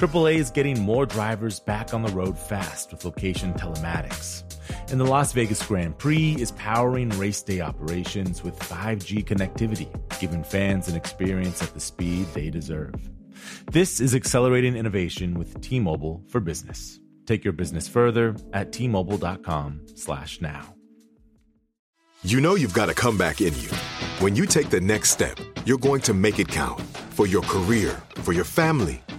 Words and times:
AAA 0.00 0.36
is 0.36 0.50
getting 0.50 0.80
more 0.80 1.04
drivers 1.04 1.60
back 1.60 1.92
on 1.92 2.00
the 2.00 2.08
road 2.12 2.38
fast 2.38 2.90
with 2.90 3.04
location 3.04 3.52
telematics. 3.52 4.44
And 4.90 4.98
the 4.98 5.04
Las 5.04 5.34
Vegas 5.34 5.62
Grand 5.66 5.98
Prix 5.98 6.36
is 6.38 6.52
powering 6.52 7.10
race 7.18 7.42
day 7.42 7.60
operations 7.60 8.42
with 8.42 8.58
5G 8.58 9.26
connectivity, 9.26 9.90
giving 10.18 10.42
fans 10.42 10.88
an 10.88 10.96
experience 10.96 11.62
at 11.62 11.74
the 11.74 11.80
speed 11.80 12.26
they 12.32 12.48
deserve. 12.48 12.94
This 13.70 14.00
is 14.00 14.14
accelerating 14.14 14.74
innovation 14.74 15.34
with 15.34 15.60
T-Mobile 15.60 16.22
for 16.28 16.40
Business. 16.40 16.98
Take 17.26 17.44
your 17.44 17.52
business 17.52 17.86
further 17.86 18.34
at 18.54 18.72
t-mobile.com/now. 18.72 20.74
You 22.22 22.40
know 22.40 22.54
you've 22.54 22.72
got 22.72 22.88
a 22.88 22.94
comeback 22.94 23.42
in 23.42 23.52
you. 23.60 23.68
When 24.20 24.34
you 24.34 24.46
take 24.46 24.70
the 24.70 24.80
next 24.80 25.10
step, 25.10 25.38
you're 25.66 25.76
going 25.76 26.00
to 26.02 26.14
make 26.14 26.38
it 26.38 26.48
count 26.48 26.80
for 27.10 27.26
your 27.26 27.42
career, 27.42 28.00
for 28.22 28.32
your 28.32 28.44
family, 28.44 29.02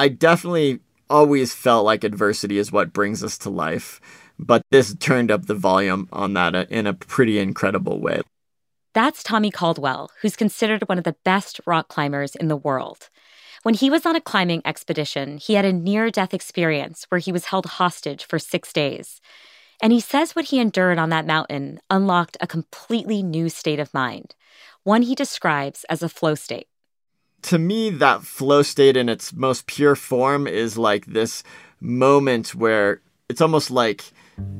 I 0.00 0.08
definitely 0.08 0.80
always 1.10 1.52
felt 1.52 1.84
like 1.84 2.04
adversity 2.04 2.56
is 2.56 2.72
what 2.72 2.94
brings 2.94 3.22
us 3.22 3.36
to 3.36 3.50
life, 3.50 4.00
but 4.38 4.62
this 4.70 4.94
turned 4.94 5.30
up 5.30 5.44
the 5.44 5.54
volume 5.54 6.08
on 6.10 6.32
that 6.32 6.54
uh, 6.54 6.64
in 6.70 6.86
a 6.86 6.94
pretty 6.94 7.38
incredible 7.38 8.00
way. 8.00 8.22
That's 8.94 9.22
Tommy 9.22 9.50
Caldwell, 9.50 10.10
who's 10.22 10.36
considered 10.36 10.88
one 10.88 10.96
of 10.96 11.04
the 11.04 11.16
best 11.22 11.60
rock 11.66 11.88
climbers 11.88 12.34
in 12.34 12.48
the 12.48 12.56
world. 12.56 13.10
When 13.62 13.74
he 13.74 13.90
was 13.90 14.06
on 14.06 14.16
a 14.16 14.22
climbing 14.22 14.62
expedition, 14.64 15.36
he 15.36 15.52
had 15.52 15.66
a 15.66 15.72
near 15.72 16.10
death 16.10 16.32
experience 16.32 17.04
where 17.10 17.18
he 17.18 17.30
was 17.30 17.44
held 17.44 17.66
hostage 17.66 18.24
for 18.24 18.38
six 18.38 18.72
days. 18.72 19.20
And 19.82 19.92
he 19.92 20.00
says 20.00 20.34
what 20.34 20.46
he 20.46 20.60
endured 20.60 20.96
on 20.96 21.10
that 21.10 21.26
mountain 21.26 21.78
unlocked 21.90 22.38
a 22.40 22.46
completely 22.46 23.22
new 23.22 23.50
state 23.50 23.78
of 23.78 23.92
mind, 23.92 24.34
one 24.82 25.02
he 25.02 25.14
describes 25.14 25.84
as 25.90 26.02
a 26.02 26.08
flow 26.08 26.34
state 26.34 26.69
to 27.42 27.58
me, 27.58 27.90
that 27.90 28.22
flow 28.22 28.62
state 28.62 28.96
in 28.96 29.08
its 29.08 29.32
most 29.32 29.66
pure 29.66 29.96
form 29.96 30.46
is 30.46 30.76
like 30.76 31.06
this 31.06 31.42
moment 31.80 32.54
where 32.54 33.00
it's 33.28 33.40
almost 33.40 33.70
like 33.70 34.04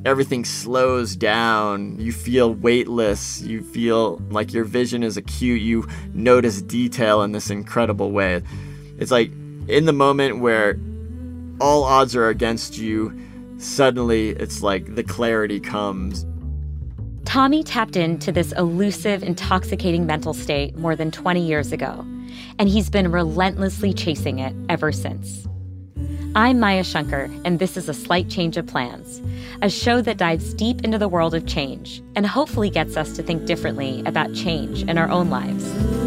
everything 0.05 0.45
slows 0.45 1.17
down. 1.17 1.99
You 1.99 2.13
feel 2.13 2.55
weightless. 2.55 3.43
You 3.43 3.63
feel 3.63 4.17
like 4.31 4.53
your 4.53 4.65
vision 4.65 5.03
is 5.03 5.17
acute. 5.17 5.61
You 5.61 5.87
notice 6.15 6.63
detail 6.63 7.23
in 7.23 7.33
this 7.33 7.51
incredible 7.51 8.13
way. 8.13 8.43
It's 8.99 9.11
like 9.11 9.31
in 9.69 9.85
the 9.85 9.93
moment 9.93 10.41
where 10.41 10.79
all 11.61 11.85
odds 11.85 12.17
are 12.17 12.29
against 12.29 12.79
you, 12.79 13.19
suddenly 13.59 14.31
it's 14.31 14.63
like 14.63 14.95
the 14.95 15.03
clarity 15.03 15.61
comes. 15.61 16.27
Tommy 17.25 17.63
tapped 17.63 17.97
into 17.97 18.33
this 18.33 18.53
elusive, 18.53 19.23
intoxicating 19.23 20.07
mental 20.07 20.35
state 20.35 20.77
more 20.77 20.97
than 20.97 21.11
20 21.11 21.47
years 21.47 21.71
ago 21.71 22.05
and 22.59 22.69
he's 22.69 22.91
been 22.91 23.11
relentlessly 23.11 23.93
chasing 23.93 24.39
it 24.39 24.55
ever 24.69 24.93
since. 24.93 25.47
I'm 26.37 26.61
Maya 26.61 26.85
Shankar, 26.85 27.29
and 27.45 27.59
this 27.59 27.77
is 27.77 27.89
A 27.89 27.95
Slight 27.95 28.29
Change 28.29 28.57
of 28.57 28.67
Plans, 28.67 29.21
a 29.63 29.69
show 29.69 30.01
that 30.01 30.17
dives 30.17 30.55
deep 30.55 30.83
into 30.83 30.97
the 30.97 31.09
world 31.09 31.35
of 31.35 31.45
change 31.45 32.03
and 32.15 32.25
hopefully 32.25 32.71
gets 32.71 32.97
us 32.97 33.17
to 33.17 33.23
think 33.23 33.47
differently 33.47 34.03
about 34.07 34.33
change 34.33 34.85
in 34.85 34.97
our 34.97 35.11
own 35.11 35.29
lives. 35.29 36.00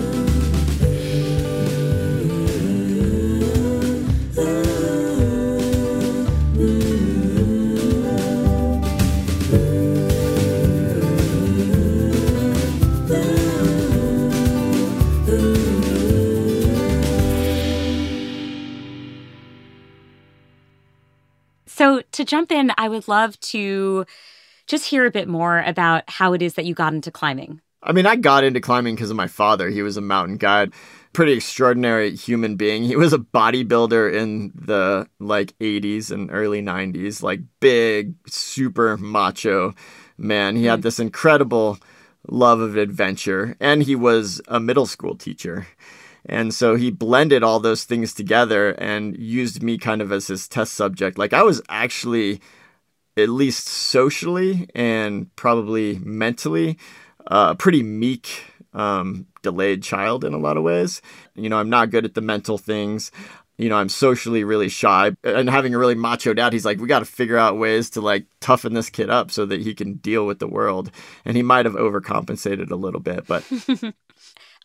To 22.23 22.29
jump 22.29 22.51
in, 22.51 22.71
I 22.77 22.89
would 22.89 23.07
love 23.07 23.39
to 23.41 24.05
just 24.67 24.85
hear 24.85 25.05
a 25.05 25.11
bit 25.11 25.27
more 25.27 25.59
about 25.59 26.03
how 26.07 26.33
it 26.33 26.41
is 26.41 26.53
that 26.55 26.65
you 26.65 26.73
got 26.73 26.93
into 26.93 27.11
climbing. 27.11 27.61
I 27.81 27.91
mean, 27.91 28.05
I 28.05 28.15
got 28.15 28.45
into 28.45 28.61
climbing 28.61 28.95
because 28.95 29.09
of 29.09 29.17
my 29.17 29.27
father. 29.27 29.69
He 29.69 29.81
was 29.81 29.97
a 29.97 30.01
mountain 30.01 30.37
guide, 30.37 30.73
pretty 31.11 31.33
extraordinary 31.33 32.15
human 32.15 32.55
being. 32.55 32.83
He 32.83 32.95
was 32.95 33.11
a 33.11 33.17
bodybuilder 33.17 34.13
in 34.13 34.53
the 34.55 35.07
like 35.19 35.57
80s 35.59 36.09
and 36.09 36.29
early 36.31 36.61
90s, 36.61 37.21
like 37.21 37.41
big, 37.59 38.15
super 38.27 38.95
macho 38.97 39.73
man. 40.17 40.55
He 40.55 40.65
had 40.65 40.79
mm. 40.79 40.83
this 40.83 40.99
incredible 40.99 41.77
love 42.29 42.61
of 42.61 42.77
adventure, 42.77 43.57
and 43.59 43.83
he 43.83 43.95
was 43.95 44.41
a 44.47 44.61
middle 44.61 44.85
school 44.85 45.15
teacher. 45.17 45.67
And 46.25 46.53
so 46.53 46.75
he 46.75 46.89
blended 46.89 47.43
all 47.43 47.59
those 47.59 47.83
things 47.83 48.13
together 48.13 48.71
and 48.71 49.17
used 49.17 49.61
me 49.61 49.77
kind 49.77 50.01
of 50.01 50.11
as 50.11 50.27
his 50.27 50.47
test 50.47 50.73
subject. 50.73 51.17
Like 51.17 51.33
I 51.33 51.43
was 51.43 51.61
actually, 51.69 52.41
at 53.17 53.29
least 53.29 53.67
socially 53.67 54.67
and 54.73 55.33
probably 55.35 55.99
mentally, 55.99 56.77
uh, 57.27 57.49
a 57.51 57.55
pretty 57.55 57.83
meek, 57.83 58.43
um, 58.73 59.27
delayed 59.41 59.83
child 59.83 60.23
in 60.23 60.33
a 60.33 60.39
lot 60.39 60.57
of 60.57 60.63
ways. 60.63 61.01
You 61.35 61.49
know, 61.49 61.59
I'm 61.59 61.69
not 61.69 61.91
good 61.91 62.05
at 62.05 62.15
the 62.15 62.21
mental 62.21 62.57
things. 62.57 63.11
You 63.57 63.69
know, 63.69 63.75
I'm 63.75 63.89
socially 63.89 64.43
really 64.43 64.67
shy 64.67 65.11
and 65.23 65.47
having 65.47 65.75
a 65.75 65.77
really 65.77 65.93
macho 65.93 66.33
dad. 66.33 66.53
He's 66.53 66.65
like, 66.65 66.79
we 66.79 66.87
got 66.87 66.99
to 66.99 67.05
figure 67.05 67.37
out 67.37 67.59
ways 67.59 67.91
to 67.91 68.01
like 68.01 68.25
toughen 68.39 68.73
this 68.73 68.89
kid 68.89 69.11
up 69.11 69.29
so 69.29 69.45
that 69.45 69.61
he 69.61 69.75
can 69.75 69.95
deal 69.95 70.25
with 70.25 70.39
the 70.39 70.47
world. 70.47 70.89
And 71.23 71.37
he 71.37 71.43
might 71.43 71.65
have 71.65 71.75
overcompensated 71.75 72.71
a 72.71 72.75
little 72.75 72.99
bit, 72.99 73.27
but 73.27 73.43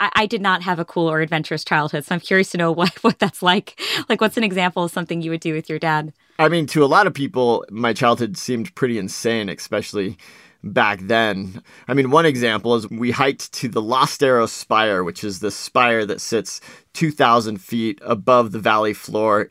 I, 0.01 0.11
I, 0.15 0.27
did 0.27 0.41
not 0.41 0.63
have 0.63 0.79
a 0.79 0.85
cool 0.85 1.11
or 1.11 1.21
adventurous 1.21 1.65
childhood, 1.65 2.05
so 2.05 2.15
I'm 2.15 2.21
curious 2.21 2.51
to 2.51 2.59
know 2.59 2.73
what 2.73 2.93
what 3.05 3.19
that's 3.19 3.43
like. 3.43 3.81
Like, 4.09 4.21
what's 4.21 4.37
an 4.37 4.45
example 4.45 4.85
of 4.85 4.91
something 4.91 5.23
you 5.23 5.31
would 5.31 5.41
do 5.41 5.55
with 5.55 5.69
your 5.69 5.79
dad? 5.79 6.13
I 6.39 6.49
mean, 6.49 6.67
to 6.69 6.85
a 6.85 6.87
lot 6.87 7.07
of 7.07 7.15
people, 7.15 7.65
my 7.71 7.93
childhood 7.93 8.37
seemed 8.37 8.75
pretty 8.75 8.99
insane, 8.99 9.49
especially 9.49 10.17
back 10.63 11.01
then. 11.03 11.63
I 11.87 11.95
mean, 11.95 12.11
one 12.11 12.27
example 12.27 12.75
is 12.75 12.89
we 12.91 13.11
hiked 13.11 13.53
to 13.55 13.69
the 13.69 13.83
Lost 13.83 14.23
Arrow 14.23 14.47
Spire, 14.47 15.05
which 15.05 15.25
is 15.25 15.41
the 15.41 15.51
spire 15.51 16.05
that 16.07 16.21
sits 16.21 16.61
2,000 16.95 17.59
feet 17.59 17.99
above 18.03 18.53
the 18.53 18.59
valley 18.59 18.93
floor 18.93 19.49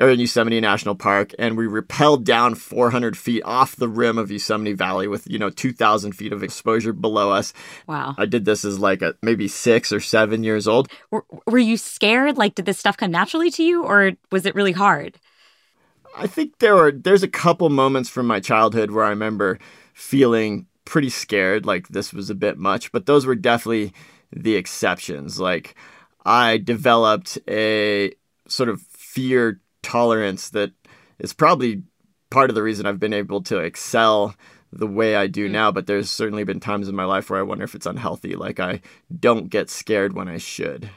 or 0.00 0.08
in 0.08 0.18
Yosemite 0.18 0.60
National 0.60 0.94
Park, 0.94 1.32
and 1.38 1.56
we 1.56 1.66
rappelled 1.66 2.24
down 2.24 2.54
400 2.54 3.16
feet 3.16 3.42
off 3.44 3.76
the 3.76 3.88
rim 3.88 4.16
of 4.18 4.30
Yosemite 4.30 4.72
Valley 4.72 5.06
with 5.06 5.30
you 5.30 5.38
know 5.38 5.50
2,000 5.50 6.12
feet 6.12 6.32
of 6.32 6.42
exposure 6.42 6.92
below 6.92 7.30
us. 7.30 7.52
Wow! 7.86 8.14
I 8.16 8.26
did 8.26 8.44
this 8.44 8.64
as 8.64 8.78
like 8.78 9.02
a 9.02 9.14
maybe 9.22 9.46
six 9.46 9.92
or 9.92 10.00
seven 10.00 10.42
years 10.42 10.66
old. 10.66 10.90
Were, 11.10 11.24
were 11.46 11.58
you 11.58 11.76
scared? 11.76 12.38
Like, 12.38 12.54
did 12.54 12.64
this 12.64 12.78
stuff 12.78 12.96
come 12.96 13.10
naturally 13.10 13.50
to 13.52 13.62
you, 13.62 13.84
or 13.84 14.12
was 14.32 14.46
it 14.46 14.54
really 14.54 14.72
hard? 14.72 15.18
I 16.16 16.26
think 16.26 16.58
there 16.58 16.74
were 16.74 16.92
there's 16.92 17.22
a 17.22 17.28
couple 17.28 17.68
moments 17.68 18.08
from 18.08 18.26
my 18.26 18.40
childhood 18.40 18.90
where 18.90 19.04
I 19.04 19.10
remember 19.10 19.58
feeling 19.94 20.66
pretty 20.84 21.10
scared, 21.10 21.66
like 21.66 21.88
this 21.88 22.12
was 22.12 22.30
a 22.30 22.34
bit 22.34 22.58
much, 22.58 22.90
but 22.90 23.06
those 23.06 23.26
were 23.26 23.34
definitely 23.34 23.92
the 24.32 24.56
exceptions. 24.56 25.38
Like 25.38 25.74
I 26.24 26.58
developed 26.58 27.38
a 27.48 28.12
sort 28.48 28.68
of 28.68 28.80
fear 28.80 29.60
tolerance 29.82 30.50
that 30.50 30.72
is 31.18 31.32
probably 31.32 31.82
part 32.30 32.50
of 32.50 32.54
the 32.54 32.62
reason 32.62 32.86
I've 32.86 33.00
been 33.00 33.12
able 33.12 33.42
to 33.44 33.58
excel 33.58 34.34
the 34.72 34.86
way 34.86 35.16
I 35.16 35.26
do 35.26 35.48
mm. 35.48 35.52
now, 35.52 35.72
but 35.72 35.86
there's 35.86 36.10
certainly 36.10 36.44
been 36.44 36.60
times 36.60 36.88
in 36.88 36.94
my 36.94 37.04
life 37.04 37.28
where 37.28 37.40
I 37.40 37.42
wonder 37.42 37.64
if 37.64 37.74
it's 37.74 37.86
unhealthy. 37.86 38.36
Like 38.36 38.60
I 38.60 38.80
don't 39.18 39.48
get 39.50 39.68
scared 39.68 40.12
when 40.12 40.28
I 40.28 40.38
should. 40.38 40.90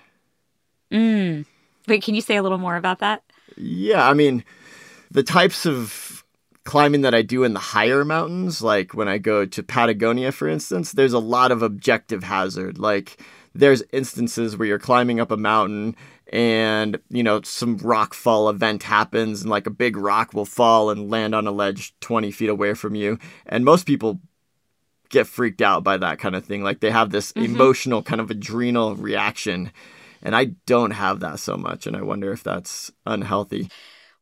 Mm. 0.92 1.46
Wait, 1.88 2.04
can 2.04 2.16
you 2.16 2.22
say 2.22 2.36
a 2.36 2.44
little 2.44 2.58
more 2.58 2.76
about 2.76 3.00
that? 3.00 3.24
Yeah, 3.58 4.08
I 4.08 4.14
mean, 4.14 4.44
the 5.12 5.24
types 5.24 5.66
of 5.66 6.24
climbing 6.64 7.02
that 7.02 7.16
I 7.16 7.22
do 7.22 7.44
in 7.44 7.54
the 7.54 7.60
higher 7.60 8.06
mountains, 8.06 8.62
like 8.62 8.94
when 8.94 9.08
I 9.08 9.18
go 9.18 9.46
to 9.46 9.64
Patagonia, 9.64 10.32
for 10.32 10.48
instance, 10.48 10.92
there's 10.92 11.14
a 11.14 11.20
lot 11.20 11.52
of 11.52 11.62
objective 11.62 12.24
hazard. 12.24 12.78
Like 12.78 13.22
there's 13.54 13.84
instances 13.92 14.56
where 14.56 14.68
you're 14.68 14.80
climbing 14.80 15.20
up 15.20 15.32
a 15.32 15.38
mountain 15.38 15.96
and 16.34 17.00
you 17.10 17.22
know 17.22 17.42
some 17.44 17.78
rock 17.78 18.16
fall 18.16 18.50
event 18.50 18.82
happens 18.82 19.42
and 19.42 19.52
like 19.52 19.68
a 19.68 19.70
big 19.70 19.96
rock 19.96 20.34
will 20.34 20.46
fall 20.46 20.90
and 20.90 21.12
land 21.12 21.36
on 21.36 21.46
a 21.46 21.52
ledge 21.52 21.94
20 22.02 22.32
feet 22.32 22.50
away 22.50 22.74
from 22.74 22.96
you. 22.96 23.20
And 23.46 23.64
most 23.64 23.86
people 23.86 24.20
get 25.10 25.28
freaked 25.28 25.62
out 25.62 25.84
by 25.84 25.96
that 25.98 26.18
kind 26.18 26.36
of 26.36 26.44
thing. 26.44 26.64
Like 26.64 26.80
they 26.80 26.90
have 26.90 27.12
this 27.12 27.32
mm-hmm. 27.34 27.54
emotional 27.54 28.02
kind 28.02 28.20
of 28.20 28.32
adrenal 28.32 28.96
reaction. 28.96 29.72
And 30.24 30.36
i 30.36 30.46
don't 30.66 30.92
have 30.92 31.20
that 31.20 31.40
so 31.40 31.56
much 31.56 31.86
and 31.86 31.96
i 31.96 32.02
wonder 32.02 32.34
if 32.34 32.44
that's 32.44 32.92
unhealthy. 33.06 33.70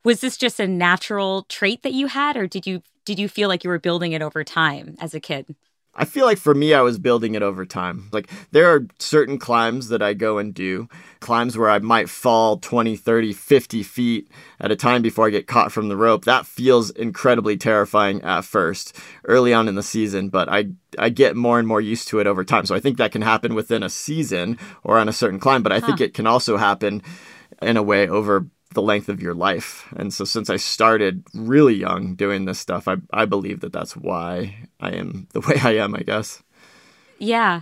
Was 0.04 0.19
this 0.19 0.36
just 0.36 0.60
a 0.60 0.68
natural 0.68 1.44
trait 1.44 1.84
that 1.84 1.94
you 1.94 2.07
had 2.07 2.36
or 2.36 2.46
did 2.46 2.68
you 2.68 2.81
did 3.06 3.19
you 3.19 3.30
feel 3.30 3.48
like 3.48 3.64
you 3.64 3.69
were 3.69 3.80
building 3.80 4.12
it 4.12 4.22
over 4.22 4.44
time 4.44 4.96
as 5.00 5.14
a 5.14 5.19
kid 5.19 5.56
I 5.94 6.06
feel 6.06 6.26
like 6.26 6.38
for 6.38 6.56
me, 6.56 6.74
I 6.74 6.82
was 6.82 6.98
building 6.98 7.36
it 7.36 7.42
over 7.42 7.66
time. 7.66 8.10
Like, 8.14 8.30
there 8.52 8.74
are 8.74 8.88
certain 8.98 9.38
climbs 9.38 9.90
that 9.90 10.02
I 10.02 10.14
go 10.14 10.38
and 10.38 10.54
do, 10.54 10.88
climbs 11.20 11.58
where 11.58 11.70
I 11.70 11.80
might 11.80 12.10
fall 12.10 12.58
20, 12.58 12.96
30, 12.96 13.34
50 13.34 13.84
feet 13.84 14.32
at 14.60 14.72
a 14.72 14.78
time 14.78 15.02
before 15.02 15.28
I 15.28 15.32
get 15.32 15.48
caught 15.48 15.72
from 15.72 15.90
the 15.90 15.98
rope. 15.98 16.24
That 16.24 16.46
feels 16.46 16.92
incredibly 16.92 17.58
terrifying 17.58 18.22
at 18.22 18.46
first, 18.46 18.98
early 19.26 19.54
on 19.54 19.68
in 19.68 19.76
the 19.76 19.84
season, 19.84 20.30
but 20.30 20.48
I, 20.48 20.70
I 20.98 21.10
get 21.10 21.36
more 21.36 21.60
and 21.60 21.68
more 21.68 21.82
used 21.82 22.08
to 22.10 22.20
it 22.20 22.28
over 22.28 22.46
time. 22.46 22.66
So 22.66 22.74
I 22.74 22.80
think 22.80 22.98
that 22.98 23.12
can 23.12 23.22
happen 23.22 23.54
within 23.54 23.84
a 23.84 23.90
season 23.90 24.58
or 24.84 24.98
on 24.98 25.10
a 25.10 25.14
certain 25.14 25.40
climb, 25.40 25.62
but 25.62 25.74
I 25.74 25.80
huh. 25.80 25.88
think 25.88 26.02
it 26.02 26.14
can 26.14 26.26
also 26.26 26.56
happen 26.56 27.04
in 27.62 27.76
a 27.76 27.84
way 27.84 28.08
over 28.08 28.48
the 28.73 28.81
length 28.81 29.09
of 29.09 29.21
your 29.21 29.33
life. 29.33 29.88
And 29.95 30.13
so 30.13 30.25
since 30.25 30.50
I 30.50 30.57
started 30.57 31.23
really 31.33 31.75
young 31.75 32.15
doing 32.15 32.45
this 32.45 32.59
stuff, 32.59 32.88
I, 32.88 32.97
I 33.12 33.25
believe 33.25 33.62
that 33.62 33.73
that's 33.73 33.95
why 33.95 34.68
I 34.79 34.91
am 34.91 35.27
the 35.33 35.41
way 35.47 35.59
I 35.63 35.77
am, 35.77 35.95
I 35.95 36.01
guess. 36.01 36.41
Yeah. 37.19 37.62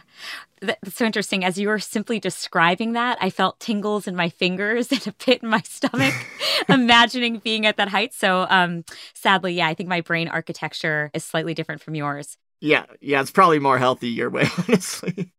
That's 0.62 0.96
so 0.96 1.06
interesting. 1.06 1.44
As 1.46 1.58
you 1.58 1.70
were 1.70 1.80
simply 1.80 2.20
describing 2.20 2.94
that, 2.94 3.18
I 3.22 3.30
felt 3.30 3.60
tingles 3.60 4.08
in 4.08 4.16
my 4.16 4.30
fingers 4.30 4.92
and 4.92 5.06
a 5.08 5.12
pit 5.14 5.42
in 5.44 5.50
my 5.50 5.62
stomach, 5.62 6.14
imagining 6.70 7.40
being 7.40 7.66
at 7.66 7.78
that 7.78 7.90
height. 7.90 8.14
So, 8.14 8.46
um, 8.50 8.84
sadly, 9.14 9.54
yeah, 9.54 9.68
I 9.68 9.74
think 9.74 9.90
my 9.90 10.02
brain 10.02 10.28
architecture 10.28 11.12
is 11.14 11.24
slightly 11.24 11.54
different 11.54 11.82
from 11.82 11.96
yours. 11.96 12.38
Yeah, 12.62 12.86
yeah, 13.00 13.22
it's 13.22 13.32
probably 13.32 13.60
more 13.60 13.78
healthy 13.78 14.10
your 14.10 14.30
way, 14.30 14.48
honestly. 14.58 15.32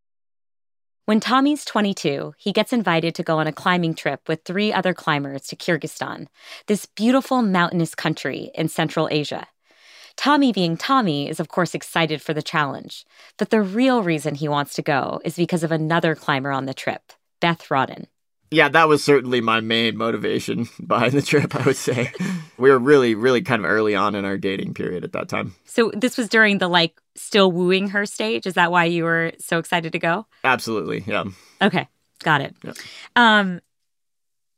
When 1.06 1.19
Tommy's 1.19 1.64
22, 1.64 2.35
he 2.37 2.52
gets 2.52 2.73
invited 2.73 3.14
to 3.14 3.23
go 3.23 3.38
on 3.38 3.47
a 3.47 3.52
climbing 3.52 3.94
trip 3.94 4.29
with 4.29 4.44
three 4.44 4.73
other 4.73 4.94
climbers 4.94 5.43
to 5.49 5.56
Kyrgyzstan, 5.56 6.26
this 6.67 6.87
beautiful 6.87 7.43
mountainous 7.43 7.94
country 7.94 8.50
in 8.55 8.69
Central 8.69 9.08
Asia. 9.11 9.47
Tommy, 10.17 10.52
being 10.52 10.76
Tommy, 10.76 11.29
is 11.29 11.41
of 11.41 11.49
course 11.49 11.75
excited 11.75 12.20
for 12.20 12.35
the 12.35 12.43
challenge, 12.43 13.06
but 13.38 13.50
the 13.50 13.62
real 13.62 14.02
reason 14.02 14.35
he 14.35 14.49
wants 14.49 14.75
to 14.75 14.82
go 14.82 15.20
is 15.25 15.37
because 15.37 15.64
of 15.64 15.73
another 15.73 16.14
climber 16.14 16.52
on 16.52 16.67
the 16.67 16.75
trip, 16.75 17.12
Beth 17.41 17.69
Rodden 17.69 18.06
yeah, 18.50 18.69
that 18.69 18.88
was 18.88 19.02
certainly 19.05 19.41
my 19.41 19.61
main 19.61 19.97
motivation 19.97 20.69
behind 20.87 21.12
the 21.12 21.23
trip, 21.23 21.55
I 21.55 21.62
would 21.62 21.76
say. 21.76 22.12
we 22.58 22.70
were 22.70 22.79
really, 22.79 23.14
really 23.14 23.43
kind 23.43 23.64
of 23.64 23.70
early 23.70 23.94
on 23.94 24.14
in 24.14 24.25
our 24.25 24.37
dating 24.37 24.75
period 24.75 25.05
at 25.05 25.12
that 25.12 25.29
time. 25.29 25.55
So 25.64 25.93
this 25.94 26.17
was 26.17 26.29
during 26.29 26.58
the 26.58 26.69
like 26.69 27.00
still 27.14 27.52
wooing 27.52 27.88
her 27.88 28.06
stage. 28.06 28.47
Is 28.47 28.55
that 28.55 28.73
why 28.73 28.85
you 28.87 29.05
were 29.05 29.32
so 29.38 29.58
excited 29.58 29.93
to 29.93 29.99
go? 29.99 30.26
Absolutely. 30.44 31.05
Yeah. 31.06 31.25
Okay. 31.62 31.88
Got 32.23 32.41
it. 32.43 32.56
Yeah. 32.62 32.73
Um, 33.17 33.61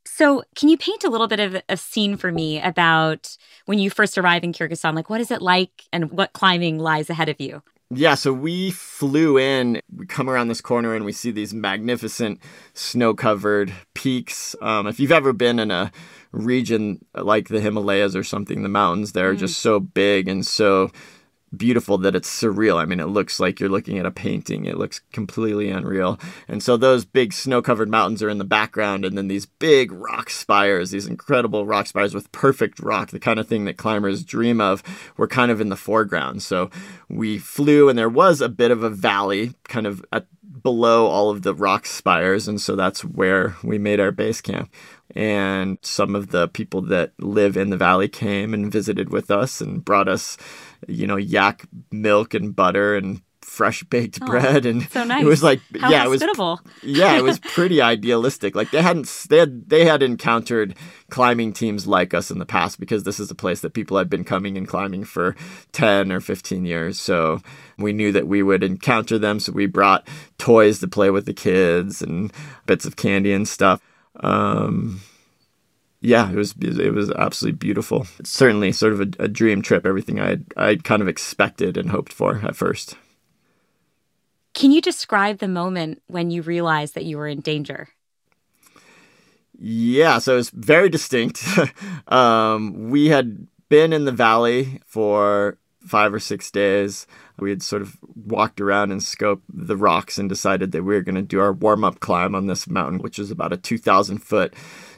so, 0.05 0.43
can 0.55 0.69
you 0.69 0.77
paint 0.77 1.03
a 1.03 1.09
little 1.09 1.27
bit 1.27 1.39
of 1.39 1.61
a 1.69 1.77
scene 1.77 2.17
for 2.17 2.31
me 2.31 2.61
about 2.61 3.35
when 3.65 3.79
you 3.79 3.89
first 3.89 4.17
arrive 4.17 4.43
in 4.43 4.53
Kyrgyzstan? 4.53 4.95
Like, 4.95 5.09
what 5.09 5.21
is 5.21 5.31
it 5.31 5.41
like 5.41 5.85
and 5.91 6.11
what 6.11 6.33
climbing 6.33 6.77
lies 6.77 7.09
ahead 7.09 7.29
of 7.29 7.39
you? 7.39 7.63
Yeah, 7.95 8.15
so 8.15 8.33
we 8.33 8.71
flew 8.71 9.37
in. 9.37 9.81
We 9.95 10.05
come 10.05 10.29
around 10.29 10.47
this 10.47 10.61
corner 10.61 10.95
and 10.95 11.05
we 11.05 11.11
see 11.11 11.31
these 11.31 11.53
magnificent 11.53 12.39
snow 12.73 13.13
covered 13.13 13.73
peaks. 13.93 14.55
Um, 14.61 14.87
if 14.87 14.99
you've 14.99 15.11
ever 15.11 15.33
been 15.33 15.59
in 15.59 15.71
a 15.71 15.91
region 16.31 17.03
like 17.15 17.49
the 17.49 17.59
Himalayas 17.59 18.15
or 18.15 18.23
something, 18.23 18.63
the 18.63 18.69
mountains 18.69 19.11
there 19.13 19.29
are 19.29 19.35
mm. 19.35 19.39
just 19.39 19.59
so 19.59 19.79
big 19.79 20.27
and 20.27 20.45
so 20.45 20.91
beautiful 21.55 21.97
that 21.99 22.15
it's 22.15 22.29
surreal. 22.29 22.77
I 22.77 22.85
mean, 22.85 22.99
it 22.99 23.07
looks 23.07 23.39
like 23.39 23.59
you're 23.59 23.69
looking 23.69 23.97
at 23.99 24.05
a 24.05 24.11
painting. 24.11 24.65
It 24.65 24.77
looks 24.77 25.01
completely 25.11 25.69
unreal. 25.69 26.19
And 26.47 26.61
so 26.61 26.77
those 26.77 27.05
big 27.05 27.33
snow-covered 27.33 27.89
mountains 27.89 28.23
are 28.23 28.29
in 28.29 28.37
the 28.37 28.43
background 28.43 29.05
and 29.05 29.17
then 29.17 29.27
these 29.27 29.45
big 29.45 29.91
rock 29.91 30.29
spires, 30.29 30.91
these 30.91 31.07
incredible 31.07 31.65
rock 31.65 31.87
spires 31.87 32.13
with 32.13 32.31
perfect 32.31 32.79
rock, 32.79 33.11
the 33.11 33.19
kind 33.19 33.39
of 33.39 33.47
thing 33.47 33.65
that 33.65 33.77
climbers 33.77 34.23
dream 34.23 34.59
of, 34.59 34.83
were 35.17 35.27
kind 35.27 35.51
of 35.51 35.61
in 35.61 35.69
the 35.69 35.75
foreground. 35.75 36.43
So 36.43 36.69
we 37.09 37.37
flew 37.37 37.89
and 37.89 37.97
there 37.97 38.09
was 38.09 38.41
a 38.41 38.49
bit 38.49 38.71
of 38.71 38.83
a 38.83 38.89
valley 38.89 39.53
kind 39.63 39.87
of 39.87 40.03
at 40.11 40.27
below 40.61 41.07
all 41.07 41.29
of 41.29 41.41
the 41.41 41.53
rock 41.53 41.85
spires 41.85 42.47
and 42.47 42.61
so 42.61 42.75
that's 42.75 43.03
where 43.03 43.55
we 43.63 43.77
made 43.77 43.99
our 43.99 44.11
base 44.11 44.39
camp 44.39 44.71
and 45.13 45.77
some 45.81 46.15
of 46.15 46.29
the 46.29 46.47
people 46.47 46.81
that 46.81 47.13
live 47.19 47.55
in 47.55 47.69
the 47.69 47.77
valley 47.77 48.07
came 48.07 48.53
and 48.53 48.71
visited 48.71 49.09
with 49.09 49.29
us 49.29 49.61
and 49.61 49.85
brought 49.85 50.07
us 50.07 50.37
you 50.87 51.07
know, 51.07 51.17
yak 51.17 51.65
milk 51.91 52.33
and 52.33 52.55
butter 52.55 52.95
and 52.95 53.21
fresh 53.41 53.83
baked 53.83 54.19
oh, 54.21 54.25
bread. 54.25 54.65
And 54.65 54.83
so 54.89 55.03
nice. 55.03 55.21
it 55.21 55.25
was 55.25 55.43
like 55.43 55.61
How 55.79 55.89
yeah 55.89 56.05
hospitable. 56.05 56.61
it 56.65 56.85
was 56.85 56.97
yeah 56.97 57.17
it 57.17 57.23
was 57.23 57.39
pretty 57.53 57.81
idealistic. 57.81 58.55
Like 58.55 58.71
they 58.71 58.81
hadn't 58.81 59.07
they 59.29 59.37
had 59.37 59.69
they 59.69 59.85
had 59.85 60.01
encountered 60.01 60.75
climbing 61.09 61.53
teams 61.53 61.85
like 61.85 62.13
us 62.13 62.31
in 62.31 62.39
the 62.39 62.45
past 62.45 62.79
because 62.79 63.03
this 63.03 63.19
is 63.19 63.29
a 63.29 63.35
place 63.35 63.61
that 63.61 63.73
people 63.73 63.97
had 63.97 64.09
been 64.09 64.23
coming 64.23 64.57
and 64.57 64.67
climbing 64.67 65.03
for 65.03 65.35
10 65.73 66.11
or 66.11 66.19
15 66.19 66.65
years. 66.65 66.99
So 66.99 67.41
we 67.77 67.93
knew 67.93 68.11
that 68.11 68.27
we 68.27 68.41
would 68.41 68.63
encounter 68.63 69.19
them. 69.19 69.39
So 69.39 69.51
we 69.51 69.67
brought 69.67 70.07
toys 70.37 70.79
to 70.79 70.87
play 70.87 71.09
with 71.09 71.25
the 71.25 71.33
kids 71.33 72.01
and 72.01 72.31
bits 72.65 72.85
of 72.85 72.95
candy 72.95 73.33
and 73.33 73.47
stuff 73.47 73.81
um 74.19 75.01
yeah, 76.03 76.29
it 76.29 76.35
was 76.35 76.53
it 76.59 76.93
was 76.93 77.09
absolutely 77.11 77.57
beautiful. 77.57 78.05
It's 78.19 78.29
certainly 78.29 78.73
sort 78.73 78.91
of 78.91 78.99
a, 78.99 79.23
a 79.23 79.27
dream 79.29 79.61
trip. 79.61 79.85
Everything 79.85 80.19
I 80.19 80.39
I 80.57 80.75
kind 80.75 81.01
of 81.01 81.07
expected 81.07 81.77
and 81.77 81.89
hoped 81.89 82.11
for 82.11 82.41
at 82.43 82.57
first. 82.57 82.97
Can 84.53 84.71
you 84.71 84.81
describe 84.81 85.39
the 85.39 85.47
moment 85.47 86.01
when 86.07 86.29
you 86.29 86.41
realized 86.41 86.93
that 86.95 87.05
you 87.05 87.17
were 87.17 87.27
in 87.27 87.39
danger? 87.39 87.87
Yeah, 89.57 90.19
so 90.19 90.33
it 90.33 90.37
was 90.37 90.49
very 90.49 90.89
distinct. 90.89 91.41
um, 92.09 92.89
we 92.89 93.07
had 93.07 93.47
been 93.69 93.93
in 93.93 94.03
the 94.03 94.11
valley 94.11 94.81
for 94.85 95.57
five 95.79 96.13
or 96.13 96.19
six 96.19 96.51
days. 96.51 97.07
We 97.39 97.49
had 97.49 97.63
sort 97.63 97.81
of 97.81 97.97
walked 98.15 98.61
around 98.61 98.91
and 98.91 99.01
scoped 99.01 99.41
the 99.49 99.77
rocks 99.77 100.17
and 100.17 100.29
decided 100.29 100.71
that 100.71 100.83
we 100.83 100.93
were 100.93 101.01
going 101.01 101.15
to 101.15 101.21
do 101.21 101.39
our 101.39 101.51
warm 101.51 101.83
up 101.83 101.99
climb 101.99 102.35
on 102.35 102.47
this 102.47 102.67
mountain, 102.67 102.99
which 102.99 103.19
is 103.19 103.31
about 103.31 103.53
a 103.53 103.57
2,000 103.57 104.19
foot 104.19 104.53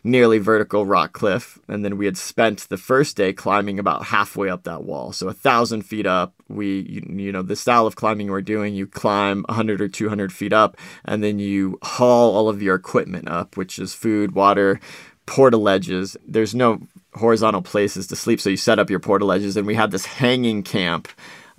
nearly 0.05 0.37
vertical 0.37 0.85
rock 0.85 1.13
cliff. 1.13 1.57
And 1.67 1.83
then 1.83 1.97
we 1.97 2.05
had 2.05 2.15
spent 2.15 2.69
the 2.69 2.77
first 2.77 3.17
day 3.17 3.33
climbing 3.33 3.79
about 3.79 4.05
halfway 4.05 4.49
up 4.49 4.63
that 4.63 4.83
wall. 4.83 5.11
So 5.11 5.27
a 5.27 5.33
thousand 5.33 5.81
feet 5.81 6.05
up, 6.05 6.33
we, 6.47 6.81
you, 6.81 7.23
you 7.23 7.31
know, 7.31 7.41
the 7.41 7.55
style 7.55 7.87
of 7.87 7.95
climbing 7.95 8.29
we're 8.29 8.41
doing, 8.41 8.75
you 8.75 8.85
climb 8.85 9.43
100 9.47 9.81
or 9.81 9.87
200 9.87 10.31
feet 10.31 10.53
up, 10.53 10.77
and 11.05 11.23
then 11.23 11.39
you 11.39 11.79
haul 11.81 12.35
all 12.35 12.49
of 12.49 12.61
your 12.61 12.75
equipment 12.75 13.27
up, 13.27 13.57
which 13.57 13.79
is 13.79 13.95
food, 13.95 14.33
water, 14.33 14.79
portaledges. 15.25 16.15
There's 16.25 16.53
no 16.53 16.81
horizontal 17.15 17.63
places 17.63 18.05
to 18.07 18.15
sleep. 18.15 18.39
So 18.39 18.51
you 18.51 18.57
set 18.57 18.77
up 18.77 18.91
your 18.91 18.99
portaledges, 18.99 19.57
and 19.57 19.65
we 19.65 19.75
had 19.75 19.89
this 19.89 20.05
hanging 20.05 20.61
camp 20.61 21.07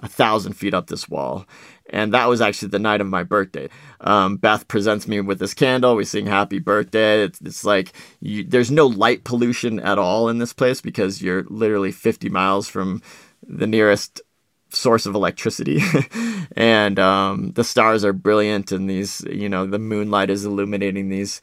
a 0.01 0.09
thousand 0.09 0.55
feet 0.55 0.75
up 0.75 0.87
this 0.89 1.09
wall. 1.09 1.47
And 1.91 2.13
that 2.15 2.27
was 2.27 2.41
actually 2.41 2.69
the 2.69 2.79
night 2.79 3.01
of 3.01 3.07
my 3.07 3.23
birthday. 3.23 3.69
Um, 4.01 4.37
Beth 4.37 4.67
presents 4.67 5.07
me 5.07 5.21
with 5.21 5.39
this 5.39 5.55
candle. 5.55 5.95
We 5.95 6.05
sing 6.05 6.27
happy 6.27 6.59
birthday. 6.59 7.23
It's, 7.23 7.41
it's 7.41 7.65
like 7.65 7.93
you, 8.21 8.43
there's 8.45 8.71
no 8.71 8.87
light 8.87 9.25
pollution 9.25 9.79
at 9.81 9.99
all 9.99 10.29
in 10.29 10.39
this 10.39 10.53
place 10.53 10.81
because 10.81 11.23
you're 11.23 11.45
literally 11.45 11.93
50 11.93 12.29
miles 12.29 12.69
from 12.69 13.03
the 13.47 13.67
nearest 13.67 14.21
source 14.71 15.07
of 15.07 15.15
electricity 15.15 15.81
and 16.57 16.99
um, 16.99 17.53
the 17.53 17.65
stars 17.65 18.05
are 18.05 18.13
brilliant 18.13 18.73
and 18.73 18.91
these 18.91 19.25
you 19.31 19.49
know 19.49 19.65
the 19.65 19.79
moonlight 19.79 20.29
is 20.29 20.45
illuminating 20.45 21.09
these 21.09 21.41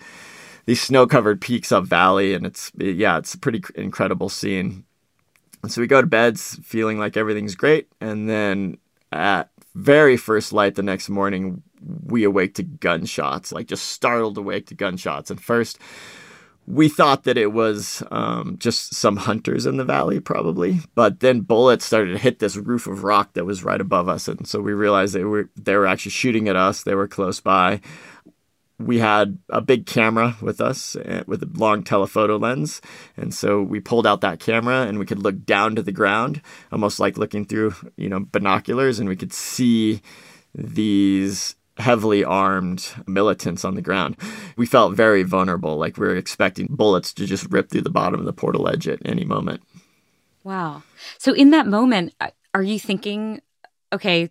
these 0.65 0.81
snow 0.81 1.07
covered 1.07 1.39
peaks 1.39 1.71
up 1.71 1.85
valley 1.85 2.33
and 2.33 2.45
it's 2.45 2.71
yeah 2.77 3.17
it's 3.17 3.33
a 3.33 3.39
pretty 3.39 3.63
incredible 3.75 4.27
scene 4.27 4.83
And 5.63 5.71
so 5.71 5.81
we 5.81 5.87
go 5.87 6.01
to 6.01 6.07
bed 6.07 6.39
feeling 6.39 6.99
like 6.99 7.17
everything's 7.17 7.55
great. 7.55 7.87
And 7.99 8.29
then 8.29 8.77
at 9.11 9.49
very 9.73 10.17
first 10.17 10.53
light 10.53 10.75
the 10.75 10.83
next 10.83 11.09
morning, 11.09 11.63
we 12.05 12.23
awake 12.23 12.55
to 12.55 12.63
gunshots, 12.63 13.51
like 13.51 13.67
just 13.67 13.87
startled 13.89 14.37
awake 14.37 14.67
to 14.67 14.75
gunshots. 14.75 15.31
And 15.31 15.41
first, 15.41 15.79
we 16.65 16.87
thought 16.87 17.23
that 17.23 17.37
it 17.37 17.51
was 17.51 18.03
um, 18.11 18.57
just 18.57 18.95
some 18.95 19.17
hunters 19.17 19.65
in 19.65 19.77
the 19.77 19.83
valley, 19.83 20.19
probably. 20.19 20.79
But 20.95 21.19
then 21.19 21.41
bullets 21.41 21.85
started 21.85 22.13
to 22.13 22.17
hit 22.17 22.39
this 22.39 22.55
roof 22.55 22.87
of 22.87 23.03
rock 23.03 23.33
that 23.33 23.45
was 23.45 23.63
right 23.63 23.81
above 23.81 24.07
us, 24.07 24.27
and 24.27 24.47
so 24.47 24.61
we 24.61 24.73
realized 24.73 25.13
they 25.13 25.25
were 25.25 25.49
they 25.55 25.75
were 25.75 25.85
actually 25.85 26.11
shooting 26.11 26.47
at 26.47 26.55
us. 26.55 26.83
They 26.83 26.95
were 26.95 27.07
close 27.07 27.39
by. 27.39 27.81
We 28.79 28.99
had 28.99 29.37
a 29.49 29.61
big 29.61 29.85
camera 29.85 30.35
with 30.41 30.59
us 30.59 30.95
eh, 31.05 31.23
with 31.27 31.43
a 31.43 31.49
long 31.53 31.83
telephoto 31.83 32.37
lens, 32.37 32.81
and 33.15 33.33
so 33.33 33.61
we 33.61 33.79
pulled 33.79 34.07
out 34.07 34.21
that 34.21 34.39
camera 34.39 34.81
and 34.81 34.99
we 34.99 35.05
could 35.05 35.19
look 35.19 35.45
down 35.45 35.75
to 35.75 35.83
the 35.83 35.91
ground, 35.91 36.41
almost 36.71 36.99
like 36.99 37.17
looking 37.17 37.45
through 37.45 37.75
you 37.97 38.09
know 38.09 38.25
binoculars, 38.31 38.99
and 38.99 39.07
we 39.07 39.15
could 39.15 39.33
see 39.33 40.01
these 40.55 41.55
heavily 41.77 42.23
armed 42.23 42.93
militants 43.07 43.65
on 43.65 43.75
the 43.75 43.81
ground. 43.81 44.15
We 44.57 44.65
felt 44.65 44.95
very 44.95 45.23
vulnerable, 45.23 45.77
like 45.77 45.97
we 45.97 46.07
were 46.07 46.15
expecting 46.15 46.67
bullets 46.69 47.13
to 47.13 47.25
just 47.25 47.51
rip 47.51 47.69
through 47.69 47.81
the 47.81 47.89
bottom 47.89 48.19
of 48.19 48.25
the 48.25 48.33
portaledge 48.33 48.91
at 48.91 48.99
any 49.05 49.25
moment. 49.25 49.63
Wow. 50.43 50.83
So 51.17 51.33
in 51.33 51.51
that 51.51 51.67
moment, 51.67 52.13
uh, 52.19 52.29
are 52.53 52.63
you 52.63 52.79
thinking, 52.79 53.41
okay, 53.91 54.29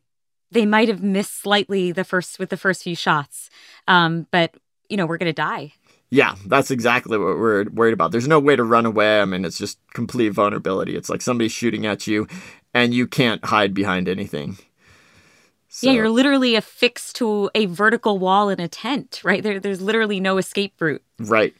they 0.52 0.66
might 0.66 0.88
have 0.88 1.02
missed 1.02 1.40
slightly 1.40 1.92
the 1.92 2.04
first 2.04 2.38
with 2.38 2.50
the 2.50 2.56
first 2.56 2.82
few 2.82 2.94
shots, 2.94 3.50
um, 3.88 4.26
but 4.30 4.54
you 4.88 4.96
know 4.96 5.06
we're 5.06 5.18
going 5.18 5.26
to 5.26 5.32
die. 5.32 5.72
Yeah, 6.10 6.34
that's 6.46 6.70
exactly 6.70 7.16
what 7.16 7.38
we're 7.38 7.64
worried 7.70 7.94
about. 7.94 8.12
There's 8.12 8.28
no 8.28 8.38
way 8.38 8.54
to 8.54 8.64
run 8.64 8.84
away. 8.84 9.20
I 9.20 9.24
mean, 9.24 9.46
it's 9.46 9.56
just 9.56 9.78
complete 9.94 10.28
vulnerability. 10.28 10.94
It's 10.94 11.08
like 11.08 11.22
somebody's 11.22 11.52
shooting 11.52 11.86
at 11.86 12.06
you, 12.06 12.26
and 12.74 12.92
you 12.92 13.06
can't 13.06 13.42
hide 13.44 13.72
behind 13.72 14.08
anything. 14.08 14.58
So. 15.68 15.86
Yeah, 15.86 15.94
you're 15.94 16.10
literally 16.10 16.54
affixed 16.54 17.16
to 17.16 17.50
a 17.54 17.64
vertical 17.64 18.18
wall 18.18 18.50
in 18.50 18.60
a 18.60 18.68
tent, 18.68 19.22
right? 19.24 19.42
There, 19.42 19.58
there's 19.58 19.80
literally 19.80 20.20
no 20.20 20.36
escape 20.36 20.78
route. 20.78 21.02
Right. 21.18 21.54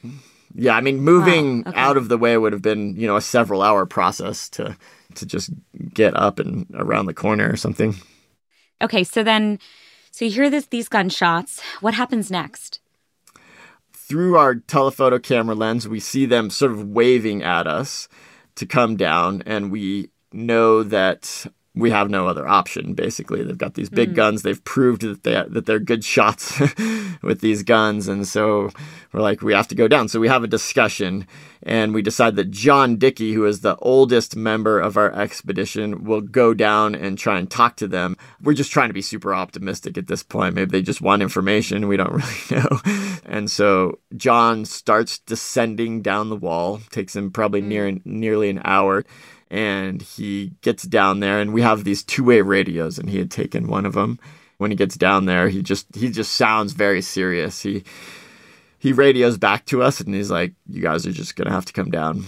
Yeah, 0.55 0.77
I 0.77 0.83
mean, 0.83 1.01
moving 1.01 1.63
wow. 1.63 1.71
okay. 1.71 1.81
out 1.81 1.97
of 1.97 2.11
the 2.11 2.19
way 2.19 2.37
would 2.37 2.53
have 2.53 2.61
been, 2.61 2.95
you 2.97 3.07
know, 3.07 3.17
a 3.17 3.23
several 3.23 3.63
hour 3.63 3.87
process 3.87 4.51
to 4.51 4.77
to 5.15 5.27
just 5.27 5.51
get 5.95 6.15
up 6.15 6.39
and 6.39 6.67
around 6.75 7.07
the 7.07 7.15
corner 7.15 7.51
or 7.51 7.57
something. 7.57 7.95
Okay, 8.83 9.05
so 9.05 9.23
then, 9.23 9.59
so 10.11 10.25
you 10.25 10.31
hear 10.33 10.51
this 10.51 10.67
these 10.67 10.89
gunshots. 10.89 11.61
What 11.81 11.95
happens 11.95 12.31
next? 12.31 12.81
Through 13.93 14.37
our 14.37 14.57
telephoto 14.57 15.19
camera 15.19 15.55
lens, 15.55 15.89
we 15.89 16.01
see 16.01 16.27
them 16.27 16.51
sort 16.51 16.73
of 16.73 16.89
waving 16.89 17.43
at 17.43 17.67
us 17.67 18.09
to 18.57 18.67
come 18.67 18.97
down, 18.97 19.43
and 19.47 19.71
we 19.71 20.11
know 20.33 20.83
that 20.83 21.47
we 21.75 21.91
have 21.91 22.11
no 22.11 22.29
other 22.29 22.47
option. 22.47 22.93
Basically, 22.93 23.43
they've 23.43 23.57
got 23.57 23.75
these 23.75 23.89
big 23.89 24.13
mm. 24.13 24.15
guns. 24.15 24.43
They've 24.43 24.63
proved 24.63 25.03
that 25.03 25.23
they 25.23 25.43
that 25.49 25.65
they're 25.65 25.79
good 25.79 26.05
shots 26.05 26.61
with 27.23 27.41
these 27.41 27.63
guns, 27.63 28.09
and 28.09 28.27
so 28.27 28.71
we're 29.13 29.23
like, 29.23 29.41
we 29.41 29.55
have 29.55 29.69
to 29.69 29.75
go 29.75 29.89
down. 29.89 30.09
So 30.09 30.21
we 30.21 30.29
have 30.29 30.45
a 30.45 30.49
discussion, 30.49 31.27
and 31.63 31.95
we 31.95 32.03
decide 32.03 32.37
that 32.37 32.51
John 32.51 32.97
Dickey, 32.97 33.33
who 33.33 33.47
is 33.47 33.61
the 33.61 33.77
oldest 33.77 34.37
member 34.37 34.79
of 34.79 34.99
our 34.99 35.13
expedition, 35.15 36.05
will 36.05 36.21
go 36.21 36.53
down 36.53 36.95
and 36.95 37.17
try 37.17 37.39
and 37.39 37.51
talk 37.51 37.77
to 37.77 37.89
them. 37.89 38.19
We're 38.43 38.53
just 38.53 38.73
trying 38.73 38.91
to 38.91 38.95
be 38.95 39.03
super 39.03 39.35
optimistic 39.35 39.97
at 39.97 40.09
this 40.09 40.23
point. 40.23 40.55
Maybe 40.55 40.71
they 40.71 40.83
just 40.83 41.01
want 41.01 41.23
information. 41.23 41.89
We 41.89 41.97
don't 41.97 42.13
really 42.51 42.63
know. 42.63 42.81
And 43.25 43.51
so 43.51 43.99
John 44.15 44.67
starts 44.67 45.21
descending 45.21 46.03
down 46.03 46.29
the 46.29 46.37
wall. 46.37 46.81
Takes 46.91 47.17
him 47.17 47.31
probably 47.31 47.63
mm. 47.63 47.67
near 47.67 47.99
nearly 48.05 48.51
an 48.51 48.61
hour 48.63 49.05
and 49.53 50.01
he 50.01 50.51
gets 50.63 50.83
down 50.85 51.21
there 51.21 51.39
and 51.39 51.53
we 51.53 51.61
have 51.61 51.85
these 51.85 52.03
two-way 52.03 52.41
radios 52.41 52.99
and 52.99 53.11
he 53.11 53.19
had 53.19 53.31
taken 53.31 53.69
one 53.69 53.85
of 53.85 53.93
them 53.93 54.19
when 54.57 54.71
he 54.71 54.77
gets 54.77 54.97
down 54.97 55.27
there 55.27 55.49
he 55.49 55.63
just 55.63 55.95
he 55.95 56.09
just 56.09 56.33
sounds 56.33 56.73
very 56.73 57.03
serious. 57.03 57.61
He 57.61 57.85
he 58.79 58.93
radios 58.93 59.37
back 59.37 59.67
to 59.67 59.83
us 59.83 60.01
and 60.01 60.15
he's 60.15 60.31
like 60.31 60.55
you 60.67 60.81
guys 60.83 61.07
are 61.07 61.13
just 61.13 61.37
gonna 61.37 61.53
have 61.53 61.67
to 61.67 61.73
come 61.73 61.91
down. 61.91 62.25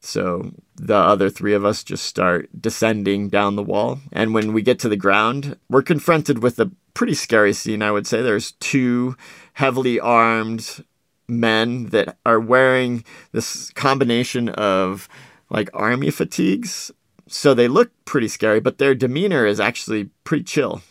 So 0.00 0.50
the 0.76 0.96
other 0.96 1.30
three 1.30 1.54
of 1.54 1.64
us 1.64 1.84
just 1.84 2.04
start 2.04 2.48
descending 2.60 3.28
down 3.28 3.54
the 3.54 3.62
wall 3.62 4.00
and 4.12 4.34
when 4.34 4.52
we 4.52 4.60
get 4.60 4.80
to 4.80 4.88
the 4.88 4.96
ground 4.96 5.56
we're 5.70 5.82
confronted 5.82 6.42
with 6.42 6.58
a 6.58 6.70
pretty 6.94 7.14
scary 7.14 7.52
scene 7.52 7.80
i 7.80 7.92
would 7.92 8.08
say. 8.08 8.22
There's 8.22 8.52
two 8.52 9.16
heavily 9.52 10.00
armed 10.00 10.84
men 11.28 11.86
that 11.86 12.18
are 12.26 12.40
wearing 12.40 13.04
this 13.32 13.70
combination 13.70 14.48
of 14.48 15.08
like 15.50 15.70
army 15.74 16.10
fatigues. 16.10 16.90
So 17.28 17.54
they 17.54 17.68
look 17.68 17.90
pretty 18.04 18.28
scary, 18.28 18.60
but 18.60 18.78
their 18.78 18.94
demeanor 18.94 19.46
is 19.46 19.60
actually 19.60 20.10
pretty 20.24 20.44
chill. 20.44 20.82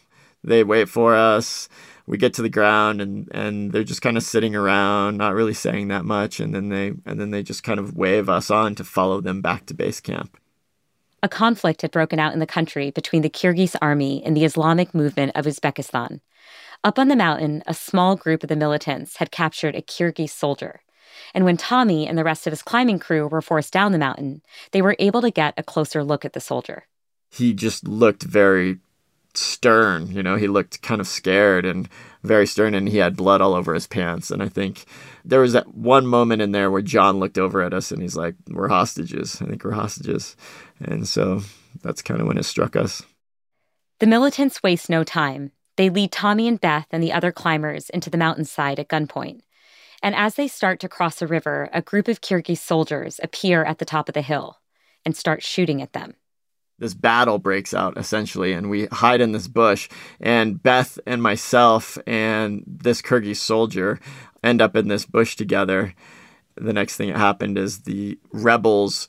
They 0.44 0.64
wait 0.64 0.90
for 0.90 1.16
us. 1.16 1.70
We 2.08 2.18
get 2.18 2.34
to 2.36 2.42
the 2.42 2.50
ground 2.50 3.02
and, 3.02 3.30
and 3.34 3.72
they're 3.72 3.84
just 3.84 4.02
kind 4.02 4.16
of 4.16 4.24
sitting 4.24 4.56
around, 4.56 5.18
not 5.18 5.34
really 5.34 5.56
saying 5.56 5.88
that 5.88 6.06
much, 6.06 6.40
and 6.40 6.54
then 6.54 6.70
they 6.70 6.94
and 7.06 7.20
then 7.20 7.32
they 7.32 7.42
just 7.42 7.64
kind 7.64 7.80
of 7.80 7.96
wave 7.96 8.30
us 8.30 8.52
on 8.52 8.76
to 8.76 8.84
follow 8.84 9.22
them 9.22 9.42
back 9.42 9.66
to 9.68 9.74
base 9.74 10.00
camp. 10.00 10.38
A 11.24 11.28
conflict 11.28 11.82
had 11.82 11.90
broken 11.90 12.20
out 12.20 12.34
in 12.34 12.40
the 12.40 12.46
country 12.46 12.92
between 12.92 13.24
the 13.24 13.30
Kyrgyz 13.32 13.76
army 13.82 14.22
and 14.24 14.38
the 14.38 14.46
Islamic 14.46 14.94
movement 14.94 15.32
of 15.34 15.46
Uzbekistan. 15.46 16.20
Up 16.84 17.00
on 17.00 17.08
the 17.08 17.16
mountain, 17.16 17.64
a 17.66 17.74
small 17.74 18.16
group 18.16 18.44
of 18.44 18.50
the 18.50 18.56
militants 18.56 19.16
had 19.16 19.32
captured 19.32 19.76
a 19.76 19.82
Kyrgyz 19.82 20.30
soldier. 20.30 20.82
And 21.36 21.44
when 21.44 21.58
Tommy 21.58 22.08
and 22.08 22.18
the 22.18 22.24
rest 22.24 22.48
of 22.48 22.52
his 22.52 22.62
climbing 22.62 22.98
crew 22.98 23.28
were 23.28 23.42
forced 23.42 23.74
down 23.74 23.92
the 23.92 24.00
mountain, 24.00 24.42
they 24.72 24.82
were 24.82 24.96
able 25.00 25.22
to 25.22 25.30
get 25.30 25.54
a 25.58 25.64
closer 25.64 26.02
look 26.02 26.24
at 26.24 26.32
the 26.32 26.40
soldier. 26.40 26.88
He 27.30 27.54
just 27.54 27.86
looked 27.86 28.24
very 28.24 28.80
stern, 29.34 30.10
you 30.12 30.24
know, 30.24 30.38
he 30.38 30.48
looked 30.48 30.82
kind 30.82 31.02
of 31.02 31.08
scared 31.08 31.66
and 31.66 31.90
very 32.24 32.48
stern 32.48 32.74
and 32.74 32.88
he 32.88 33.00
had 33.00 33.18
blood 33.18 33.42
all 33.42 33.54
over 33.54 33.74
his 33.74 33.86
pants. 33.86 34.32
And 34.32 34.42
I 34.42 34.48
think 34.48 34.86
there 35.26 35.42
was 35.42 35.52
that 35.52 35.76
one 35.76 36.08
moment 36.08 36.42
in 36.42 36.54
there 36.54 36.72
where 36.72 36.82
John 36.82 37.20
looked 37.20 37.38
over 37.38 37.62
at 37.62 37.74
us 37.74 37.92
and 37.92 38.02
he's 38.02 38.16
like, 38.16 38.36
We're 38.48 38.70
hostages. 38.70 39.42
I 39.42 39.46
think 39.46 39.66
we're 39.66 39.72
hostages. 39.72 40.38
And 40.80 41.06
so 41.06 41.42
that's 41.84 42.02
kind 42.02 42.22
of 42.22 42.28
when 42.28 42.38
it 42.38 42.44
struck 42.44 42.78
us. 42.78 43.04
The 44.00 44.08
militants 44.08 44.64
waste 44.64 44.90
no 44.90 45.04
time. 45.04 45.52
They 45.76 45.90
lead 45.90 46.14
Tommy 46.14 46.48
and 46.48 46.62
Beth 46.62 46.88
and 46.92 47.04
the 47.04 47.12
other 47.12 47.34
climbers 47.34 47.90
into 47.90 48.10
the 48.10 48.18
mountainside 48.18 48.80
at 48.80 48.88
gunpoint. 48.88 49.42
And 50.02 50.16
as 50.16 50.36
they 50.36 50.48
start 50.48 50.80
to 50.82 50.90
cross 50.90 51.22
a 51.22 51.28
river, 51.28 51.70
a 51.74 51.82
group 51.82 52.08
of 52.08 52.22
Kyrgyz 52.22 52.58
soldiers 52.58 53.20
appear 53.24 53.64
at 53.64 53.80
the 53.80 53.86
top 53.86 54.10
of 54.10 54.14
the 54.14 54.22
hill 54.22 54.60
and 55.06 55.16
start 55.16 55.44
shooting 55.44 55.82
at 55.82 55.94
them. 55.94 56.16
This 56.78 56.94
battle 56.94 57.40
breaks 57.40 57.74
out 57.74 57.98
essentially, 57.98 58.52
and 58.52 58.70
we 58.70 58.88
hide 58.88 59.22
in 59.22 59.32
this 59.32 59.48
bush. 59.48 59.88
And 60.20 60.62
Beth 60.62 61.00
and 61.06 61.24
myself 61.24 61.98
and 62.06 62.64
this 62.68 63.02
Kyrgyz 63.02 63.38
soldier 63.38 64.00
end 64.44 64.62
up 64.62 64.76
in 64.76 64.88
this 64.90 65.06
bush 65.06 65.36
together. 65.36 65.94
The 66.56 66.74
next 66.74 66.98
thing 66.98 67.10
that 67.10 67.18
happened 67.18 67.58
is 67.58 67.84
the 67.84 68.20
rebels 68.32 69.08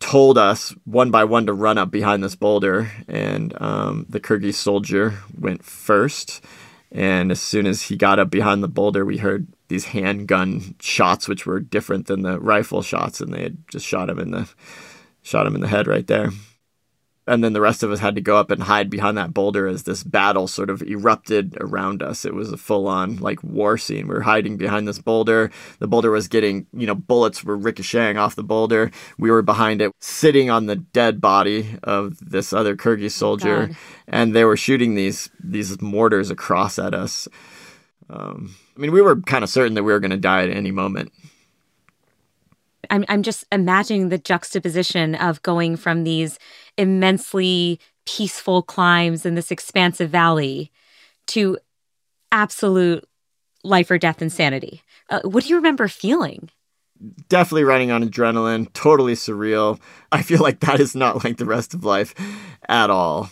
told 0.00 0.36
us 0.36 0.74
one 0.84 1.10
by 1.10 1.24
one 1.24 1.46
to 1.46 1.52
run 1.52 1.78
up 1.78 1.90
behind 1.90 2.24
this 2.24 2.34
boulder, 2.34 2.90
and 3.08 3.54
um, 3.62 4.04
the 4.08 4.20
Kyrgyz 4.20 4.54
soldier 4.54 5.14
went 5.38 5.64
first. 5.64 6.44
And 6.90 7.30
as 7.30 7.40
soon 7.40 7.66
as 7.66 7.82
he 7.82 7.96
got 7.96 8.18
up 8.18 8.28
behind 8.28 8.62
the 8.62 8.68
boulder, 8.68 9.04
we 9.04 9.18
heard 9.18 9.46
these 9.72 9.86
handgun 9.86 10.74
shots, 10.80 11.26
which 11.26 11.46
were 11.46 11.58
different 11.58 12.06
than 12.06 12.20
the 12.20 12.38
rifle 12.38 12.82
shots, 12.82 13.22
and 13.22 13.32
they 13.32 13.42
had 13.42 13.56
just 13.68 13.86
shot 13.86 14.10
him 14.10 14.18
in 14.18 14.30
the 14.30 14.46
shot 15.22 15.46
him 15.46 15.54
in 15.54 15.62
the 15.62 15.68
head 15.68 15.86
right 15.86 16.06
there. 16.06 16.30
And 17.26 17.42
then 17.42 17.54
the 17.54 17.60
rest 17.60 17.82
of 17.82 17.90
us 17.90 18.00
had 18.00 18.16
to 18.16 18.20
go 18.20 18.36
up 18.36 18.50
and 18.50 18.64
hide 18.64 18.90
behind 18.90 19.16
that 19.16 19.32
boulder 19.32 19.66
as 19.66 19.84
this 19.84 20.02
battle 20.02 20.46
sort 20.46 20.68
of 20.68 20.82
erupted 20.82 21.56
around 21.58 22.02
us. 22.02 22.26
It 22.26 22.34
was 22.34 22.52
a 22.52 22.56
full 22.58 22.86
on 22.86 23.16
like 23.16 23.42
war 23.42 23.78
scene. 23.78 24.08
We 24.08 24.14
were 24.14 24.22
hiding 24.22 24.58
behind 24.58 24.86
this 24.86 24.98
boulder. 24.98 25.50
The 25.78 25.86
boulder 25.86 26.10
was 26.10 26.28
getting, 26.28 26.66
you 26.74 26.86
know, 26.86 26.96
bullets 26.96 27.42
were 27.42 27.56
ricocheting 27.56 28.18
off 28.18 28.34
the 28.34 28.42
boulder. 28.42 28.90
We 29.18 29.30
were 29.30 29.40
behind 29.40 29.80
it, 29.80 29.92
sitting 30.00 30.50
on 30.50 30.66
the 30.66 30.76
dead 30.76 31.20
body 31.20 31.78
of 31.82 32.18
this 32.20 32.52
other 32.52 32.76
Kyrgyz 32.76 33.12
soldier, 33.12 33.68
God. 33.68 33.76
and 34.06 34.34
they 34.34 34.44
were 34.44 34.56
shooting 34.56 34.96
these 34.96 35.30
these 35.42 35.80
mortars 35.80 36.30
across 36.30 36.78
at 36.78 36.92
us. 36.92 37.26
Um, 38.10 38.54
I 38.76 38.80
mean, 38.80 38.92
we 38.92 39.02
were 39.02 39.20
kind 39.22 39.44
of 39.44 39.50
certain 39.50 39.74
that 39.74 39.82
we 39.82 39.92
were 39.92 40.00
going 40.00 40.10
to 40.12 40.16
die 40.16 40.42
at 40.42 40.50
any 40.50 40.70
moment. 40.70 41.12
I'm, 42.90 43.04
I'm 43.08 43.22
just 43.22 43.44
imagining 43.52 44.08
the 44.08 44.18
juxtaposition 44.18 45.14
of 45.14 45.42
going 45.42 45.76
from 45.76 46.04
these 46.04 46.38
immensely 46.76 47.80
peaceful 48.06 48.62
climbs 48.62 49.24
in 49.24 49.34
this 49.34 49.50
expansive 49.50 50.10
valley 50.10 50.72
to 51.28 51.58
absolute 52.32 53.08
life 53.62 53.90
or 53.90 53.98
death 53.98 54.20
insanity. 54.20 54.82
Uh, 55.08 55.20
what 55.24 55.44
do 55.44 55.50
you 55.50 55.56
remember 55.56 55.86
feeling? 55.88 56.50
Definitely 57.28 57.64
running 57.64 57.90
on 57.90 58.08
adrenaline, 58.08 58.72
totally 58.72 59.14
surreal. 59.14 59.80
I 60.10 60.22
feel 60.22 60.40
like 60.40 60.60
that 60.60 60.80
is 60.80 60.94
not 60.94 61.24
like 61.24 61.36
the 61.36 61.44
rest 61.44 61.74
of 61.74 61.84
life 61.84 62.14
at 62.68 62.90
all. 62.90 63.30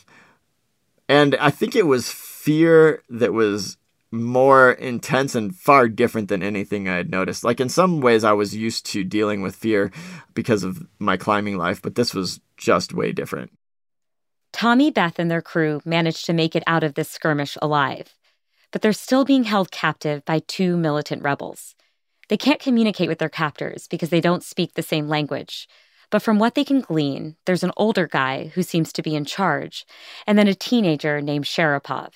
And 1.09 1.35
I 1.37 1.50
think 1.50 1.75
it 1.75 1.87
was 1.87 2.11
fear 2.11 3.02
that 3.09 3.32
was 3.32 3.76
more 4.12 4.73
intense 4.73 5.35
and 5.35 5.55
far 5.55 5.88
different 5.88 6.29
than 6.29 6.43
anything 6.43 6.88
I 6.88 6.97
had 6.97 7.11
noticed. 7.11 7.45
Like 7.45 7.61
in 7.61 7.69
some 7.69 8.00
ways, 8.00 8.25
I 8.25 8.33
was 8.33 8.57
used 8.57 8.87
to 8.87 9.05
dealing 9.05 9.43
with 9.43 9.55
fear 9.55 9.93
because 10.35 10.64
of 10.64 10.87
my 10.99 11.17
climbing 11.17 11.57
life, 11.57 11.81
but 11.81 11.95
this 11.95 12.12
was 12.12 12.40
just 12.57 12.93
way 12.93 13.12
different. 13.12 13.52
Tommy, 14.52 14.90
Beth, 14.90 15.19
and 15.19 15.31
their 15.31 15.43
crew 15.43 15.81
managed 15.85 16.26
to 16.26 16.33
make 16.33 16.57
it 16.57 16.64
out 16.67 16.83
of 16.83 16.95
this 16.95 17.09
skirmish 17.09 17.57
alive, 17.62 18.14
but 18.73 18.83
they're 18.83 18.93
still 18.93 19.25
being 19.25 19.45
held 19.45 19.71
captive 19.71 20.25
by 20.25 20.40
two 20.40 20.76
militant 20.76 21.23
rebels. 21.23 21.76
They 22.29 22.37
can't 22.37 22.61
communicate 22.61 23.09
with 23.09 23.19
their 23.19 23.29
captors 23.29 23.87
because 23.88 24.11
they 24.11 24.21
don't 24.21 24.45
speak 24.45 24.75
the 24.75 24.83
same 24.83 25.09
language. 25.09 25.69
But 26.11 26.23
from 26.23 26.40
what 26.40 26.57
they 26.57 26.64
can 26.64 26.81
glean, 26.81 27.37
there's 27.47 27.62
an 27.62 27.73
older 27.76 28.09
guy 28.09 28.50
who 28.55 28.62
seems 28.62 28.93
to 28.93 29.02
be 29.02 29.14
in 29.14 29.25
charge, 29.25 29.87
and 30.26 30.37
then 30.37 30.49
a 30.49 30.55
teenager 30.55 31.21
named 31.21 31.45
Sharapov. 31.45 32.11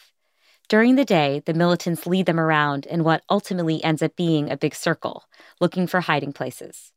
During 0.69 0.95
the 0.95 1.05
day, 1.05 1.43
the 1.45 1.53
militants 1.53 2.07
lead 2.07 2.27
them 2.27 2.41
around 2.41 2.87
in 2.87 3.05
what 3.05 3.23
ultimately 3.29 3.85
ends 3.85 4.03
up 4.03 4.17
being 4.17 4.51
a 4.51 4.57
big 4.57 4.75
circle, 4.75 5.25
looking 5.61 5.87
for 5.87 6.01
hiding 6.01 6.33
places. 6.33 6.91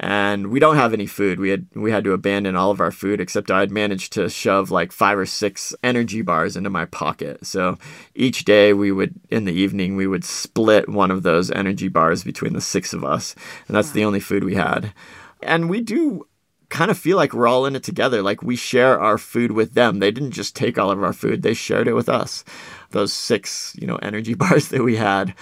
And 0.00 0.48
we 0.48 0.58
don't 0.58 0.74
have 0.74 0.92
any 0.92 1.06
food. 1.06 1.38
We 1.38 1.50
had 1.50 1.68
we 1.76 1.92
had 1.92 2.02
to 2.02 2.12
abandon 2.12 2.56
all 2.56 2.72
of 2.72 2.80
our 2.80 2.90
food 2.90 3.20
except 3.20 3.52
I'd 3.52 3.70
managed 3.70 4.12
to 4.14 4.28
shove 4.28 4.72
like 4.72 4.90
five 4.90 5.16
or 5.16 5.26
six 5.26 5.72
energy 5.84 6.20
bars 6.20 6.56
into 6.56 6.70
my 6.70 6.84
pocket. 6.86 7.46
So 7.46 7.78
each 8.16 8.44
day 8.44 8.72
we 8.72 8.90
would 8.90 9.14
in 9.30 9.44
the 9.44 9.52
evening 9.52 9.94
we 9.94 10.08
would 10.08 10.24
split 10.24 10.88
one 10.88 11.12
of 11.12 11.22
those 11.22 11.52
energy 11.52 11.86
bars 11.86 12.24
between 12.24 12.54
the 12.54 12.60
six 12.60 12.92
of 12.92 13.04
us. 13.04 13.36
And 13.68 13.76
that's 13.76 13.92
the 13.92 14.04
only 14.04 14.18
food 14.18 14.42
we 14.42 14.56
had. 14.56 14.92
And 15.44 15.70
we 15.70 15.80
do 15.80 16.26
kind 16.70 16.90
of 16.90 16.98
feel 16.98 17.16
like 17.16 17.32
we're 17.32 17.46
all 17.46 17.66
in 17.66 17.76
it 17.76 17.84
together. 17.84 18.20
Like 18.20 18.42
we 18.42 18.56
share 18.56 18.98
our 18.98 19.16
food 19.16 19.52
with 19.52 19.74
them. 19.74 20.00
They 20.00 20.10
didn't 20.10 20.32
just 20.32 20.56
take 20.56 20.76
all 20.76 20.90
of 20.90 21.04
our 21.04 21.12
food, 21.12 21.42
they 21.42 21.54
shared 21.54 21.86
it 21.86 21.94
with 21.94 22.08
us 22.08 22.42
those 22.94 23.12
six, 23.12 23.76
you 23.78 23.86
know, 23.86 23.96
energy 23.96 24.34
bars 24.42 24.68
that 24.68 24.82
we 24.82 24.96
had. 24.96 25.34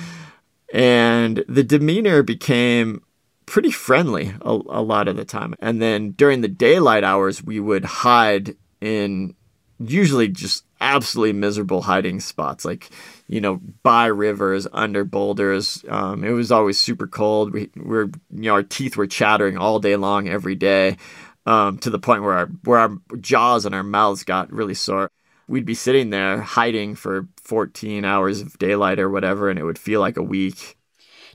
And 0.72 1.44
the 1.48 1.62
demeanor 1.62 2.22
became 2.22 3.02
pretty 3.46 3.70
friendly 3.70 4.34
a, 4.40 4.50
a 4.50 4.82
lot 4.82 5.06
of 5.06 5.16
the 5.16 5.24
time. 5.24 5.54
And 5.60 5.80
then 5.80 6.12
during 6.12 6.40
the 6.40 6.48
daylight 6.48 7.04
hours, 7.04 7.42
we 7.42 7.60
would 7.60 7.84
hide 7.84 8.56
in 8.80 9.34
usually 9.78 10.28
just 10.28 10.64
absolutely 10.80 11.32
miserable 11.32 11.82
hiding 11.82 12.20
spots, 12.20 12.64
like 12.64 12.90
you 13.28 13.40
know, 13.40 13.60
by 13.82 14.06
rivers, 14.06 14.66
under 14.72 15.04
boulders. 15.04 15.84
Um, 15.88 16.24
it 16.24 16.32
was 16.32 16.52
always 16.52 16.78
super 16.78 17.06
cold. 17.06 17.52
We 17.52 17.70
were, 17.76 18.10
you 18.30 18.42
know, 18.42 18.54
our 18.54 18.62
teeth 18.62 18.96
were 18.96 19.06
chattering 19.06 19.56
all 19.56 19.78
day 19.78 19.96
long, 19.96 20.28
every 20.28 20.54
day, 20.54 20.98
um, 21.46 21.78
to 21.78 21.90
the 21.90 21.98
point 21.98 22.22
where 22.22 22.34
our 22.34 22.46
where 22.64 22.78
our 22.78 22.96
jaws 23.20 23.64
and 23.64 23.74
our 23.74 23.82
mouths 23.82 24.24
got 24.24 24.52
really 24.52 24.74
sore 24.74 25.10
we'd 25.48 25.66
be 25.66 25.74
sitting 25.74 26.10
there 26.10 26.40
hiding 26.40 26.94
for 26.94 27.28
14 27.42 28.04
hours 28.04 28.40
of 28.40 28.58
daylight 28.58 28.98
or 28.98 29.10
whatever, 29.10 29.50
and 29.50 29.58
it 29.58 29.64
would 29.64 29.78
feel 29.78 30.00
like 30.00 30.16
a 30.16 30.22
week. 30.22 30.76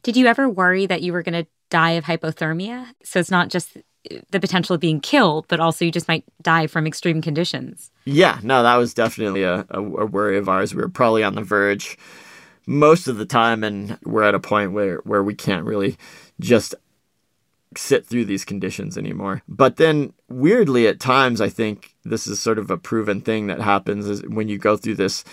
Did 0.03 0.17
you 0.17 0.27
ever 0.27 0.49
worry 0.49 0.85
that 0.85 1.01
you 1.01 1.13
were 1.13 1.23
going 1.23 1.43
to 1.43 1.49
die 1.69 1.91
of 1.91 2.05
hypothermia? 2.05 2.87
So 3.03 3.19
it's 3.19 3.31
not 3.31 3.49
just 3.49 3.77
the 4.31 4.39
potential 4.39 4.73
of 4.75 4.81
being 4.81 5.01
killed, 5.01 5.45
but 5.47 5.59
also 5.59 5.85
you 5.85 5.91
just 5.91 6.07
might 6.07 6.23
die 6.41 6.67
from 6.67 6.87
extreme 6.87 7.21
conditions. 7.21 7.91
Yeah, 8.05 8.39
no, 8.43 8.63
that 8.63 8.77
was 8.77 8.93
definitely 8.93 9.43
a, 9.43 9.65
a, 9.69 9.81
a 9.81 10.05
worry 10.05 10.37
of 10.37 10.47
ours. 10.47 10.73
We 10.73 10.81
were 10.81 10.89
probably 10.89 11.23
on 11.23 11.35
the 11.35 11.41
verge 11.41 11.97
most 12.65 13.07
of 13.07 13.17
the 13.17 13.25
time, 13.25 13.63
and 13.63 13.97
we're 14.03 14.23
at 14.23 14.35
a 14.35 14.39
point 14.39 14.73
where, 14.73 14.97
where 14.97 15.23
we 15.23 15.33
can't 15.33 15.65
really 15.65 15.97
just 16.39 16.75
sit 17.75 18.05
through 18.05 18.25
these 18.25 18.45
conditions 18.45 18.97
anymore. 18.97 19.41
But 19.47 19.77
then, 19.77 20.13
weirdly, 20.29 20.87
at 20.87 20.99
times, 20.99 21.41
I 21.41 21.49
think 21.49 21.95
this 22.09 22.27
is 22.27 22.39
sort 22.39 22.59
of 22.59 22.71
a 22.71 22.77
proven 22.77 23.21
thing 23.21 23.47
that 23.47 23.61
happens 23.61 24.07
is 24.07 24.21
when 24.23 24.47
you 24.47 24.57
go 24.57 24.77
through 24.77 24.95
this 24.95 25.23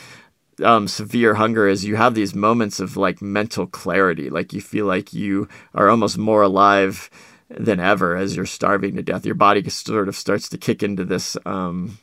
um, 0.62 0.86
severe 0.86 1.34
hunger 1.34 1.66
is 1.66 1.84
you 1.84 1.96
have 1.96 2.14
these 2.14 2.34
moments 2.34 2.80
of 2.80 2.96
like 2.96 3.20
mental 3.20 3.66
clarity. 3.66 4.30
Like 4.30 4.52
you 4.52 4.60
feel 4.60 4.86
like 4.86 5.12
you 5.12 5.48
are 5.74 5.88
almost 5.88 6.18
more 6.18 6.42
alive 6.42 7.10
than 7.48 7.80
ever 7.80 8.16
as 8.16 8.36
you're 8.36 8.46
starving 8.46 8.96
to 8.96 9.02
death. 9.02 9.26
Your 9.26 9.34
body 9.34 9.68
sort 9.68 10.08
of 10.08 10.16
starts 10.16 10.48
to 10.50 10.58
kick 10.58 10.82
into 10.82 11.04
this 11.04 11.36
um, 11.46 11.98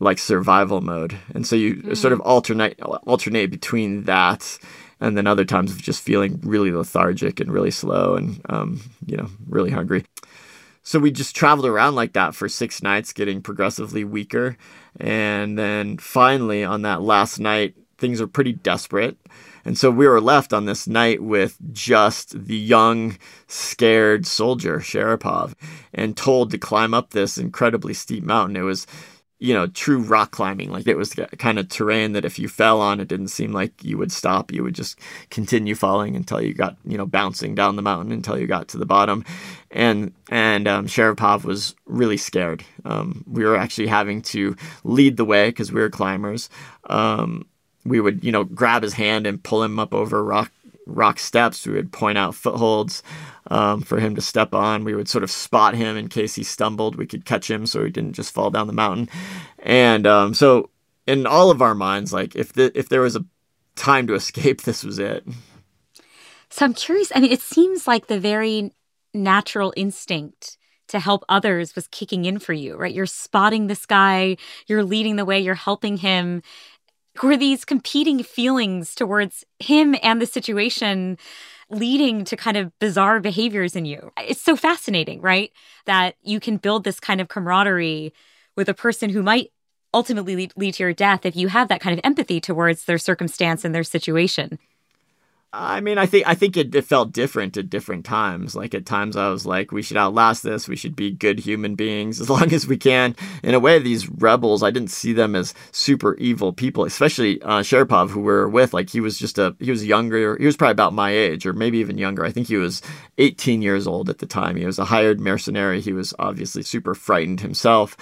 like 0.00 0.18
survival 0.18 0.80
mode, 0.80 1.16
and 1.34 1.46
so 1.46 1.56
you 1.56 1.76
mm. 1.76 1.96
sort 1.96 2.12
of 2.12 2.20
alternate 2.20 2.80
alternate 2.80 3.50
between 3.50 4.04
that 4.04 4.58
and 5.00 5.16
then 5.16 5.26
other 5.26 5.44
times 5.44 5.70
of 5.70 5.80
just 5.80 6.02
feeling 6.02 6.40
really 6.42 6.72
lethargic 6.72 7.38
and 7.38 7.52
really 7.52 7.70
slow 7.70 8.16
and 8.16 8.40
um, 8.48 8.80
you 9.06 9.16
know 9.16 9.28
really 9.48 9.70
hungry. 9.70 10.04
So 10.88 10.98
we 10.98 11.10
just 11.10 11.36
traveled 11.36 11.66
around 11.66 11.96
like 11.96 12.14
that 12.14 12.34
for 12.34 12.48
six 12.48 12.82
nights, 12.82 13.12
getting 13.12 13.42
progressively 13.42 14.04
weaker, 14.04 14.56
and 14.98 15.58
then 15.58 15.98
finally 15.98 16.64
on 16.64 16.80
that 16.80 17.02
last 17.02 17.38
night, 17.38 17.74
things 17.98 18.22
are 18.22 18.26
pretty 18.26 18.54
desperate. 18.54 19.18
And 19.66 19.76
so 19.76 19.90
we 19.90 20.08
were 20.08 20.18
left 20.18 20.54
on 20.54 20.64
this 20.64 20.86
night 20.86 21.22
with 21.22 21.58
just 21.72 22.46
the 22.46 22.56
young, 22.56 23.18
scared 23.48 24.24
soldier, 24.26 24.78
Sharapov, 24.78 25.52
and 25.92 26.16
told 26.16 26.50
to 26.52 26.58
climb 26.58 26.94
up 26.94 27.10
this 27.10 27.36
incredibly 27.36 27.92
steep 27.92 28.24
mountain. 28.24 28.56
It 28.56 28.62
was 28.62 28.86
you 29.40 29.54
know, 29.54 29.68
true 29.68 30.00
rock 30.00 30.32
climbing. 30.32 30.70
Like 30.70 30.86
it 30.86 30.96
was 30.96 31.14
kind 31.38 31.58
of 31.58 31.68
terrain 31.68 32.12
that 32.12 32.24
if 32.24 32.38
you 32.38 32.48
fell 32.48 32.80
on, 32.80 33.00
it 33.00 33.08
didn't 33.08 33.28
seem 33.28 33.52
like 33.52 33.84
you 33.84 33.96
would 33.96 34.10
stop. 34.10 34.52
You 34.52 34.64
would 34.64 34.74
just 34.74 34.98
continue 35.30 35.74
falling 35.74 36.16
until 36.16 36.40
you 36.42 36.54
got, 36.54 36.76
you 36.84 36.98
know, 36.98 37.06
bouncing 37.06 37.54
down 37.54 37.76
the 37.76 37.82
mountain 37.82 38.12
until 38.12 38.38
you 38.38 38.46
got 38.46 38.68
to 38.68 38.78
the 38.78 38.86
bottom. 38.86 39.24
And 39.70 40.12
and 40.28 40.66
um, 40.66 40.86
Sharapov 40.86 41.44
was 41.44 41.74
really 41.86 42.16
scared. 42.16 42.64
Um, 42.84 43.24
we 43.30 43.44
were 43.44 43.56
actually 43.56 43.86
having 43.86 44.22
to 44.22 44.56
lead 44.82 45.16
the 45.16 45.24
way 45.24 45.50
because 45.50 45.70
we 45.72 45.80
were 45.80 45.90
climbers. 45.90 46.50
Um, 46.90 47.46
we 47.84 48.00
would, 48.00 48.24
you 48.24 48.32
know, 48.32 48.44
grab 48.44 48.82
his 48.82 48.94
hand 48.94 49.26
and 49.26 49.42
pull 49.42 49.62
him 49.62 49.78
up 49.78 49.94
over 49.94 50.22
rock 50.22 50.52
rock 50.88 51.18
steps. 51.18 51.66
We 51.66 51.74
would 51.74 51.92
point 51.92 52.18
out 52.18 52.34
footholds 52.34 53.02
um, 53.50 53.82
for 53.82 54.00
him 54.00 54.14
to 54.14 54.20
step 54.20 54.54
on. 54.54 54.84
We 54.84 54.94
would 54.94 55.08
sort 55.08 55.24
of 55.24 55.30
spot 55.30 55.74
him 55.74 55.96
in 55.96 56.08
case 56.08 56.34
he 56.34 56.42
stumbled. 56.42 56.96
We 56.96 57.06
could 57.06 57.24
catch 57.24 57.50
him 57.50 57.66
so 57.66 57.84
he 57.84 57.90
didn't 57.90 58.14
just 58.14 58.32
fall 58.32 58.50
down 58.50 58.66
the 58.66 58.72
mountain. 58.72 59.08
And 59.60 60.06
um, 60.06 60.34
so, 60.34 60.70
in 61.06 61.26
all 61.26 61.50
of 61.50 61.62
our 61.62 61.74
minds, 61.74 62.12
like 62.12 62.36
if 62.36 62.52
the, 62.52 62.76
if 62.78 62.88
there 62.88 63.00
was 63.00 63.16
a 63.16 63.24
time 63.76 64.06
to 64.08 64.14
escape, 64.14 64.62
this 64.62 64.84
was 64.84 64.98
it. 64.98 65.26
So 66.50 66.64
I'm 66.64 66.74
curious. 66.74 67.12
I 67.14 67.20
mean, 67.20 67.32
it 67.32 67.42
seems 67.42 67.86
like 67.86 68.06
the 68.06 68.18
very 68.18 68.72
natural 69.14 69.72
instinct 69.76 70.56
to 70.88 70.98
help 70.98 71.24
others 71.28 71.74
was 71.74 71.86
kicking 71.88 72.24
in 72.24 72.38
for 72.38 72.52
you, 72.52 72.76
right? 72.76 72.94
You're 72.94 73.06
spotting 73.06 73.66
this 73.66 73.86
guy, 73.86 74.38
you're 74.66 74.84
leading 74.84 75.16
the 75.16 75.24
way, 75.24 75.38
you're 75.38 75.54
helping 75.54 75.98
him 75.98 76.42
were 77.22 77.36
these 77.36 77.64
competing 77.64 78.22
feelings 78.22 78.94
towards 78.94 79.44
him 79.58 79.94
and 80.02 80.20
the 80.20 80.26
situation 80.26 81.18
leading 81.70 82.24
to 82.24 82.36
kind 82.36 82.56
of 82.56 82.76
bizarre 82.78 83.20
behaviors 83.20 83.76
in 83.76 83.84
you. 83.84 84.10
It's 84.18 84.40
so 84.40 84.56
fascinating, 84.56 85.20
right? 85.20 85.52
That 85.86 86.16
you 86.22 86.40
can 86.40 86.56
build 86.56 86.84
this 86.84 86.98
kind 86.98 87.20
of 87.20 87.28
camaraderie 87.28 88.12
with 88.56 88.68
a 88.68 88.74
person 88.74 89.10
who 89.10 89.22
might 89.22 89.50
ultimately 89.92 90.36
lead, 90.36 90.52
lead 90.56 90.74
to 90.74 90.82
your 90.82 90.92
death 90.92 91.24
if 91.24 91.36
you 91.36 91.48
have 91.48 91.68
that 91.68 91.80
kind 91.80 91.98
of 91.98 92.04
empathy 92.04 92.40
towards 92.40 92.84
their 92.84 92.98
circumstance 92.98 93.64
and 93.64 93.74
their 93.74 93.84
situation. 93.84 94.58
I 95.50 95.80
mean, 95.80 95.96
I 95.96 96.04
think 96.04 96.28
I 96.28 96.34
think 96.34 96.58
it, 96.58 96.74
it, 96.74 96.84
felt 96.84 97.10
different 97.10 97.56
at 97.56 97.70
different 97.70 98.04
times. 98.04 98.54
Like 98.54 98.74
at 98.74 98.84
times, 98.84 99.16
I 99.16 99.30
was 99.30 99.46
like, 99.46 99.72
"We 99.72 99.80
should 99.80 99.96
outlast 99.96 100.42
this. 100.42 100.68
We 100.68 100.76
should 100.76 100.94
be 100.94 101.10
good 101.10 101.38
human 101.38 101.74
beings 101.74 102.20
as 102.20 102.28
long 102.30 102.52
as 102.52 102.66
we 102.66 102.76
can." 102.76 103.16
In 103.42 103.54
a 103.54 103.58
way, 103.58 103.78
these 103.78 104.10
rebels, 104.10 104.62
I 104.62 104.70
didn't 104.70 104.90
see 104.90 105.14
them 105.14 105.34
as 105.34 105.54
super 105.72 106.16
evil 106.16 106.52
people. 106.52 106.84
Especially 106.84 107.40
uh, 107.40 107.60
Sharapov, 107.60 108.10
who 108.10 108.20
we 108.20 108.26
were 108.26 108.48
with. 108.48 108.74
Like 108.74 108.90
he 108.90 109.00
was 109.00 109.18
just 109.18 109.38
a 109.38 109.56
he 109.58 109.70
was 109.70 109.86
younger. 109.86 110.36
He 110.36 110.44
was 110.44 110.56
probably 110.56 110.72
about 110.72 110.92
my 110.92 111.12
age, 111.12 111.46
or 111.46 111.54
maybe 111.54 111.78
even 111.78 111.96
younger. 111.96 112.26
I 112.26 112.30
think 112.30 112.48
he 112.48 112.56
was 112.56 112.82
18 113.16 113.62
years 113.62 113.86
old 113.86 114.10
at 114.10 114.18
the 114.18 114.26
time. 114.26 114.56
He 114.56 114.66
was 114.66 114.78
a 114.78 114.84
hired 114.84 115.18
mercenary. 115.18 115.80
He 115.80 115.94
was 115.94 116.12
obviously 116.18 116.62
super 116.62 116.94
frightened 116.94 117.40
himself. 117.40 117.96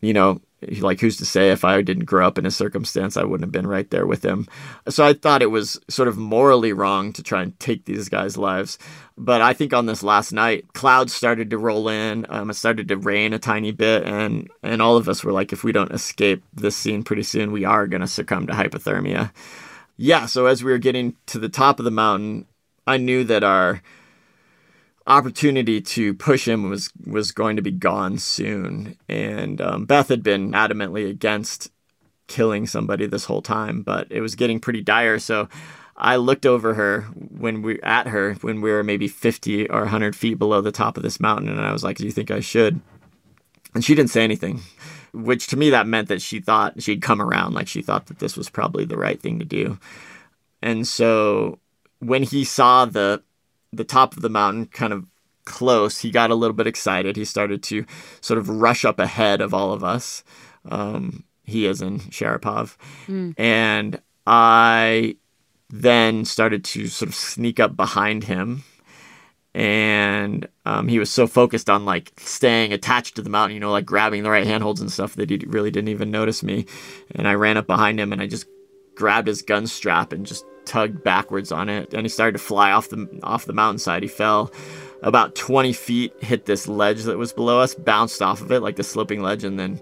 You 0.00 0.14
know, 0.14 0.40
like 0.80 1.00
who's 1.00 1.16
to 1.18 1.26
say 1.26 1.50
if 1.50 1.64
I 1.64 1.80
didn't 1.82 2.04
grow 2.04 2.26
up 2.26 2.38
in 2.38 2.46
a 2.46 2.50
circumstance 2.50 3.16
I 3.16 3.24
wouldn't 3.24 3.46
have 3.46 3.52
been 3.52 3.66
right 3.66 3.90
there 3.90 4.06
with 4.06 4.24
him. 4.24 4.46
So 4.88 5.04
I 5.04 5.14
thought 5.14 5.42
it 5.42 5.46
was 5.50 5.80
sort 5.88 6.08
of 6.08 6.18
morally 6.18 6.72
wrong 6.72 7.12
to 7.14 7.22
try 7.22 7.42
and 7.42 7.58
take 7.58 7.84
these 7.84 8.08
guys' 8.08 8.36
lives. 8.36 8.78
But 9.16 9.42
I 9.42 9.52
think 9.52 9.72
on 9.74 9.86
this 9.86 10.02
last 10.02 10.32
night, 10.32 10.72
clouds 10.72 11.12
started 11.12 11.50
to 11.50 11.58
roll 11.58 11.88
in. 11.88 12.26
Um, 12.28 12.50
it 12.50 12.54
started 12.54 12.88
to 12.88 12.96
rain 12.96 13.32
a 13.32 13.38
tiny 13.38 13.70
bit, 13.72 14.04
and 14.04 14.48
and 14.62 14.80
all 14.80 14.96
of 14.96 15.08
us 15.08 15.22
were 15.22 15.32
like, 15.32 15.52
if 15.52 15.62
we 15.62 15.72
don't 15.72 15.92
escape 15.92 16.42
this 16.54 16.76
scene 16.76 17.02
pretty 17.02 17.22
soon, 17.22 17.52
we 17.52 17.64
are 17.64 17.86
going 17.86 18.00
to 18.00 18.06
succumb 18.06 18.46
to 18.46 18.54
hypothermia. 18.54 19.32
Yeah. 19.96 20.24
So 20.26 20.46
as 20.46 20.64
we 20.64 20.72
were 20.72 20.78
getting 20.78 21.16
to 21.26 21.38
the 21.38 21.50
top 21.50 21.78
of 21.78 21.84
the 21.84 21.90
mountain, 21.90 22.46
I 22.86 22.96
knew 22.96 23.24
that 23.24 23.44
our 23.44 23.82
opportunity 25.06 25.80
to 25.80 26.14
push 26.14 26.46
him 26.46 26.68
was 26.70 26.90
was 27.06 27.32
going 27.32 27.56
to 27.56 27.62
be 27.62 27.70
gone 27.70 28.18
soon. 28.18 28.96
And 29.08 29.60
um, 29.60 29.84
Beth 29.86 30.08
had 30.08 30.22
been 30.22 30.52
adamantly 30.52 31.08
against 31.08 31.70
killing 32.26 32.66
somebody 32.66 33.06
this 33.06 33.24
whole 33.24 33.42
time, 33.42 33.82
but 33.82 34.06
it 34.10 34.20
was 34.20 34.34
getting 34.34 34.60
pretty 34.60 34.82
dire. 34.82 35.18
So 35.18 35.48
I 35.96 36.16
looked 36.16 36.46
over 36.46 36.74
her 36.74 37.02
when 37.12 37.62
we 37.62 37.80
at 37.82 38.06
her 38.06 38.34
when 38.40 38.60
we 38.60 38.70
were 38.70 38.84
maybe 38.84 39.08
50 39.08 39.68
or 39.68 39.80
100 39.80 40.16
feet 40.16 40.34
below 40.34 40.60
the 40.60 40.72
top 40.72 40.96
of 40.96 41.02
this 41.02 41.20
mountain, 41.20 41.48
and 41.48 41.60
I 41.60 41.72
was 41.72 41.84
like, 41.84 41.98
"Do 41.98 42.04
you 42.04 42.12
think 42.12 42.30
I 42.30 42.40
should?" 42.40 42.80
And 43.74 43.84
she 43.84 43.94
didn't 43.94 44.10
say 44.10 44.24
anything, 44.24 44.60
which 45.12 45.46
to 45.48 45.56
me 45.56 45.70
that 45.70 45.86
meant 45.86 46.08
that 46.08 46.22
she 46.22 46.40
thought 46.40 46.82
she'd 46.82 47.02
come 47.02 47.20
around, 47.20 47.54
like 47.54 47.68
she 47.68 47.82
thought 47.82 48.06
that 48.06 48.18
this 48.18 48.36
was 48.36 48.48
probably 48.48 48.84
the 48.84 48.96
right 48.96 49.20
thing 49.20 49.38
to 49.38 49.44
do. 49.44 49.78
And 50.62 50.86
so 50.86 51.58
when 51.98 52.22
he 52.22 52.44
saw 52.44 52.84
the 52.84 53.22
the 53.72 53.84
top 53.84 54.16
of 54.16 54.22
the 54.22 54.28
mountain 54.28 54.66
kind 54.66 54.92
of 54.92 55.06
close, 55.44 55.98
he 55.98 56.10
got 56.10 56.30
a 56.30 56.34
little 56.34 56.54
bit 56.54 56.66
excited. 56.66 57.16
He 57.16 57.24
started 57.24 57.62
to 57.64 57.84
sort 58.20 58.38
of 58.38 58.48
rush 58.48 58.84
up 58.84 58.98
ahead 58.98 59.40
of 59.40 59.54
all 59.54 59.72
of 59.72 59.82
us. 59.82 60.24
Um, 60.68 61.24
he 61.44 61.66
is 61.66 61.82
in 61.82 61.98
Sharapov. 62.00 62.76
Mm. 63.06 63.34
And 63.38 64.00
I 64.26 65.16
then 65.68 66.24
started 66.24 66.64
to 66.64 66.86
sort 66.88 67.08
of 67.08 67.14
sneak 67.14 67.60
up 67.60 67.76
behind 67.76 68.24
him. 68.24 68.64
And 69.52 70.46
um, 70.64 70.86
he 70.86 71.00
was 71.00 71.10
so 71.10 71.26
focused 71.26 71.68
on 71.68 71.84
like 71.84 72.12
staying 72.18 72.72
attached 72.72 73.16
to 73.16 73.22
the 73.22 73.30
mountain, 73.30 73.54
you 73.54 73.60
know, 73.60 73.72
like 73.72 73.84
grabbing 73.84 74.22
the 74.22 74.30
right 74.30 74.46
handholds 74.46 74.80
and 74.80 74.92
stuff 74.92 75.16
that 75.16 75.30
he 75.30 75.38
really 75.46 75.72
didn't 75.72 75.88
even 75.88 76.10
notice 76.12 76.42
me. 76.44 76.66
And 77.16 77.26
I 77.26 77.34
ran 77.34 77.56
up 77.56 77.66
behind 77.66 77.98
him 77.98 78.12
and 78.12 78.22
I 78.22 78.28
just 78.28 78.46
grabbed 78.94 79.26
his 79.26 79.42
gun 79.42 79.66
strap 79.66 80.12
and 80.12 80.24
just 80.24 80.44
tugged 80.70 81.02
backwards 81.02 81.50
on 81.50 81.68
it. 81.68 81.92
And 81.92 82.02
he 82.04 82.08
started 82.08 82.32
to 82.32 82.38
fly 82.38 82.70
off 82.70 82.88
the 82.88 83.20
off 83.24 83.46
the 83.46 83.52
mountainside. 83.52 84.02
He 84.04 84.08
fell 84.08 84.52
about 85.02 85.34
20 85.34 85.72
feet, 85.72 86.12
hit 86.22 86.46
this 86.46 86.68
ledge 86.68 87.02
that 87.02 87.18
was 87.18 87.32
below 87.32 87.58
us, 87.58 87.74
bounced 87.74 88.22
off 88.22 88.40
of 88.40 88.52
it 88.52 88.60
like 88.60 88.76
the 88.76 88.84
sloping 88.84 89.20
ledge, 89.20 89.42
and 89.42 89.58
then 89.58 89.80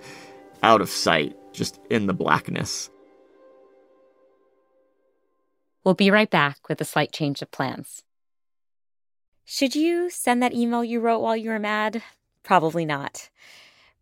out 0.63 0.81
of 0.81 0.89
sight, 0.89 1.37
just 1.53 1.79
in 1.91 2.07
the 2.07 2.15
blackness. 2.15 2.89
We'll 5.85 5.95
be 5.95 6.11
right 6.11 6.31
back 6.31 6.69
with 6.69 6.81
a 6.81 6.85
slight 6.85 7.13
change 7.13 7.43
of 7.43 7.51
plans. 7.51 8.03
Should 9.45 9.75
you 9.75 10.11
send 10.11 10.43
that 10.43 10.55
email 10.55 10.85
you 10.85 11.01
wrote 11.01 11.21
while 11.21 11.37
you 11.37 11.51
were 11.51 11.59
mad? 11.59 12.03
Probably 12.43 12.85
not. 12.85 13.29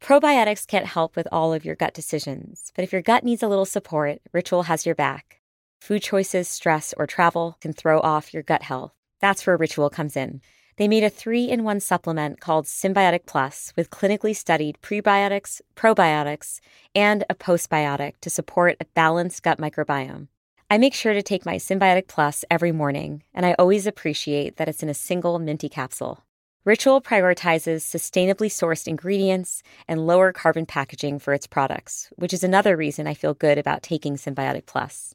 Probiotics 0.01 0.67
can't 0.67 0.87
help 0.87 1.17
with 1.17 1.29
all 1.33 1.53
of 1.53 1.65
your 1.65 1.75
gut 1.75 1.95
decisions, 1.95 2.73
but 2.77 2.83
if 2.85 2.93
your 2.93 3.03
gut 3.03 3.25
needs 3.25 3.43
a 3.43 3.49
little 3.49 3.65
support, 3.65 4.21
Ritual 4.33 4.65
has 4.65 4.85
your 4.85 4.95
back. 4.95 5.41
Food 5.81 6.03
choices, 6.03 6.49
stress, 6.49 6.93
or 6.97 7.07
travel 7.07 7.57
can 7.61 7.73
throw 7.73 8.01
off 8.01 8.35
your 8.35 8.43
gut 8.43 8.63
health. 8.63 8.93
That's 9.21 9.47
where 9.47 9.57
Ritual 9.57 9.91
comes 9.91 10.17
in. 10.17 10.41
They 10.77 10.89
made 10.89 11.05
a 11.05 11.11
three 11.11 11.49
in 11.49 11.65
one 11.65 11.81
supplement 11.81 12.41
called 12.41 12.67
Synbiotic 12.67 13.25
Plus 13.25 13.73
with 13.77 13.91
clinically 13.91 14.37
studied 14.37 14.79
prebiotics, 14.83 15.63
probiotics, 15.75 16.61
and 16.95 17.25
a 17.31 17.35
postbiotic 17.35 18.15
to 18.21 18.31
support 18.31 18.77
a 18.81 18.85
balanced 18.95 19.43
gut 19.43 19.59
microbiome. 19.59 20.29
I 20.69 20.79
make 20.79 20.95
sure 20.95 21.15
to 21.15 21.23
take 21.23 21.47
my 21.47 21.57
Synbiotic 21.57 22.09
Plus 22.09 22.45
every 22.51 22.73
morning, 22.73 23.23
and 23.33 23.47
I 23.47 23.55
always 23.59 23.87
appreciate 23.87 24.57
that 24.57 24.69
it's 24.69 24.83
in 24.83 24.89
a 24.89 24.95
single 24.95 25.39
minty 25.39 25.69
capsule. 25.69 26.25
Ritual 26.65 27.01
prioritizes 27.01 27.83
sustainably 27.83 28.49
sourced 28.49 28.89
ingredients 28.89 29.63
and 29.87 30.05
lower 30.05 30.33
carbon 30.33 30.67
packaging 30.67 31.21
for 31.21 31.33
its 31.33 31.47
products, 31.47 32.11
which 32.17 32.35
is 32.35 32.43
another 32.43 32.77
reason 32.77 33.07
I 33.07 33.15
feel 33.15 33.35
good 33.35 33.57
about 33.57 33.85
taking 33.85 34.17
Synbiotic 34.17 34.67
Plus. 34.67 35.15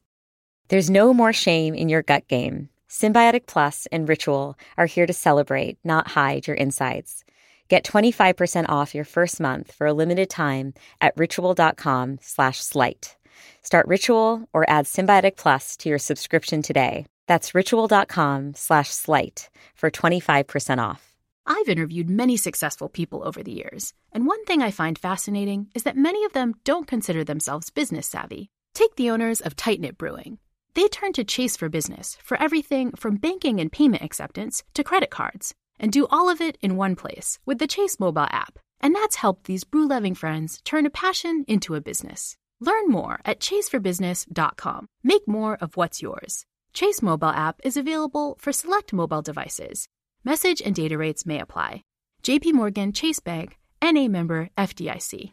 There's 0.72 0.88
no 0.88 1.12
more 1.12 1.34
shame 1.34 1.74
in 1.74 1.90
your 1.90 2.00
gut 2.00 2.26
game. 2.28 2.70
Synbiotic 2.88 3.46
Plus 3.46 3.86
and 3.92 4.08
Ritual 4.08 4.56
are 4.78 4.86
here 4.86 5.06
to 5.06 5.12
celebrate, 5.12 5.76
not 5.84 6.12
hide 6.12 6.46
your 6.46 6.56
insides. 6.56 7.24
Get 7.68 7.84
25% 7.84 8.70
off 8.70 8.94
your 8.94 9.04
first 9.04 9.38
month 9.38 9.70
for 9.70 9.86
a 9.86 9.92
limited 9.92 10.30
time 10.30 10.72
at 10.98 11.12
ritual.com 11.14 12.20
slash 12.22 12.60
slight. 12.60 13.18
Start 13.60 13.86
Ritual 13.86 14.48
or 14.54 14.64
add 14.66 14.86
Synbiotic 14.86 15.36
Plus 15.36 15.76
to 15.76 15.90
your 15.90 15.98
subscription 15.98 16.62
today. 16.62 17.04
That's 17.26 17.54
ritual.com 17.54 18.54
slash 18.54 18.88
slight 18.88 19.50
for 19.74 19.90
25% 19.90 20.78
off. 20.78 21.18
I've 21.44 21.68
interviewed 21.68 22.08
many 22.08 22.38
successful 22.38 22.88
people 22.88 23.22
over 23.28 23.42
the 23.42 23.52
years, 23.52 23.92
and 24.10 24.26
one 24.26 24.42
thing 24.46 24.62
I 24.62 24.70
find 24.70 24.98
fascinating 24.98 25.66
is 25.74 25.82
that 25.82 25.98
many 25.98 26.24
of 26.24 26.32
them 26.32 26.54
don't 26.64 26.86
consider 26.86 27.24
themselves 27.24 27.68
business 27.68 28.06
savvy. 28.06 28.48
Take 28.72 28.96
the 28.96 29.10
owners 29.10 29.42
of 29.42 29.54
Tight 29.54 29.78
Knit 29.78 29.98
Brewing. 29.98 30.38
They 30.74 30.88
turn 30.88 31.12
to 31.14 31.24
Chase 31.24 31.56
for 31.56 31.68
Business 31.68 32.16
for 32.22 32.40
everything 32.40 32.92
from 32.92 33.16
banking 33.16 33.60
and 33.60 33.70
payment 33.70 34.02
acceptance 34.02 34.62
to 34.74 34.82
credit 34.82 35.10
cards, 35.10 35.54
and 35.78 35.92
do 35.92 36.06
all 36.10 36.30
of 36.30 36.40
it 36.40 36.56
in 36.62 36.76
one 36.76 36.96
place 36.96 37.38
with 37.44 37.58
the 37.58 37.66
Chase 37.66 38.00
mobile 38.00 38.28
app. 38.30 38.58
And 38.80 38.94
that's 38.94 39.16
helped 39.16 39.44
these 39.44 39.64
brew 39.64 39.86
loving 39.86 40.14
friends 40.14 40.60
turn 40.64 40.86
a 40.86 40.90
passion 40.90 41.44
into 41.46 41.74
a 41.74 41.80
business. 41.80 42.36
Learn 42.60 42.88
more 42.88 43.20
at 43.24 43.40
chaseforbusiness.com. 43.40 44.86
Make 45.02 45.28
more 45.28 45.56
of 45.60 45.76
what's 45.76 46.00
yours. 46.00 46.46
Chase 46.72 47.02
mobile 47.02 47.28
app 47.28 47.60
is 47.64 47.76
available 47.76 48.36
for 48.40 48.52
select 48.52 48.92
mobile 48.92 49.22
devices. 49.22 49.88
Message 50.24 50.62
and 50.64 50.74
data 50.74 50.96
rates 50.96 51.26
may 51.26 51.38
apply. 51.40 51.84
JP 52.22 52.54
Morgan 52.54 52.92
Chase 52.92 53.20
Bank, 53.20 53.58
NA 53.82 54.06
member 54.06 54.48
FDIC. 54.56 55.32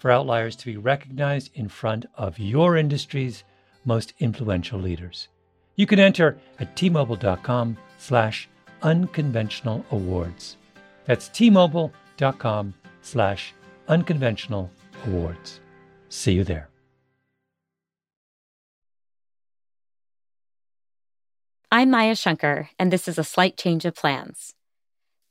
for 0.00 0.10
outliers 0.10 0.56
to 0.56 0.66
be 0.66 0.76
recognized 0.76 1.50
in 1.54 1.68
front 1.68 2.06
of 2.16 2.38
your 2.38 2.76
industry's 2.76 3.44
most 3.84 4.14
influential 4.18 4.80
leaders. 4.80 5.28
You 5.76 5.86
can 5.86 6.00
enter 6.00 6.38
at 6.58 6.74
tmobile.com 6.74 7.76
slash 7.98 8.48
unconventional 8.82 9.84
awards. 9.90 10.56
That's 11.04 11.28
tmobile.com 11.28 12.74
slash 13.02 13.54
unconventional 13.88 14.70
awards. 15.06 15.60
See 16.08 16.32
you 16.32 16.44
there. 16.44 16.68
I'm 21.70 21.90
Maya 21.90 22.16
Shankar, 22.16 22.70
and 22.78 22.92
this 22.92 23.06
is 23.06 23.16
a 23.16 23.24
slight 23.24 23.56
change 23.56 23.84
of 23.84 23.94
plans. 23.94 24.54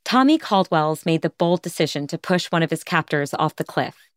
Tommy 0.04 0.38
Caldwell's 0.38 1.04
made 1.04 1.22
the 1.22 1.30
bold 1.30 1.60
decision 1.60 2.06
to 2.06 2.18
push 2.18 2.46
one 2.46 2.62
of 2.62 2.70
his 2.70 2.82
captors 2.82 3.34
off 3.34 3.56
the 3.56 3.64
cliff. 3.64 4.09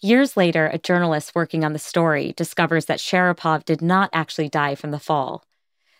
Years 0.00 0.36
later, 0.36 0.66
a 0.66 0.78
journalist 0.78 1.34
working 1.34 1.64
on 1.64 1.72
the 1.72 1.78
story 1.78 2.34
discovers 2.36 2.86
that 2.86 2.98
Sharapov 2.98 3.64
did 3.64 3.80
not 3.80 4.10
actually 4.12 4.48
die 4.48 4.74
from 4.74 4.90
the 4.90 4.98
fall. 4.98 5.44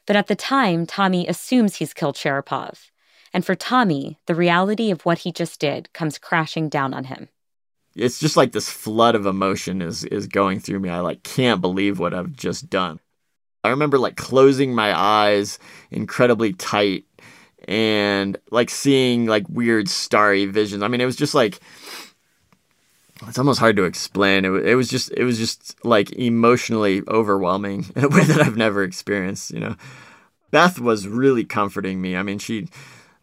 But 0.06 0.16
at 0.16 0.26
the 0.26 0.36
time, 0.36 0.86
Tommy 0.86 1.26
assumes 1.26 1.76
he's 1.76 1.94
killed 1.94 2.16
Sharapov. 2.16 2.90
And 3.32 3.44
for 3.44 3.54
Tommy, 3.54 4.18
the 4.26 4.34
reality 4.34 4.90
of 4.90 5.02
what 5.02 5.18
he 5.18 5.32
just 5.32 5.58
did 5.58 5.92
comes 5.92 6.18
crashing 6.18 6.68
down 6.68 6.94
on 6.94 7.04
him. 7.04 7.28
It's 7.96 8.18
just 8.18 8.36
like 8.36 8.52
this 8.52 8.68
flood 8.68 9.14
of 9.14 9.26
emotion 9.26 9.80
is 9.80 10.04
is 10.04 10.26
going 10.26 10.60
through 10.60 10.80
me. 10.80 10.88
I 10.88 11.00
like 11.00 11.22
can't 11.22 11.60
believe 11.60 11.98
what 11.98 12.12
I've 12.12 12.32
just 12.32 12.68
done. 12.68 12.98
I 13.62 13.70
remember 13.70 13.98
like 13.98 14.16
closing 14.16 14.74
my 14.74 14.96
eyes 14.98 15.58
incredibly 15.90 16.52
tight 16.52 17.04
and 17.66 18.36
like 18.50 18.68
seeing 18.68 19.26
like 19.26 19.48
weird 19.48 19.88
starry 19.88 20.46
visions. 20.46 20.82
I 20.82 20.88
mean, 20.88 21.00
it 21.00 21.06
was 21.06 21.16
just 21.16 21.34
like 21.34 21.60
it's 23.28 23.38
almost 23.38 23.60
hard 23.60 23.76
to 23.76 23.84
explain. 23.84 24.44
It, 24.44 24.50
it 24.66 24.74
was 24.74 24.88
just 24.88 25.12
it 25.16 25.24
was 25.24 25.38
just 25.38 25.76
like 25.84 26.12
emotionally 26.12 27.02
overwhelming 27.08 27.86
in 27.96 28.04
a 28.04 28.08
way 28.08 28.24
that 28.24 28.40
I've 28.40 28.56
never 28.56 28.82
experienced. 28.82 29.50
You 29.50 29.60
know, 29.60 29.76
Beth 30.50 30.78
was 30.78 31.08
really 31.08 31.44
comforting 31.44 32.00
me. 32.00 32.16
I 32.16 32.22
mean, 32.22 32.38
she, 32.38 32.68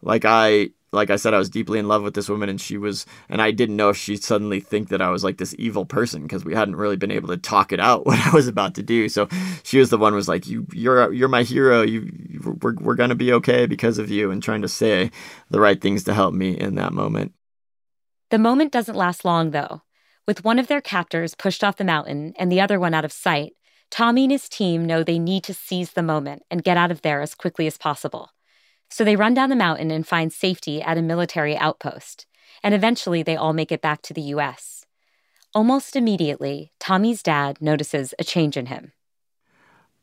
like 0.02 0.24
I, 0.24 0.70
like 0.92 1.08
I 1.08 1.16
said, 1.16 1.32
I 1.32 1.38
was 1.38 1.48
deeply 1.48 1.78
in 1.78 1.88
love 1.88 2.02
with 2.02 2.14
this 2.14 2.28
woman, 2.28 2.48
and 2.48 2.60
she 2.60 2.76
was, 2.76 3.06
and 3.28 3.40
I 3.40 3.50
didn't 3.50 3.76
know 3.76 3.88
if 3.88 3.96
she'd 3.96 4.22
suddenly 4.22 4.60
think 4.60 4.90
that 4.90 5.00
I 5.00 5.08
was 5.08 5.24
like 5.24 5.38
this 5.38 5.54
evil 5.58 5.86
person 5.86 6.22
because 6.22 6.44
we 6.44 6.54
hadn't 6.54 6.76
really 6.76 6.96
been 6.96 7.10
able 7.10 7.28
to 7.28 7.38
talk 7.38 7.72
it 7.72 7.80
out 7.80 8.04
what 8.06 8.18
I 8.18 8.30
was 8.34 8.48
about 8.48 8.74
to 8.74 8.82
do. 8.82 9.08
So 9.08 9.28
she 9.62 9.78
was 9.78 9.90
the 9.90 9.98
one 9.98 10.12
who 10.12 10.16
was 10.16 10.28
like, 10.28 10.46
"You, 10.46 10.66
you're, 10.72 11.12
you're 11.12 11.28
my 11.28 11.42
hero. 11.42 11.82
You, 11.82 12.10
we're, 12.60 12.74
we're 12.74 12.94
gonna 12.94 13.14
be 13.14 13.32
okay 13.32 13.66
because 13.66 13.98
of 13.98 14.10
you," 14.10 14.30
and 14.30 14.42
trying 14.42 14.62
to 14.62 14.68
say 14.68 15.10
the 15.50 15.60
right 15.60 15.80
things 15.80 16.04
to 16.04 16.14
help 16.14 16.34
me 16.34 16.58
in 16.58 16.74
that 16.74 16.92
moment. 16.92 17.32
The 18.32 18.38
moment 18.38 18.72
doesn't 18.72 18.96
last 18.96 19.24
long, 19.24 19.50
though. 19.50 19.82
With 20.26 20.44
one 20.44 20.60
of 20.60 20.68
their 20.68 20.80
captors 20.80 21.34
pushed 21.34 21.64
off 21.64 21.76
the 21.76 21.84
mountain 21.84 22.32
and 22.38 22.50
the 22.50 22.60
other 22.60 22.78
one 22.78 22.94
out 22.94 23.04
of 23.04 23.12
sight, 23.12 23.54
Tommy 23.90 24.24
and 24.24 24.32
his 24.32 24.48
team 24.48 24.86
know 24.86 25.02
they 25.02 25.18
need 25.18 25.42
to 25.44 25.54
seize 25.54 25.92
the 25.92 26.02
moment 26.02 26.44
and 26.48 26.62
get 26.62 26.76
out 26.76 26.92
of 26.92 27.02
there 27.02 27.20
as 27.20 27.34
quickly 27.34 27.66
as 27.66 27.76
possible. 27.76 28.30
So 28.88 29.02
they 29.02 29.16
run 29.16 29.34
down 29.34 29.50
the 29.50 29.56
mountain 29.56 29.90
and 29.90 30.06
find 30.06 30.32
safety 30.32 30.80
at 30.80 30.96
a 30.96 31.02
military 31.02 31.56
outpost. 31.56 32.26
And 32.62 32.72
eventually 32.72 33.24
they 33.24 33.34
all 33.34 33.52
make 33.52 33.72
it 33.72 33.82
back 33.82 34.00
to 34.02 34.14
the 34.14 34.22
US. 34.36 34.86
Almost 35.54 35.96
immediately, 35.96 36.72
Tommy's 36.78 37.22
dad 37.22 37.60
notices 37.60 38.14
a 38.18 38.24
change 38.24 38.56
in 38.56 38.66
him. 38.66 38.92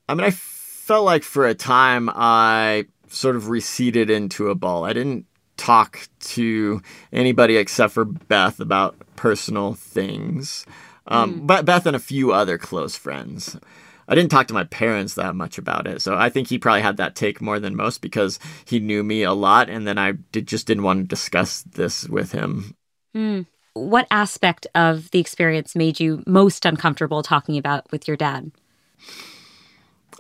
I 0.10 0.16
mean, 0.16 0.26
I 0.26 0.32
felt 0.32 1.06
like 1.06 1.24
for 1.24 1.48
a 1.48 1.56
time 1.56 2.10
I 2.14 2.88
sort 3.08 3.38
of 3.38 3.48
receded 3.48 4.10
into 4.10 4.50
a 4.50 4.56
ball. 4.56 4.84
I 4.84 4.92
didn't 4.92 5.28
talk 5.60 6.08
to 6.20 6.82
anybody 7.12 7.58
except 7.58 7.94
for 7.94 8.06
Beth 8.06 8.60
about 8.60 8.96
personal 9.16 9.74
things. 9.74 10.66
Um, 11.08 11.42
mm. 11.42 11.48
But 11.48 11.66
Beth 11.66 11.86
and 11.86 11.96
a 11.96 12.00
few 12.00 12.32
other 12.32 12.58
close 12.58 12.96
friends. 12.96 13.60
I 14.08 14.16
didn't 14.16 14.32
talk 14.32 14.48
to 14.48 14.56
my 14.56 14.64
parents 14.64 15.14
that 15.16 15.36
much 15.36 15.60
about 15.60 15.86
it, 15.86 16.02
so 16.02 16.16
I 16.16 16.30
think 16.30 16.48
he 16.48 16.58
probably 16.58 16.82
had 16.82 16.98
that 16.98 17.16
take 17.16 17.42
more 17.42 17.60
than 17.60 17.76
most 17.76 18.02
because 18.02 18.40
he 18.66 18.80
knew 18.80 19.04
me 19.04 19.22
a 19.22 19.34
lot, 19.34 19.70
and 19.70 19.86
then 19.86 20.00
I 20.00 20.14
did, 20.32 20.48
just 20.48 20.66
didn't 20.66 20.82
want 20.84 21.04
to 21.04 21.08
discuss 21.08 21.62
this 21.62 22.10
with 22.10 22.32
him. 22.32 22.76
Mm. 23.16 23.46
What 23.74 24.08
aspect 24.10 24.66
of 24.74 25.12
the 25.12 25.20
experience 25.20 25.76
made 25.76 26.00
you 26.00 26.24
most 26.26 26.66
uncomfortable 26.66 27.22
talking 27.22 27.56
about 27.58 27.92
with 27.92 28.08
your 28.08 28.18
dad? 28.18 28.52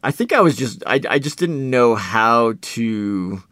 I 0.04 0.12
think 0.12 0.34
I 0.34 0.42
was 0.42 0.56
just 0.56 0.84
I 0.86 1.02
I 1.10 1.20
just 1.20 1.40
didn't 1.40 1.70
know 1.70 1.96
how 1.96 2.54
to 2.62 3.44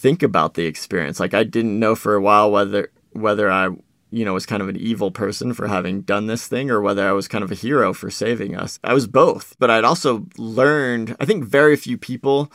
think 0.00 0.22
about 0.22 0.54
the 0.54 0.64
experience. 0.64 1.20
Like 1.20 1.34
I 1.34 1.44
didn't 1.44 1.78
know 1.78 1.94
for 1.94 2.14
a 2.14 2.20
while 2.20 2.50
whether 2.50 2.90
whether 3.12 3.50
I 3.50 3.68
you 4.10 4.24
know 4.24 4.32
was 4.32 4.46
kind 4.46 4.62
of 4.62 4.68
an 4.68 4.76
evil 4.76 5.10
person 5.10 5.52
for 5.52 5.68
having 5.68 6.00
done 6.00 6.26
this 6.26 6.48
thing 6.48 6.70
or 6.70 6.80
whether 6.80 7.06
I 7.06 7.12
was 7.12 7.28
kind 7.28 7.44
of 7.44 7.52
a 7.52 7.56
hero 7.56 7.92
for 7.92 8.10
saving 8.10 8.56
us. 8.56 8.78
I 8.82 8.94
was 8.94 9.06
both, 9.06 9.56
but 9.58 9.70
I'd 9.70 9.84
also 9.84 10.26
learned 10.38 11.16
I 11.20 11.26
think 11.26 11.44
very 11.44 11.76
few 11.76 11.98
people 11.98 12.50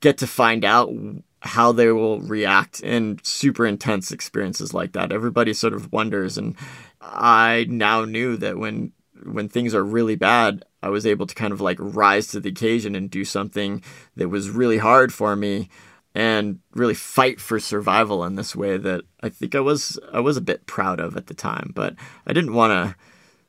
get 0.00 0.18
to 0.18 0.26
find 0.26 0.64
out 0.64 0.92
how 1.40 1.72
they 1.72 1.90
will 1.90 2.20
react 2.20 2.80
in 2.80 3.18
super 3.22 3.66
intense 3.66 4.12
experiences 4.12 4.74
like 4.74 4.92
that. 4.92 5.12
Everybody 5.12 5.54
sort 5.54 5.72
of 5.72 5.92
wonders 5.92 6.36
and 6.36 6.56
I 7.00 7.66
now 7.68 8.04
knew 8.04 8.36
that 8.36 8.58
when 8.58 8.92
when 9.24 9.48
things 9.48 9.74
are 9.74 9.82
really 9.82 10.16
bad, 10.16 10.62
I 10.82 10.90
was 10.90 11.06
able 11.06 11.26
to 11.26 11.34
kind 11.34 11.54
of 11.54 11.62
like 11.62 11.78
rise 11.80 12.26
to 12.28 12.40
the 12.40 12.50
occasion 12.50 12.94
and 12.94 13.10
do 13.10 13.24
something 13.24 13.82
that 14.16 14.28
was 14.28 14.50
really 14.50 14.78
hard 14.78 15.14
for 15.14 15.34
me 15.36 15.70
and 16.14 16.60
really 16.74 16.94
fight 16.94 17.40
for 17.40 17.58
survival 17.58 18.24
in 18.24 18.36
this 18.36 18.54
way 18.54 18.76
that 18.76 19.02
I 19.22 19.28
think 19.28 19.54
I 19.54 19.60
was 19.60 19.98
I 20.12 20.20
was 20.20 20.36
a 20.36 20.42
bit 20.42 20.66
proud 20.66 21.00
of 21.00 21.16
at 21.16 21.26
the 21.26 21.34
time, 21.34 21.72
but 21.74 21.94
I 22.26 22.32
didn't 22.32 22.54
want 22.54 22.70
to 22.70 22.96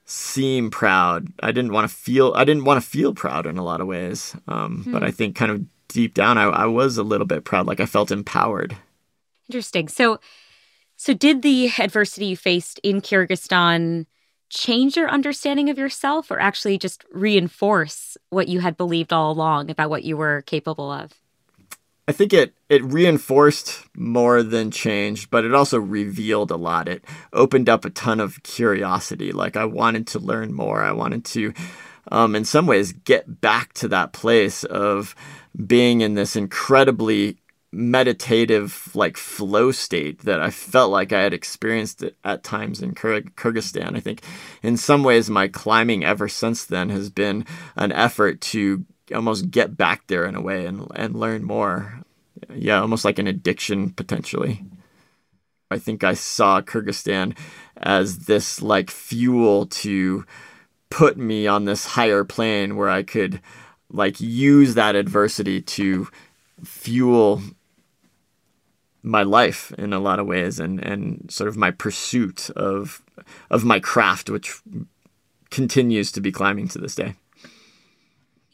seem 0.06 0.70
proud. 0.70 1.28
I 1.42 1.52
didn't 1.52 1.74
want 1.74 1.90
to 1.90 1.96
feel 1.96 2.34
I 2.36 2.44
didn't 2.44 2.66
want 2.66 2.84
to 2.84 2.90
feel 2.90 3.14
proud 3.14 3.46
in 3.46 3.58
a 3.58 3.64
lot 3.64 3.82
of 3.82 3.88
ways. 3.88 4.36
Um, 4.48 4.84
hmm. 4.84 4.92
But 4.92 5.04
I 5.04 5.12
think 5.12 5.36
kind 5.36 5.52
of 5.52 5.66
deep 5.88 6.14
down, 6.14 6.38
I, 6.38 6.46
I 6.46 6.66
was 6.66 6.98
a 6.98 7.04
little 7.04 7.28
bit 7.28 7.44
proud. 7.44 7.68
Like 7.68 7.80
I 7.80 7.86
felt 7.86 8.12
empowered. 8.12 8.76
Interesting. 9.50 9.88
So, 9.88 10.20
so 10.96 11.14
did 11.14 11.42
the 11.42 11.72
adversity 11.78 12.28
you 12.28 12.38
faced 12.38 12.80
in 12.84 13.02
Kyrgyzstan 13.02 14.08
change 14.50 14.96
your 14.96 15.10
understanding 15.10 15.70
of 15.70 15.78
yourself, 15.78 16.32
or 16.32 16.40
actually 16.40 16.78
just 16.78 17.04
reinforce 17.12 18.18
what 18.30 18.48
you 18.48 18.60
had 18.60 18.78
believed 18.78 19.12
all 19.12 19.32
along 19.32 19.70
about 19.70 19.90
what 19.90 20.04
you 20.04 20.18
were 20.18 20.42
capable 20.44 20.92
of? 20.92 21.14
I 22.08 22.12
think 22.12 22.34
it 22.34 22.54
it 22.70 22.84
reinforced 22.84 23.84
more 23.96 24.44
than 24.44 24.70
changed, 24.72 25.32
but 25.32 25.44
it 25.44 25.54
also 25.56 25.80
revealed 25.80 26.52
a 26.52 26.56
lot. 26.56 26.88
It 26.88 27.04
opened 27.34 27.68
up 27.68 27.84
a 27.84 27.90
ton 27.90 28.20
of 28.20 28.44
curiosity. 28.44 29.32
Like 29.32 29.56
I 29.56 29.66
wanted 29.66 30.06
to 30.08 30.20
learn 30.20 30.54
more. 30.54 30.84
I 30.84 30.92
wanted 30.92 31.26
to, 31.26 31.54
um, 32.12 32.36
in 32.36 32.46
some 32.46 32.68
ways, 32.68 32.92
get 32.92 33.42
back 33.42 33.74
to 33.74 33.88
that 33.88 34.14
place 34.14 34.64
of 34.64 35.16
being 35.66 36.02
in 36.02 36.14
this 36.14 36.36
incredibly 36.36 37.38
meditative 37.72 38.90
like 38.94 39.18
flow 39.18 39.72
state 39.72 40.20
that 40.20 40.40
I 40.40 40.50
felt 40.50 40.92
like 40.92 41.12
I 41.12 41.22
had 41.22 41.34
experienced 41.34 42.04
at 42.24 42.44
times 42.44 42.82
in 42.82 42.94
Kyr- 42.94 43.34
Kyrgyzstan. 43.36 43.98
I 43.98 44.00
think 44.00 44.22
in 44.64 44.78
some 44.78 45.04
ways 45.04 45.30
my 45.30 45.48
climbing 45.48 46.06
ever 46.06 46.30
since 46.30 46.64
then 46.66 46.90
has 46.90 47.10
been 47.10 47.46
an 47.76 47.92
effort 47.92 48.40
to 48.42 48.86
almost 49.14 49.52
get 49.52 49.78
back 49.78 50.08
there 50.08 50.26
in 50.26 50.36
a 50.36 50.42
way 50.42 50.66
and 50.66 50.88
and 50.96 51.16
learn 51.16 51.44
more. 51.44 52.02
Yeah, 52.54 52.82
almost 52.82 53.06
like 53.06 53.20
an 53.20 53.28
addiction 53.28 53.92
potentially. 53.92 54.64
I 55.72 55.80
think 55.80 56.04
I 56.04 56.14
saw 56.14 56.62
Kyrgyzstan 56.62 57.36
as 57.78 58.20
this 58.20 58.62
like 58.62 58.90
fuel 58.92 59.66
to 59.68 60.26
put 60.90 61.18
me 61.18 61.48
on 61.48 61.66
this 61.66 61.86
higher 61.86 62.24
plane 62.24 62.76
where 62.76 62.90
I 62.90 63.04
could 63.04 63.42
like 63.92 64.22
use 64.22 64.76
that 64.76 64.96
adversity 64.96 65.62
to 65.62 66.08
fuel 66.64 67.42
my 69.04 69.24
life 69.24 69.72
in 69.78 69.94
a 69.94 70.00
lot 70.00 70.20
of 70.20 70.26
ways 70.26 70.60
and 70.60 70.80
and 70.80 71.30
sort 71.30 71.48
of 71.48 71.58
my 71.58 71.72
pursuit 71.72 72.50
of 72.52 73.02
of 73.50 73.64
my 73.64 73.80
craft 73.80 74.30
which 74.30 74.62
continues 75.52 76.12
to 76.12 76.22
be 76.22 76.32
climbing 76.32 76.68
to 76.68 76.80
this 76.80 76.96
day. 76.96 77.16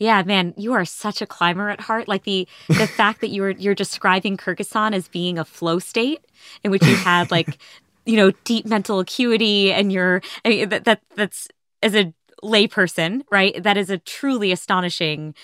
Yeah, 0.02 0.24
man, 0.24 0.56
you 0.58 0.74
are 0.74 0.84
such 0.84 1.22
a 1.22 1.28
climber 1.28 1.70
at 1.70 1.80
heart. 1.80 2.08
Like 2.08 2.24
the 2.24 2.48
the 2.68 2.88
fact 2.98 3.22
that 3.22 3.28
you're 3.28 3.52
you're 3.52 3.76
describing 3.76 4.36
Kyrgyzstan 4.36 4.96
as 4.96 5.08
being 5.08 5.38
a 5.38 5.46
flow 5.46 5.78
state 5.78 6.26
in 6.64 6.72
which 6.72 6.84
you 6.84 6.96
had 6.96 7.30
like, 7.30 7.60
you 8.08 8.18
know, 8.18 8.32
deep 8.44 8.66
mental 8.66 9.00
acuity 9.00 9.72
and 9.72 9.92
you're 9.92 10.24
I 10.44 10.50
mean 10.50 10.70
that, 10.70 10.86
that 10.86 11.02
that's 11.16 11.48
as 11.84 11.94
a 11.94 12.16
layperson, 12.44 13.22
right? 13.30 13.62
That 13.62 13.78
is 13.78 13.92
a 13.92 14.00
truly 14.00 14.52
astonishing 14.52 15.36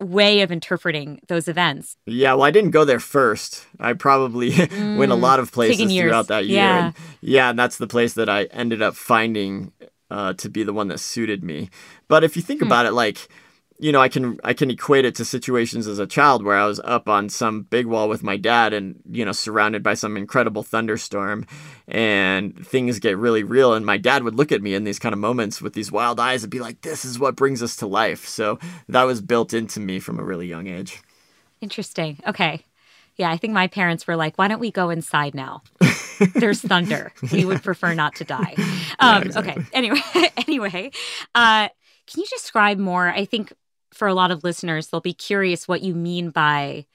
way 0.00 0.42
of 0.42 0.52
interpreting 0.52 1.18
those 1.26 1.48
events. 1.48 1.96
Yeah, 2.06 2.34
well, 2.34 2.44
I 2.44 2.52
didn't 2.52 2.70
go 2.70 2.84
there 2.84 3.00
first. 3.00 3.66
I 3.80 3.94
probably 3.94 4.52
mm, 4.52 4.96
went 4.96 5.10
a 5.10 5.16
lot 5.16 5.40
of 5.40 5.50
places 5.50 5.92
throughout 5.92 6.28
that 6.28 6.46
year. 6.46 6.58
Yeah. 6.58 6.86
And 6.86 6.94
yeah, 7.20 7.50
and 7.50 7.58
that's 7.58 7.78
the 7.78 7.88
place 7.88 8.14
that 8.14 8.28
I 8.28 8.44
ended 8.44 8.80
up 8.80 8.94
finding 8.94 9.72
uh, 10.08 10.34
to 10.34 10.48
be 10.48 10.62
the 10.62 10.72
one 10.72 10.86
that 10.86 11.00
suited 11.00 11.42
me. 11.42 11.68
But 12.06 12.22
if 12.22 12.36
you 12.36 12.42
think 12.42 12.60
hmm. 12.60 12.66
about 12.68 12.86
it, 12.86 12.92
like 12.92 13.28
you 13.78 13.90
know, 13.90 14.00
I 14.00 14.08
can 14.08 14.38
I 14.44 14.54
can 14.54 14.70
equate 14.70 15.04
it 15.04 15.16
to 15.16 15.24
situations 15.24 15.88
as 15.88 15.98
a 15.98 16.06
child 16.06 16.44
where 16.44 16.56
I 16.56 16.66
was 16.66 16.80
up 16.84 17.08
on 17.08 17.28
some 17.28 17.62
big 17.62 17.86
wall 17.86 18.08
with 18.08 18.22
my 18.22 18.36
dad 18.36 18.72
and 18.72 19.00
you 19.10 19.24
know 19.24 19.32
surrounded 19.32 19.82
by 19.82 19.94
some 19.94 20.16
incredible 20.16 20.62
thunderstorm 20.62 21.46
and 21.88 22.66
things 22.66 23.00
get 23.00 23.18
really 23.18 23.42
real 23.42 23.74
and 23.74 23.84
my 23.84 23.96
dad 23.96 24.22
would 24.22 24.36
look 24.36 24.52
at 24.52 24.62
me 24.62 24.74
in 24.74 24.84
these 24.84 25.00
kind 25.00 25.12
of 25.12 25.18
moments 25.18 25.60
with 25.60 25.74
these 25.74 25.90
wild 25.90 26.20
eyes 26.20 26.44
and 26.44 26.50
be 26.50 26.60
like 26.60 26.82
this 26.82 27.04
is 27.04 27.18
what 27.18 27.34
brings 27.36 27.62
us 27.62 27.74
to 27.76 27.86
life. 27.86 28.26
So 28.26 28.58
that 28.88 29.02
was 29.04 29.20
built 29.20 29.52
into 29.52 29.80
me 29.80 29.98
from 29.98 30.20
a 30.20 30.24
really 30.24 30.46
young 30.46 30.68
age. 30.68 31.02
Interesting. 31.60 32.20
Okay. 32.26 32.64
Yeah, 33.16 33.30
I 33.30 33.36
think 33.36 33.52
my 33.52 33.68
parents 33.68 34.06
were 34.06 34.16
like, 34.16 34.36
"Why 34.38 34.48
don't 34.48 34.58
we 34.60 34.72
go 34.72 34.90
inside 34.90 35.34
now? 35.34 35.62
There's 36.34 36.60
thunder. 36.60 37.12
We 37.32 37.44
would 37.44 37.62
prefer 37.62 37.94
not 37.94 38.16
to 38.16 38.24
die." 38.24 38.54
Um, 39.00 39.22
yeah, 39.22 39.26
exactly. 39.26 39.52
Okay. 39.52 39.68
Anyway, 39.72 40.00
anyway, 40.46 40.90
uh, 41.34 41.68
can 42.06 42.20
you 42.20 42.26
describe 42.30 42.78
more? 42.78 43.08
I 43.08 43.24
think 43.24 43.52
for 43.94 44.08
a 44.08 44.14
lot 44.14 44.30
of 44.30 44.44
listeners, 44.44 44.88
they'll 44.88 45.00
be 45.00 45.14
curious 45.14 45.68
what 45.68 45.82
you 45.82 45.94
mean 45.94 46.30
by 46.30 46.86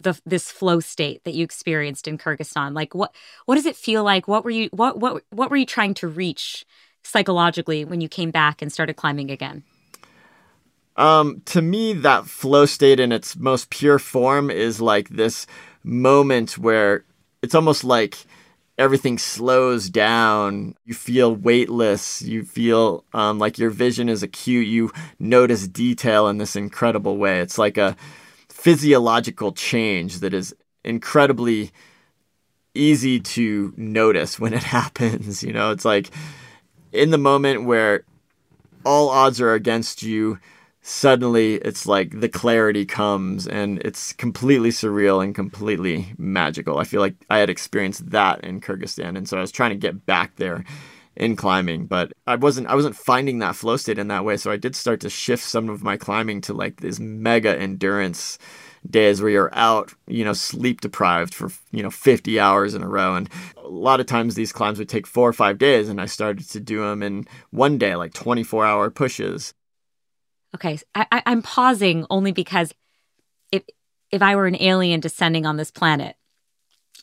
the 0.00 0.20
this 0.26 0.50
flow 0.50 0.80
state 0.80 1.24
that 1.24 1.34
you 1.34 1.44
experienced 1.44 2.08
in 2.08 2.18
Kyrgyzstan. 2.18 2.74
Like 2.74 2.94
what 2.94 3.14
what 3.46 3.56
does 3.56 3.66
it 3.66 3.76
feel 3.76 4.04
like? 4.04 4.28
What 4.28 4.44
were 4.44 4.50
you 4.50 4.68
what 4.72 4.98
what 4.98 5.22
what 5.30 5.50
were 5.50 5.56
you 5.56 5.66
trying 5.66 5.94
to 5.94 6.08
reach 6.08 6.66
psychologically 7.02 7.84
when 7.84 8.00
you 8.00 8.08
came 8.08 8.30
back 8.30 8.62
and 8.62 8.72
started 8.72 8.94
climbing 8.94 9.30
again? 9.30 9.64
Um, 10.96 11.42
to 11.46 11.60
me, 11.60 11.92
that 11.92 12.26
flow 12.26 12.66
state 12.66 13.00
in 13.00 13.10
its 13.10 13.36
most 13.36 13.70
pure 13.70 13.98
form 13.98 14.50
is 14.50 14.80
like 14.80 15.08
this 15.08 15.46
moment 15.82 16.56
where 16.56 17.04
it's 17.42 17.54
almost 17.54 17.82
like 17.82 18.16
everything 18.78 19.18
slows 19.18 19.88
down. 19.88 20.74
You 20.84 20.94
feel 20.94 21.34
weightless. 21.34 22.22
You 22.22 22.44
feel 22.44 23.04
um, 23.12 23.38
like 23.38 23.58
your 23.58 23.70
vision 23.70 24.08
is 24.08 24.22
acute. 24.22 24.66
You 24.66 24.92
notice 25.18 25.68
detail 25.68 26.28
in 26.28 26.38
this 26.38 26.56
incredible 26.56 27.16
way. 27.16 27.40
It's 27.40 27.58
like 27.58 27.78
a 27.78 27.96
physiological 28.48 29.52
change 29.52 30.20
that 30.20 30.34
is 30.34 30.54
incredibly 30.84 31.70
easy 32.74 33.20
to 33.20 33.72
notice 33.76 34.38
when 34.38 34.52
it 34.52 34.62
happens. 34.78 35.42
You 35.42 35.52
know, 35.52 35.70
it's 35.70 35.84
like 35.84 36.10
in 36.92 37.10
the 37.10 37.18
moment 37.18 37.64
where 37.64 38.04
all 38.84 39.08
odds 39.08 39.40
are 39.40 39.54
against 39.54 40.02
you, 40.02 40.38
suddenly 40.86 41.54
it's 41.54 41.86
like 41.86 42.20
the 42.20 42.28
clarity 42.28 42.84
comes 42.84 43.48
and 43.48 43.80
it's 43.82 44.12
completely 44.12 44.68
surreal 44.68 45.24
and 45.24 45.34
completely 45.34 46.12
magical. 46.18 46.76
I 46.78 46.84
feel 46.84 47.00
like 47.00 47.14
I 47.30 47.38
had 47.38 47.48
experienced 47.48 48.10
that 48.10 48.44
in 48.44 48.60
Kyrgyzstan 48.60 49.16
and 49.16 49.26
so 49.26 49.38
I 49.38 49.40
was 49.40 49.50
trying 49.50 49.70
to 49.70 49.76
get 49.76 50.04
back 50.04 50.36
there 50.36 50.62
in 51.16 51.36
climbing, 51.36 51.86
but 51.86 52.12
I 52.26 52.36
wasn't 52.36 52.66
I 52.66 52.74
wasn't 52.74 52.96
finding 52.96 53.38
that 53.38 53.56
flow 53.56 53.78
state 53.78 53.98
in 53.98 54.08
that 54.08 54.26
way. 54.26 54.36
So 54.36 54.50
I 54.50 54.58
did 54.58 54.76
start 54.76 55.00
to 55.00 55.10
shift 55.10 55.42
some 55.42 55.70
of 55.70 55.82
my 55.82 55.96
climbing 55.96 56.42
to 56.42 56.52
like 56.52 56.82
this 56.82 57.00
mega 57.00 57.58
endurance 57.58 58.38
days 58.88 59.22
where 59.22 59.30
you're 59.30 59.54
out, 59.54 59.94
you 60.06 60.22
know, 60.22 60.34
sleep 60.34 60.82
deprived 60.82 61.32
for, 61.32 61.50
you 61.70 61.82
know, 61.82 61.88
50 61.88 62.38
hours 62.38 62.74
in 62.74 62.82
a 62.82 62.88
row. 62.88 63.14
And 63.14 63.30
a 63.56 63.68
lot 63.68 64.00
of 64.00 64.06
times 64.06 64.34
these 64.34 64.52
climbs 64.52 64.78
would 64.78 64.90
take 64.90 65.06
four 65.06 65.26
or 65.26 65.32
five 65.32 65.56
days. 65.56 65.88
And 65.88 65.98
I 65.98 66.04
started 66.04 66.46
to 66.50 66.60
do 66.60 66.80
them 66.80 67.02
in 67.02 67.26
one 67.52 67.78
day, 67.78 67.96
like 67.96 68.12
24 68.12 68.66
hour 68.66 68.90
pushes. 68.90 69.54
Okay, 70.54 70.78
I, 70.94 71.22
am 71.26 71.42
pausing 71.42 72.06
only 72.10 72.30
because 72.32 72.72
if 73.50 73.62
if 74.10 74.22
I 74.22 74.36
were 74.36 74.46
an 74.46 74.60
alien 74.60 75.00
descending 75.00 75.46
on 75.46 75.56
this 75.56 75.72
planet, 75.72 76.16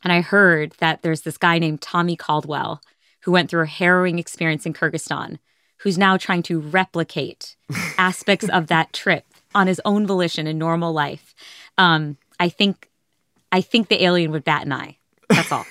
and 0.03 0.13
I 0.13 0.21
heard 0.21 0.73
that 0.79 1.01
there's 1.01 1.21
this 1.21 1.37
guy 1.37 1.59
named 1.59 1.81
Tommy 1.81 2.15
Caldwell 2.15 2.81
who 3.23 3.31
went 3.31 3.49
through 3.49 3.63
a 3.63 3.67
harrowing 3.67 4.19
experience 4.19 4.65
in 4.65 4.73
Kyrgyzstan, 4.73 5.37
who's 5.79 5.97
now 5.97 6.17
trying 6.17 6.43
to 6.43 6.59
replicate 6.59 7.57
aspects 7.97 8.47
of 8.49 8.67
that 8.67 8.93
trip 8.93 9.25
on 9.53 9.67
his 9.67 9.81
own 9.83 10.07
volition 10.07 10.47
in 10.47 10.57
normal 10.57 10.93
life. 10.93 11.35
Um, 11.77 12.17
I 12.39 12.47
think 12.47 12.89
I 13.51 13.61
think 13.61 13.89
the 13.89 14.03
alien 14.03 14.31
would 14.31 14.45
bat 14.45 14.65
an 14.65 14.71
eye. 14.71 14.97
That's 15.35 15.51
all. 15.51 15.65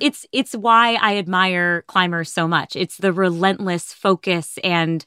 it's 0.00 0.26
it's 0.32 0.54
why 0.54 0.98
I 1.00 1.16
admire 1.16 1.82
climbers 1.82 2.32
so 2.32 2.46
much. 2.46 2.76
It's 2.76 2.96
the 2.98 3.12
relentless 3.12 3.92
focus 3.92 4.58
and 4.62 5.04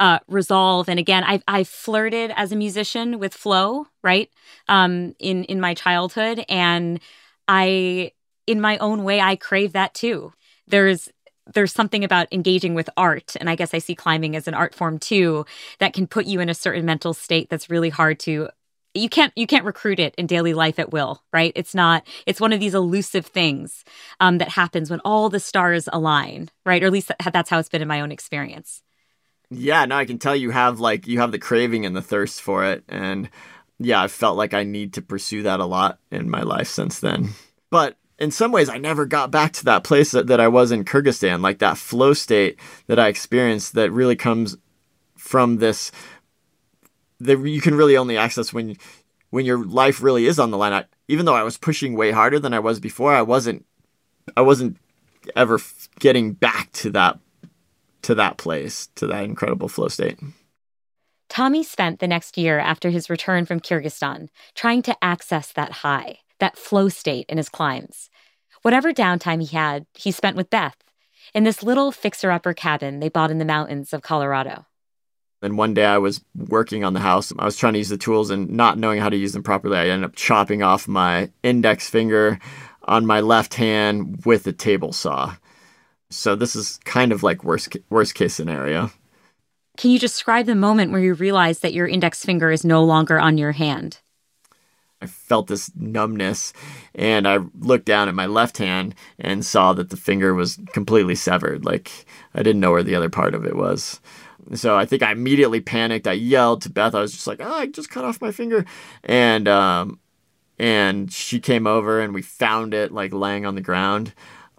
uh, 0.00 0.18
resolve. 0.28 0.88
And 0.88 0.98
again, 0.98 1.24
I've 1.24 1.42
I've 1.48 1.68
flirted 1.68 2.32
as 2.36 2.52
a 2.52 2.56
musician 2.56 3.18
with 3.18 3.34
flow, 3.34 3.86
right? 4.02 4.30
Um, 4.68 5.14
in 5.18 5.44
in 5.44 5.60
my 5.60 5.74
childhood, 5.74 6.44
and 6.48 7.00
I, 7.48 8.12
in 8.46 8.60
my 8.60 8.78
own 8.78 9.04
way, 9.04 9.20
I 9.20 9.36
crave 9.36 9.72
that 9.72 9.94
too. 9.94 10.32
There's 10.66 11.10
there's 11.52 11.72
something 11.72 12.04
about 12.04 12.26
engaging 12.32 12.74
with 12.74 12.88
art 12.96 13.36
and 13.38 13.50
i 13.50 13.54
guess 13.54 13.74
i 13.74 13.78
see 13.78 13.94
climbing 13.94 14.34
as 14.34 14.48
an 14.48 14.54
art 14.54 14.74
form 14.74 14.98
too 14.98 15.44
that 15.78 15.92
can 15.92 16.06
put 16.06 16.24
you 16.24 16.40
in 16.40 16.48
a 16.48 16.54
certain 16.54 16.86
mental 16.86 17.12
state 17.12 17.50
that's 17.50 17.68
really 17.68 17.90
hard 17.90 18.18
to 18.18 18.48
you 18.94 19.08
can't 19.08 19.32
you 19.36 19.46
can't 19.46 19.64
recruit 19.64 19.98
it 19.98 20.14
in 20.16 20.26
daily 20.26 20.54
life 20.54 20.78
at 20.78 20.92
will 20.92 21.22
right? 21.32 21.52
It's 21.54 21.74
not 21.74 22.06
it's 22.26 22.40
one 22.40 22.52
of 22.52 22.60
these 22.60 22.74
elusive 22.74 23.26
things 23.26 23.84
um, 24.20 24.38
that 24.38 24.48
happens 24.50 24.90
when 24.90 25.00
all 25.00 25.28
the 25.28 25.40
stars 25.40 25.88
align 25.92 26.50
right? 26.64 26.82
Or 26.82 26.86
at 26.86 26.92
least 26.92 27.12
that's 27.32 27.50
how 27.50 27.58
it's 27.58 27.68
been 27.68 27.82
in 27.82 27.88
my 27.88 28.00
own 28.00 28.12
experience. 28.12 28.82
Yeah 29.50 29.84
no 29.84 29.96
i 29.96 30.04
can 30.04 30.18
tell 30.18 30.36
you 30.36 30.50
have 30.50 30.80
like 30.80 31.06
you 31.06 31.18
have 31.20 31.32
the 31.32 31.38
craving 31.38 31.84
and 31.84 31.94
the 31.94 32.02
thirst 32.02 32.40
for 32.40 32.64
it. 32.64 32.84
And 32.88 33.28
yeah 33.78 34.02
i 34.02 34.08
felt 34.08 34.36
like 34.36 34.54
i 34.54 34.62
need 34.62 34.94
to 34.94 35.02
pursue 35.02 35.42
that 35.42 35.60
a 35.60 35.66
lot 35.66 35.98
in 36.10 36.30
my 36.30 36.42
life 36.42 36.68
since 36.68 37.00
then. 37.00 37.30
But 37.70 37.96
in 38.18 38.30
some 38.30 38.52
ways 38.52 38.68
i 38.68 38.78
never 38.78 39.06
got 39.06 39.30
back 39.30 39.52
to 39.54 39.64
that 39.64 39.84
place 39.84 40.12
that, 40.12 40.28
that 40.28 40.40
i 40.40 40.48
was 40.48 40.70
in 40.70 40.84
kyrgyzstan 40.84 41.40
like 41.40 41.58
that 41.58 41.76
flow 41.76 42.12
state 42.12 42.58
that 42.86 42.98
i 42.98 43.08
experienced 43.08 43.74
that 43.74 43.90
really 43.90 44.14
comes 44.14 44.56
from 45.16 45.56
this 45.56 45.90
that 47.24 47.38
you 47.46 47.60
can 47.60 47.74
really 47.74 47.96
only 47.96 48.16
access 48.16 48.52
when 48.52 48.76
when 49.30 49.44
your 49.44 49.64
life 49.64 50.02
really 50.02 50.26
is 50.26 50.38
on 50.38 50.50
the 50.50 50.58
line. 50.58 50.72
I, 50.72 50.84
even 51.08 51.26
though 51.26 51.34
I 51.34 51.42
was 51.42 51.58
pushing 51.58 51.96
way 51.96 52.12
harder 52.12 52.38
than 52.38 52.54
I 52.54 52.60
was 52.60 52.80
before, 52.80 53.14
I 53.14 53.22
wasn't 53.22 53.64
I 54.36 54.42
wasn't 54.42 54.78
ever 55.34 55.58
getting 55.98 56.32
back 56.32 56.70
to 56.72 56.90
that 56.90 57.18
to 58.02 58.14
that 58.14 58.36
place, 58.36 58.88
to 58.96 59.06
that 59.06 59.24
incredible 59.24 59.68
flow 59.68 59.88
state. 59.88 60.18
Tommy 61.28 61.62
spent 61.62 61.98
the 61.98 62.06
next 62.06 62.36
year 62.36 62.58
after 62.58 62.90
his 62.90 63.10
return 63.10 63.46
from 63.46 63.60
Kyrgyzstan 63.60 64.28
trying 64.54 64.82
to 64.82 64.96
access 65.02 65.52
that 65.52 65.72
high, 65.72 66.18
that 66.38 66.58
flow 66.58 66.88
state 66.88 67.26
in 67.28 67.38
his 67.38 67.48
climbs. 67.48 68.10
Whatever 68.62 68.92
downtime 68.92 69.40
he 69.40 69.56
had, 69.56 69.86
he 69.94 70.12
spent 70.12 70.36
with 70.36 70.50
Beth 70.50 70.76
in 71.34 71.44
this 71.44 71.62
little 71.62 71.90
fixer 71.90 72.30
upper 72.30 72.52
cabin 72.52 73.00
they 73.00 73.08
bought 73.08 73.30
in 73.30 73.38
the 73.38 73.44
mountains 73.44 73.92
of 73.92 74.02
Colorado. 74.02 74.66
And 75.42 75.58
one 75.58 75.74
day 75.74 75.84
I 75.84 75.98
was 75.98 76.24
working 76.34 76.84
on 76.84 76.94
the 76.94 77.00
house. 77.00 77.32
I 77.38 77.44
was 77.44 77.56
trying 77.56 77.74
to 77.74 77.78
use 77.78 77.90
the 77.90 77.98
tools 77.98 78.30
and 78.30 78.50
not 78.50 78.78
knowing 78.78 79.00
how 79.00 79.10
to 79.10 79.16
use 79.16 79.32
them 79.32 79.42
properly. 79.42 79.76
I 79.76 79.88
ended 79.88 80.08
up 80.08 80.16
chopping 80.16 80.62
off 80.62 80.88
my 80.88 81.30
index 81.42 81.88
finger 81.88 82.38
on 82.84 83.06
my 83.06 83.20
left 83.20 83.54
hand 83.54 84.24
with 84.24 84.46
a 84.46 84.52
table 84.52 84.92
saw. 84.92 85.34
So 86.10 86.34
this 86.34 86.54
is 86.54 86.78
kind 86.84 87.12
of 87.12 87.22
like 87.22 87.44
worst 87.44 87.76
worst 87.90 88.14
case 88.14 88.34
scenario. 88.34 88.90
Can 89.76 89.90
you 89.90 89.98
describe 89.98 90.46
the 90.46 90.54
moment 90.54 90.92
where 90.92 91.00
you 91.00 91.14
realized 91.14 91.62
that 91.62 91.74
your 91.74 91.88
index 91.88 92.24
finger 92.24 92.50
is 92.50 92.64
no 92.64 92.84
longer 92.84 93.18
on 93.18 93.38
your 93.38 93.52
hand? 93.52 93.98
I 95.02 95.06
felt 95.06 95.48
this 95.48 95.70
numbness 95.74 96.52
and 96.94 97.28
I 97.28 97.40
looked 97.58 97.84
down 97.84 98.08
at 98.08 98.14
my 98.14 98.26
left 98.26 98.58
hand 98.58 98.94
and 99.18 99.44
saw 99.44 99.72
that 99.74 99.90
the 99.90 99.96
finger 99.96 100.32
was 100.32 100.58
completely 100.72 101.14
severed. 101.14 101.64
Like 101.64 102.06
I 102.34 102.42
didn't 102.42 102.60
know 102.60 102.70
where 102.70 102.84
the 102.84 102.94
other 102.94 103.10
part 103.10 103.34
of 103.34 103.44
it 103.44 103.56
was. 103.56 104.00
So 104.52 104.76
I 104.76 104.84
think 104.84 105.02
I 105.02 105.12
immediately 105.12 105.60
panicked. 105.60 106.06
I 106.06 106.12
yelled 106.12 106.62
to 106.62 106.70
Beth. 106.70 106.94
I 106.94 107.00
was 107.00 107.12
just 107.12 107.26
like, 107.26 107.40
oh, 107.40 107.54
I 107.54 107.66
just 107.66 107.90
cut 107.90 108.04
off 108.04 108.20
my 108.20 108.30
finger. 108.30 108.64
And, 109.02 109.48
um, 109.48 109.98
and 110.58 111.10
she 111.10 111.40
came 111.40 111.66
over 111.66 112.00
and 112.00 112.14
we 112.14 112.22
found 112.22 112.74
it 112.74 112.92
like 112.92 113.12
laying 113.12 113.46
on 113.46 113.54
the 113.54 113.60
ground, 113.60 114.12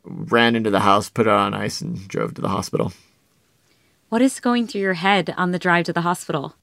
ran 0.04 0.56
into 0.56 0.70
the 0.70 0.80
house, 0.82 1.10
put 1.10 1.28
it 1.28 1.34
on 1.34 1.54
ice, 1.54 1.82
and 1.82 2.08
drove 2.08 2.34
to 2.34 2.42
the 2.42 2.50
hospital. 2.50 2.94
What 4.10 4.22
is 4.22 4.40
going 4.40 4.68
through 4.68 4.82
your 4.82 4.94
head 4.94 5.34
on 5.38 5.52
the 5.52 5.60
drive 5.60 5.86
to 5.86 5.94
the 5.94 6.02
hospital? 6.02 6.56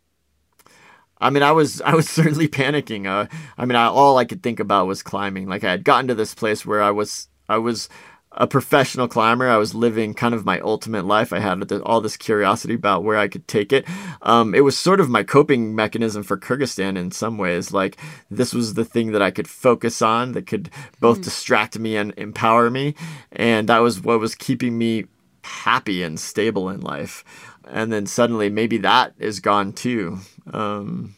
I 1.20 1.30
mean, 1.30 1.42
I 1.42 1.52
was 1.52 1.80
I 1.84 1.94
was 1.94 2.08
certainly 2.08 2.48
panicking. 2.48 3.06
Uh, 3.06 3.28
I 3.56 3.64
mean, 3.64 3.76
I, 3.76 3.86
all 3.86 4.18
I 4.18 4.24
could 4.24 4.42
think 4.42 4.60
about 4.60 4.86
was 4.86 5.02
climbing. 5.02 5.48
Like 5.48 5.64
I 5.64 5.70
had 5.70 5.84
gotten 5.84 6.08
to 6.08 6.14
this 6.14 6.34
place 6.34 6.66
where 6.66 6.82
I 6.82 6.90
was 6.90 7.28
I 7.48 7.58
was 7.58 7.88
a 8.34 8.46
professional 8.46 9.08
climber. 9.08 9.48
I 9.48 9.56
was 9.56 9.74
living 9.74 10.14
kind 10.14 10.34
of 10.34 10.44
my 10.44 10.60
ultimate 10.60 11.04
life. 11.04 11.32
I 11.32 11.38
had 11.38 11.70
all 11.82 12.00
this 12.00 12.16
curiosity 12.16 12.74
about 12.74 13.04
where 13.04 13.18
I 13.18 13.28
could 13.28 13.46
take 13.46 13.72
it. 13.72 13.86
Um, 14.22 14.54
it 14.54 14.60
was 14.60 14.76
sort 14.76 15.00
of 15.00 15.10
my 15.10 15.22
coping 15.22 15.74
mechanism 15.74 16.22
for 16.22 16.36
Kyrgyzstan 16.36 16.96
in 16.96 17.10
some 17.10 17.38
ways. 17.38 17.72
Like 17.72 17.98
this 18.30 18.54
was 18.54 18.74
the 18.74 18.84
thing 18.84 19.12
that 19.12 19.22
I 19.22 19.30
could 19.30 19.48
focus 19.48 20.00
on 20.00 20.32
that 20.32 20.46
could 20.46 20.70
both 21.00 21.20
mm. 21.20 21.24
distract 21.24 21.78
me 21.78 21.96
and 21.96 22.14
empower 22.16 22.70
me. 22.70 22.94
And 23.32 23.68
that 23.68 23.78
was 23.78 24.00
what 24.00 24.20
was 24.20 24.34
keeping 24.34 24.78
me 24.78 25.06
happy 25.44 26.02
and 26.02 26.18
stable 26.18 26.68
in 26.68 26.80
life. 26.80 27.24
And 27.68 27.92
then 27.92 28.06
suddenly 28.06 28.48
maybe 28.50 28.78
that 28.78 29.14
is 29.18 29.40
gone 29.40 29.72
too. 29.72 30.18
Um, 30.52 31.16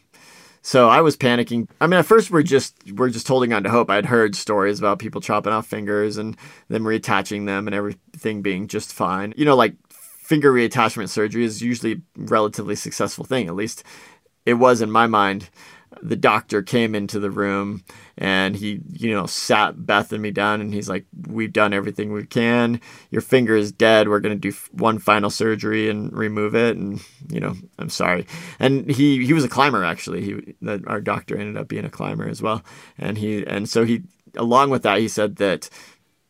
so 0.66 0.88
I 0.88 1.02
was 1.02 1.14
panicking. 1.14 1.68
I 1.78 1.86
mean, 1.86 2.00
at 2.00 2.06
first 2.06 2.30
we're 2.30 2.42
just 2.42 2.74
we're 2.94 3.10
just 3.10 3.28
holding 3.28 3.52
on 3.52 3.64
to 3.64 3.70
hope. 3.70 3.90
I'd 3.90 4.06
heard 4.06 4.34
stories 4.34 4.78
about 4.78 4.98
people 4.98 5.20
chopping 5.20 5.52
off 5.52 5.66
fingers 5.66 6.16
and 6.16 6.38
then 6.68 6.84
reattaching 6.84 7.44
them 7.44 7.68
and 7.68 7.74
everything 7.74 8.40
being 8.40 8.66
just 8.66 8.90
fine. 8.90 9.34
You 9.36 9.44
know, 9.44 9.56
like 9.56 9.74
finger 9.90 10.50
reattachment 10.50 11.10
surgery 11.10 11.44
is 11.44 11.60
usually 11.60 11.92
a 11.92 11.96
relatively 12.16 12.76
successful 12.76 13.26
thing. 13.26 13.46
At 13.46 13.54
least 13.54 13.84
it 14.46 14.54
was 14.54 14.80
in 14.80 14.90
my 14.90 15.06
mind 15.06 15.50
the 16.02 16.16
doctor 16.16 16.62
came 16.62 16.94
into 16.94 17.18
the 17.18 17.30
room 17.30 17.84
and 18.16 18.56
he, 18.56 18.80
you 18.92 19.12
know, 19.12 19.26
sat 19.26 19.86
Beth 19.86 20.12
and 20.12 20.22
me 20.22 20.30
down 20.30 20.60
and 20.60 20.72
he's 20.72 20.88
like, 20.88 21.04
We've 21.26 21.52
done 21.52 21.72
everything 21.72 22.12
we 22.12 22.26
can. 22.26 22.80
Your 23.10 23.22
finger 23.22 23.56
is 23.56 23.72
dead. 23.72 24.08
We're 24.08 24.20
going 24.20 24.38
to 24.38 24.50
do 24.50 24.56
one 24.72 24.98
final 24.98 25.30
surgery 25.30 25.88
and 25.88 26.12
remove 26.12 26.54
it. 26.54 26.76
And, 26.76 27.00
you 27.28 27.40
know, 27.40 27.54
I'm 27.78 27.90
sorry. 27.90 28.26
And 28.58 28.90
he, 28.90 29.24
he 29.24 29.32
was 29.32 29.44
a 29.44 29.48
climber, 29.48 29.84
actually. 29.84 30.22
He, 30.22 30.54
that 30.62 30.86
our 30.86 31.00
doctor 31.00 31.36
ended 31.36 31.56
up 31.56 31.68
being 31.68 31.84
a 31.84 31.90
climber 31.90 32.28
as 32.28 32.40
well. 32.40 32.62
And 32.98 33.18
he, 33.18 33.44
and 33.46 33.68
so 33.68 33.84
he, 33.84 34.02
along 34.36 34.70
with 34.70 34.82
that, 34.82 34.98
he 34.98 35.08
said 35.08 35.36
that 35.36 35.68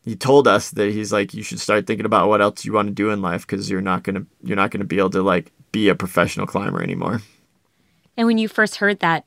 he 0.03 0.15
told 0.15 0.47
us 0.47 0.71
that 0.71 0.91
he's 0.91 1.13
like, 1.13 1.33
You 1.33 1.43
should 1.43 1.59
start 1.59 1.87
thinking 1.87 2.05
about 2.05 2.29
what 2.29 2.41
else 2.41 2.65
you 2.65 2.73
want 2.73 2.87
to 2.87 2.93
do 2.93 3.09
in 3.09 3.21
life 3.21 3.45
because 3.45 3.69
you're 3.69 3.81
not 3.81 4.03
going 4.03 4.15
to, 4.15 4.25
you're 4.43 4.55
not 4.55 4.71
going 4.71 4.81
to 4.81 4.87
be 4.87 4.97
able 4.97 5.09
to 5.11 5.21
like 5.21 5.51
be 5.71 5.89
a 5.89 5.95
professional 5.95 6.47
climber 6.47 6.81
anymore. 6.81 7.21
And 8.17 8.27
when 8.27 8.37
you 8.37 8.47
first 8.47 8.77
heard 8.77 8.99
that, 8.99 9.25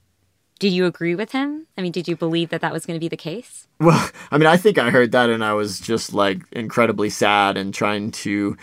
did 0.59 0.73
you 0.73 0.87
agree 0.87 1.15
with 1.15 1.33
him? 1.33 1.67
I 1.77 1.83
mean, 1.83 1.93
did 1.93 2.09
you 2.09 2.17
believe 2.17 2.51
that 2.51 2.61
that 2.61 2.73
was 2.73 2.85
going 2.85 2.97
to 2.97 3.01
be 3.01 3.09
the 3.09 3.17
case? 3.17 3.69
Well, 3.81 4.11
I 4.31 4.39
mean, 4.39 4.47
I 4.47 4.57
think 4.57 4.79
I 4.79 4.91
heard 4.91 5.13
that 5.13 5.31
and 5.31 5.45
I 5.45 5.55
was 5.55 5.81
just 5.81 6.13
like 6.13 6.43
incredibly 6.53 7.11
sad 7.11 7.57
and 7.57 7.73
trying 7.73 8.11
to 8.13 8.57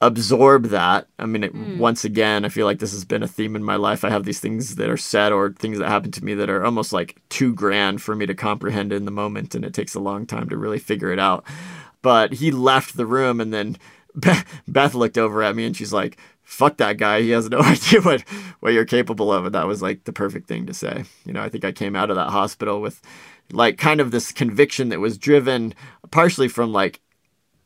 absorb 0.00 0.64
that. 0.66 1.06
I 1.20 1.26
mean, 1.26 1.44
it, 1.44 1.54
mm. 1.54 1.78
once 1.78 2.04
again, 2.04 2.44
I 2.44 2.48
feel 2.48 2.66
like 2.66 2.80
this 2.80 2.92
has 2.92 3.04
been 3.04 3.22
a 3.22 3.28
theme 3.28 3.54
in 3.54 3.62
my 3.62 3.76
life. 3.76 4.04
I 4.04 4.10
have 4.10 4.24
these 4.24 4.40
things 4.40 4.74
that 4.74 4.90
are 4.90 4.96
said 4.96 5.32
or 5.32 5.52
things 5.52 5.78
that 5.78 5.88
happen 5.88 6.10
to 6.10 6.24
me 6.24 6.34
that 6.34 6.50
are 6.50 6.64
almost 6.64 6.92
like 6.92 7.20
too 7.28 7.54
grand 7.54 8.02
for 8.02 8.16
me 8.16 8.26
to 8.26 8.34
comprehend 8.34 8.92
in 8.92 9.04
the 9.04 9.12
moment, 9.12 9.54
and 9.54 9.64
it 9.64 9.72
takes 9.72 9.94
a 9.94 10.00
long 10.00 10.26
time 10.26 10.48
to 10.48 10.56
really 10.56 10.80
figure 10.80 11.12
it 11.12 11.20
out. 11.20 11.44
But 12.02 12.32
he 12.34 12.50
left 12.50 12.96
the 12.96 13.06
room, 13.06 13.40
and 13.40 13.54
then 13.54 13.76
Beth 14.68 14.94
looked 14.94 15.18
over 15.18 15.42
at 15.42 15.56
me 15.56 15.64
and 15.64 15.76
she's 15.76 15.92
like, 15.92 16.18
fuck 16.52 16.76
that 16.76 16.98
guy. 16.98 17.22
He 17.22 17.30
has 17.30 17.48
no 17.48 17.58
idea 17.62 18.00
what, 18.02 18.20
what 18.60 18.72
you're 18.72 18.84
capable 18.84 19.32
of. 19.32 19.46
And 19.46 19.54
that 19.54 19.66
was 19.66 19.82
like 19.82 20.04
the 20.04 20.12
perfect 20.12 20.46
thing 20.46 20.66
to 20.66 20.74
say. 20.74 21.04
You 21.24 21.32
know, 21.32 21.42
I 21.42 21.48
think 21.48 21.64
I 21.64 21.72
came 21.72 21.96
out 21.96 22.10
of 22.10 22.16
that 22.16 22.30
hospital 22.30 22.80
with 22.80 23.00
like 23.52 23.78
kind 23.78 24.00
of 24.00 24.10
this 24.10 24.32
conviction 24.32 24.90
that 24.90 25.00
was 25.00 25.18
driven 25.18 25.74
partially 26.10 26.48
from 26.48 26.72
like 26.72 27.00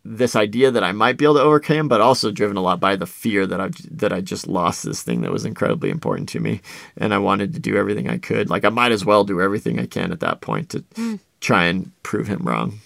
this 0.05 0.37
idea 0.37 0.71
that 0.71 0.85
I 0.85 0.93
might 0.93 1.17
be 1.17 1.25
able 1.25 1.35
to 1.35 1.43
overcome, 1.43 1.89
but 1.89 2.01
also 2.01 2.31
driven 2.31 2.57
a 2.57 2.63
lot 2.63 2.79
by 2.79 2.95
the 2.95 3.07
fear 3.07 3.45
that 3.45 3.61
I 3.61 3.71
that 3.91 4.13
I 4.13 4.21
just 4.21 4.47
lost 4.47 4.85
this 4.85 5.03
thing 5.03 5.23
that 5.23 5.33
was 5.33 5.45
incredibly 5.45 5.91
important 5.91 6.29
to 6.31 6.41
me, 6.41 6.61
and 6.97 7.13
I 7.13 7.19
wanted 7.19 7.55
to 7.55 7.59
do 7.59 7.77
everything 7.77 8.09
I 8.09 8.19
could. 8.19 8.49
Like 8.49 8.65
I 8.65 8.69
might 8.69 8.93
as 8.93 9.05
well 9.05 9.25
do 9.25 9.41
everything 9.41 9.81
I 9.81 9.87
can 9.87 10.13
at 10.13 10.21
that 10.21 10.41
point 10.41 10.71
to 10.71 10.81
mm. 10.95 11.19
try 11.41 11.65
and 11.65 11.91
prove 12.05 12.29
him 12.29 12.45
wrong. 12.45 12.79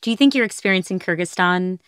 Do 0.00 0.12
you 0.12 0.16
think 0.16 0.32
your 0.32 0.44
experience 0.44 0.92
in 0.92 1.00
Kyrgyzstan 1.00 1.80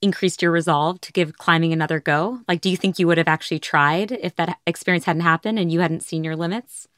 increased 0.00 0.42
your 0.42 0.50
resolve 0.50 1.00
to 1.02 1.12
give 1.12 1.38
climbing 1.38 1.72
another 1.72 2.00
go? 2.00 2.40
Like, 2.48 2.60
do 2.60 2.70
you 2.70 2.76
think 2.76 2.98
you 2.98 3.06
would 3.06 3.18
have 3.18 3.28
actually 3.28 3.58
tried 3.58 4.12
if 4.12 4.36
that 4.36 4.58
experience 4.66 5.04
hadn't 5.04 5.22
happened 5.22 5.58
and 5.58 5.72
you 5.72 5.80
hadn't 5.80 6.02
seen 6.02 6.24
your 6.24 6.36
limits? 6.36 6.88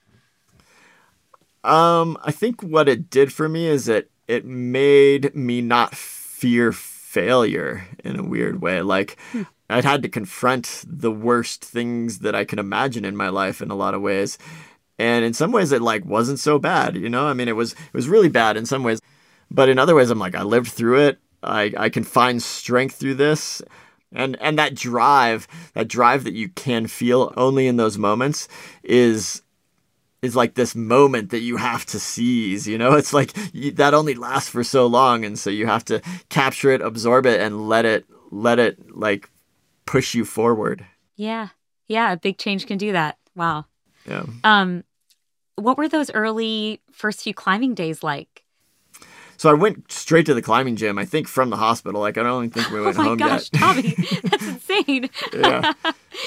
Um, 1.62 2.16
I 2.22 2.32
think 2.32 2.62
what 2.62 2.88
it 2.88 3.11
did 3.11 3.32
for 3.32 3.48
me 3.48 3.66
is 3.66 3.84
that 3.86 4.09
it 4.26 4.44
made 4.44 5.34
me 5.34 5.61
not 5.61 5.94
fear 5.94 6.72
failure 6.72 7.86
in 8.05 8.18
a 8.18 8.22
weird 8.22 8.62
way. 8.62 8.80
Like 8.82 9.18
hmm. 9.32 9.42
I'd 9.68 9.84
had 9.84 10.03
to 10.03 10.09
confront 10.09 10.84
the 10.86 11.11
worst 11.11 11.64
things 11.64 12.20
that 12.20 12.34
I 12.34 12.44
can 12.44 12.59
imagine 12.59 13.05
in 13.05 13.16
my 13.16 13.28
life 13.28 13.61
in 13.61 13.70
a 13.70 13.74
lot 13.74 13.94
of 13.94 14.03
ways. 14.03 14.38
And 14.98 15.24
in 15.24 15.34
some 15.34 15.53
ways 15.53 15.72
it 15.72 15.82
like 15.82 16.05
wasn't 16.05 16.38
so 16.38 16.59
bad, 16.59 16.96
you 16.96 17.09
know? 17.09 17.26
I 17.26 17.34
mean 17.34 17.48
it 17.48 17.57
was 17.57 17.72
it 17.72 17.94
was 17.94 18.09
really 18.09 18.28
bad 18.28 18.57
in 18.57 18.64
some 18.64 18.84
ways. 18.84 19.01
But 19.51 19.68
in 19.68 19.78
other 19.78 19.94
ways 19.94 20.11
I'm 20.11 20.18
like 20.18 20.34
I 20.34 20.42
lived 20.42 20.68
through 20.68 21.01
it. 21.01 21.18
I 21.43 21.72
I 21.76 21.88
can 21.88 22.05
find 22.05 22.43
strength 22.43 22.97
through 22.97 23.14
this. 23.14 23.62
And 24.12 24.36
and 24.41 24.59
that 24.59 24.74
drive, 24.74 25.47
that 25.74 25.88
drive 25.88 26.24
that 26.24 26.34
you 26.34 26.49
can 26.49 26.86
feel 26.88 27.32
only 27.36 27.66
in 27.68 27.76
those 27.76 27.97
moments 27.97 28.49
is 28.82 29.43
is 30.20 30.36
like 30.36 30.55
this 30.55 30.74
moment 30.74 31.30
that 31.30 31.41
you 31.41 31.57
have 31.57 31.86
to 31.86 32.01
seize 32.01 32.66
you 32.66 32.76
know? 32.76 32.93
It's 32.97 33.12
like 33.12 33.32
you, 33.55 33.70
that 33.72 33.95
only 33.95 34.14
lasts 34.14 34.51
for 34.51 34.64
so 34.64 34.86
long 34.86 35.24
and 35.24 35.38
so 35.38 35.49
you 35.49 35.66
have 35.66 35.84
to 35.86 36.03
capture 36.28 36.70
it 36.70 36.82
absorb 36.82 37.24
it 37.24 37.41
and 37.41 37.68
let 37.68 37.84
it 37.84 38.05
let 38.30 38.59
it 38.59 38.97
like 38.97 39.30
push 39.86 40.14
you 40.14 40.24
forward. 40.24 40.84
Yeah. 41.16 41.49
Yeah 41.86 42.12
a 42.12 42.16
big 42.16 42.36
change 42.38 42.66
can 42.66 42.78
do 42.78 42.93
that. 42.93 43.16
Wow. 43.36 43.66
Yeah. 44.07 44.24
Um 44.43 44.82
what 45.55 45.78
were 45.78 45.88
those 45.88 46.11
early 46.11 46.80
first 46.91 47.22
few 47.22 47.34
climbing 47.34 47.74
days 47.74 48.03
like 48.03 48.43
so 49.41 49.49
I 49.49 49.55
went 49.55 49.91
straight 49.91 50.26
to 50.26 50.34
the 50.34 50.43
climbing 50.43 50.76
gym. 50.76 50.99
I 50.99 51.07
think 51.07 51.26
from 51.26 51.49
the 51.49 51.57
hospital. 51.57 52.03
Like 52.03 52.18
I 52.18 52.22
don't 52.22 52.51
think 52.51 52.70
we 52.70 52.78
oh 52.80 52.84
went 52.84 52.99
oh 52.99 53.03
home 53.05 53.16
gosh, 53.16 53.49
yet. 53.51 53.59
Tommy, 53.59 53.95
that's 54.24 54.47
insane. 54.47 55.09
yeah. 55.32 55.72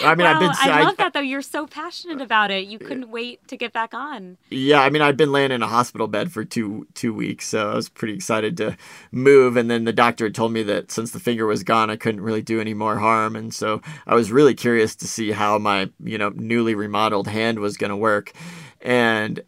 I 0.03 0.16
mean, 0.16 0.26
wow, 0.26 0.34
I've 0.34 0.39
been. 0.39 0.49
I, 0.49 0.80
I 0.80 0.82
love 0.82 0.97
that 0.97 1.14
though. 1.14 1.20
You're 1.20 1.43
so 1.43 1.68
passionate 1.68 2.22
uh, 2.22 2.24
about 2.24 2.49
it. 2.49 2.66
You 2.66 2.80
couldn't 2.80 3.11
wait 3.11 3.47
to 3.49 3.55
get 3.55 3.72
back 3.72 3.93
on. 3.93 4.38
Yeah, 4.49 4.82
I 4.82 4.89
mean, 4.89 5.03
I've 5.03 5.16
been 5.16 5.32
laying 5.32 5.51
in 5.51 5.61
a 5.61 5.68
hospital 5.68 6.07
bed 6.07 6.32
for 6.32 6.43
two 6.43 6.88
two 6.95 7.14
weeks, 7.14 7.47
so 7.47 7.70
I 7.70 7.76
was 7.76 7.88
pretty 7.88 8.16
excited 8.16 8.57
to 8.57 8.76
move. 9.11 9.57
And 9.57 9.70
then 9.70 9.84
the 9.84 9.93
doctor 9.93 10.26
had 10.26 10.34
told 10.34 10.51
me 10.51 10.64
that 10.64 10.89
since 10.89 11.11
the 11.11 11.20
finger 11.20 11.45
was 11.45 11.64
gone, 11.64 11.91
I 11.91 11.97
couldn't 11.97 12.22
really 12.22 12.41
do 12.41 12.59
any 12.59 12.74
more 12.74 12.97
harm. 12.97 13.36
And 13.36 13.53
so 13.53 13.80
I 14.07 14.16
was 14.16 14.32
really 14.32 14.55
curious 14.55 14.95
to 14.95 15.07
see 15.07 15.34
how 15.34 15.59
my 15.59 15.91
you 16.03 16.18
know 16.18 16.30
newly 16.30 16.74
remodeled 16.74 17.28
hand 17.28 17.59
was 17.59 17.78
going 17.78 17.91
to 17.91 17.95
work. 17.95 18.32
And 18.82 19.43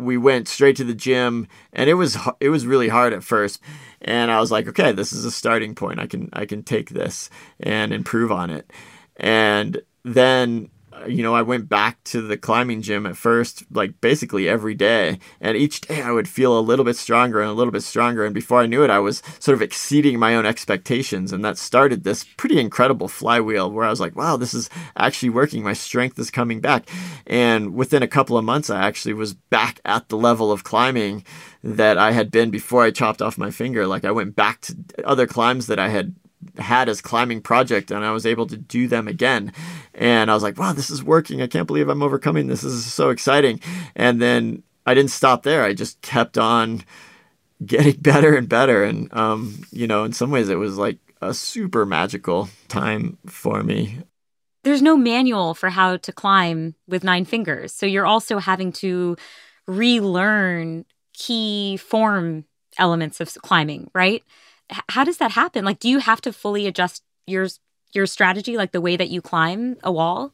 we 0.00 0.16
went 0.16 0.48
straight 0.48 0.76
to 0.76 0.84
the 0.84 0.94
gym 0.94 1.46
and 1.72 1.88
it 1.90 1.94
was 1.94 2.18
it 2.40 2.48
was 2.48 2.66
really 2.66 2.88
hard 2.88 3.12
at 3.12 3.24
first. 3.24 3.60
And 4.02 4.30
I 4.30 4.40
was 4.40 4.50
like 4.50 4.68
okay 4.68 4.92
this 4.92 5.12
is 5.12 5.24
a 5.24 5.30
starting 5.30 5.74
point. 5.74 6.00
I 6.00 6.06
can 6.06 6.28
I 6.32 6.46
can 6.46 6.62
take 6.62 6.90
this 6.90 7.30
and 7.60 7.92
improve 7.92 8.32
on 8.32 8.50
it. 8.50 8.70
And 9.16 9.82
then 10.04 10.70
you 11.06 11.22
know, 11.22 11.34
I 11.34 11.42
went 11.42 11.68
back 11.68 12.02
to 12.04 12.20
the 12.20 12.36
climbing 12.36 12.82
gym 12.82 13.06
at 13.06 13.16
first, 13.16 13.64
like 13.70 14.00
basically 14.00 14.48
every 14.48 14.74
day. 14.74 15.18
And 15.40 15.56
each 15.56 15.80
day 15.80 16.02
I 16.02 16.10
would 16.10 16.28
feel 16.28 16.58
a 16.58 16.60
little 16.60 16.84
bit 16.84 16.96
stronger 16.96 17.40
and 17.40 17.50
a 17.50 17.54
little 17.54 17.72
bit 17.72 17.82
stronger. 17.82 18.24
And 18.24 18.34
before 18.34 18.60
I 18.60 18.66
knew 18.66 18.82
it, 18.82 18.90
I 18.90 18.98
was 18.98 19.22
sort 19.38 19.54
of 19.54 19.62
exceeding 19.62 20.18
my 20.18 20.34
own 20.34 20.46
expectations. 20.46 21.32
And 21.32 21.44
that 21.44 21.58
started 21.58 22.04
this 22.04 22.24
pretty 22.36 22.58
incredible 22.58 23.08
flywheel 23.08 23.70
where 23.70 23.84
I 23.84 23.90
was 23.90 24.00
like, 24.00 24.16
wow, 24.16 24.36
this 24.36 24.54
is 24.54 24.70
actually 24.96 25.30
working. 25.30 25.62
My 25.62 25.72
strength 25.72 26.18
is 26.18 26.30
coming 26.30 26.60
back. 26.60 26.88
And 27.26 27.74
within 27.74 28.02
a 28.02 28.08
couple 28.08 28.36
of 28.36 28.44
months, 28.44 28.70
I 28.70 28.80
actually 28.82 29.14
was 29.14 29.34
back 29.34 29.80
at 29.84 30.08
the 30.08 30.16
level 30.16 30.52
of 30.52 30.64
climbing 30.64 31.24
that 31.62 31.98
I 31.98 32.12
had 32.12 32.30
been 32.30 32.50
before 32.50 32.82
I 32.82 32.90
chopped 32.90 33.22
off 33.22 33.38
my 33.38 33.50
finger. 33.50 33.86
Like 33.86 34.04
I 34.04 34.10
went 34.10 34.34
back 34.34 34.62
to 34.62 34.76
other 35.04 35.26
climbs 35.26 35.66
that 35.66 35.78
I 35.78 35.88
had 35.88 36.14
had 36.58 36.88
as 36.88 37.00
climbing 37.00 37.40
project 37.40 37.90
and 37.90 38.04
I 38.04 38.12
was 38.12 38.26
able 38.26 38.46
to 38.46 38.56
do 38.56 38.88
them 38.88 39.08
again. 39.08 39.52
And 39.94 40.30
I 40.30 40.34
was 40.34 40.42
like, 40.42 40.58
wow, 40.58 40.72
this 40.72 40.90
is 40.90 41.02
working. 41.02 41.42
I 41.42 41.46
can't 41.46 41.66
believe 41.66 41.88
I'm 41.88 42.02
overcoming 42.02 42.46
this. 42.46 42.62
This 42.62 42.72
is 42.72 42.92
so 42.92 43.10
exciting. 43.10 43.60
And 43.94 44.20
then 44.20 44.62
I 44.86 44.94
didn't 44.94 45.10
stop 45.10 45.42
there. 45.42 45.64
I 45.64 45.74
just 45.74 46.00
kept 46.02 46.38
on 46.38 46.82
getting 47.64 47.96
better 48.00 48.36
and 48.36 48.48
better. 48.48 48.84
And, 48.84 49.12
um, 49.14 49.64
you 49.70 49.86
know, 49.86 50.04
in 50.04 50.12
some 50.12 50.30
ways 50.30 50.48
it 50.48 50.56
was 50.56 50.76
like 50.76 50.98
a 51.20 51.34
super 51.34 51.84
magical 51.84 52.48
time 52.68 53.18
for 53.26 53.62
me. 53.62 53.98
There's 54.62 54.82
no 54.82 54.96
manual 54.96 55.54
for 55.54 55.70
how 55.70 55.96
to 55.98 56.12
climb 56.12 56.74
with 56.86 57.04
nine 57.04 57.24
fingers. 57.24 57.72
So 57.72 57.86
you're 57.86 58.06
also 58.06 58.38
having 58.38 58.72
to 58.72 59.16
relearn 59.66 60.84
key 61.14 61.76
form 61.76 62.44
elements 62.78 63.20
of 63.20 63.32
climbing, 63.42 63.90
right? 63.94 64.22
How 64.88 65.04
does 65.04 65.18
that 65.18 65.32
happen? 65.32 65.64
Like, 65.64 65.78
do 65.78 65.88
you 65.88 65.98
have 65.98 66.20
to 66.22 66.32
fully 66.32 66.66
adjust 66.66 67.02
your 67.26 67.48
your 67.92 68.06
strategy, 68.06 68.56
like 68.56 68.72
the 68.72 68.80
way 68.80 68.96
that 68.96 69.08
you 69.08 69.20
climb 69.20 69.76
a 69.82 69.90
wall? 69.92 70.32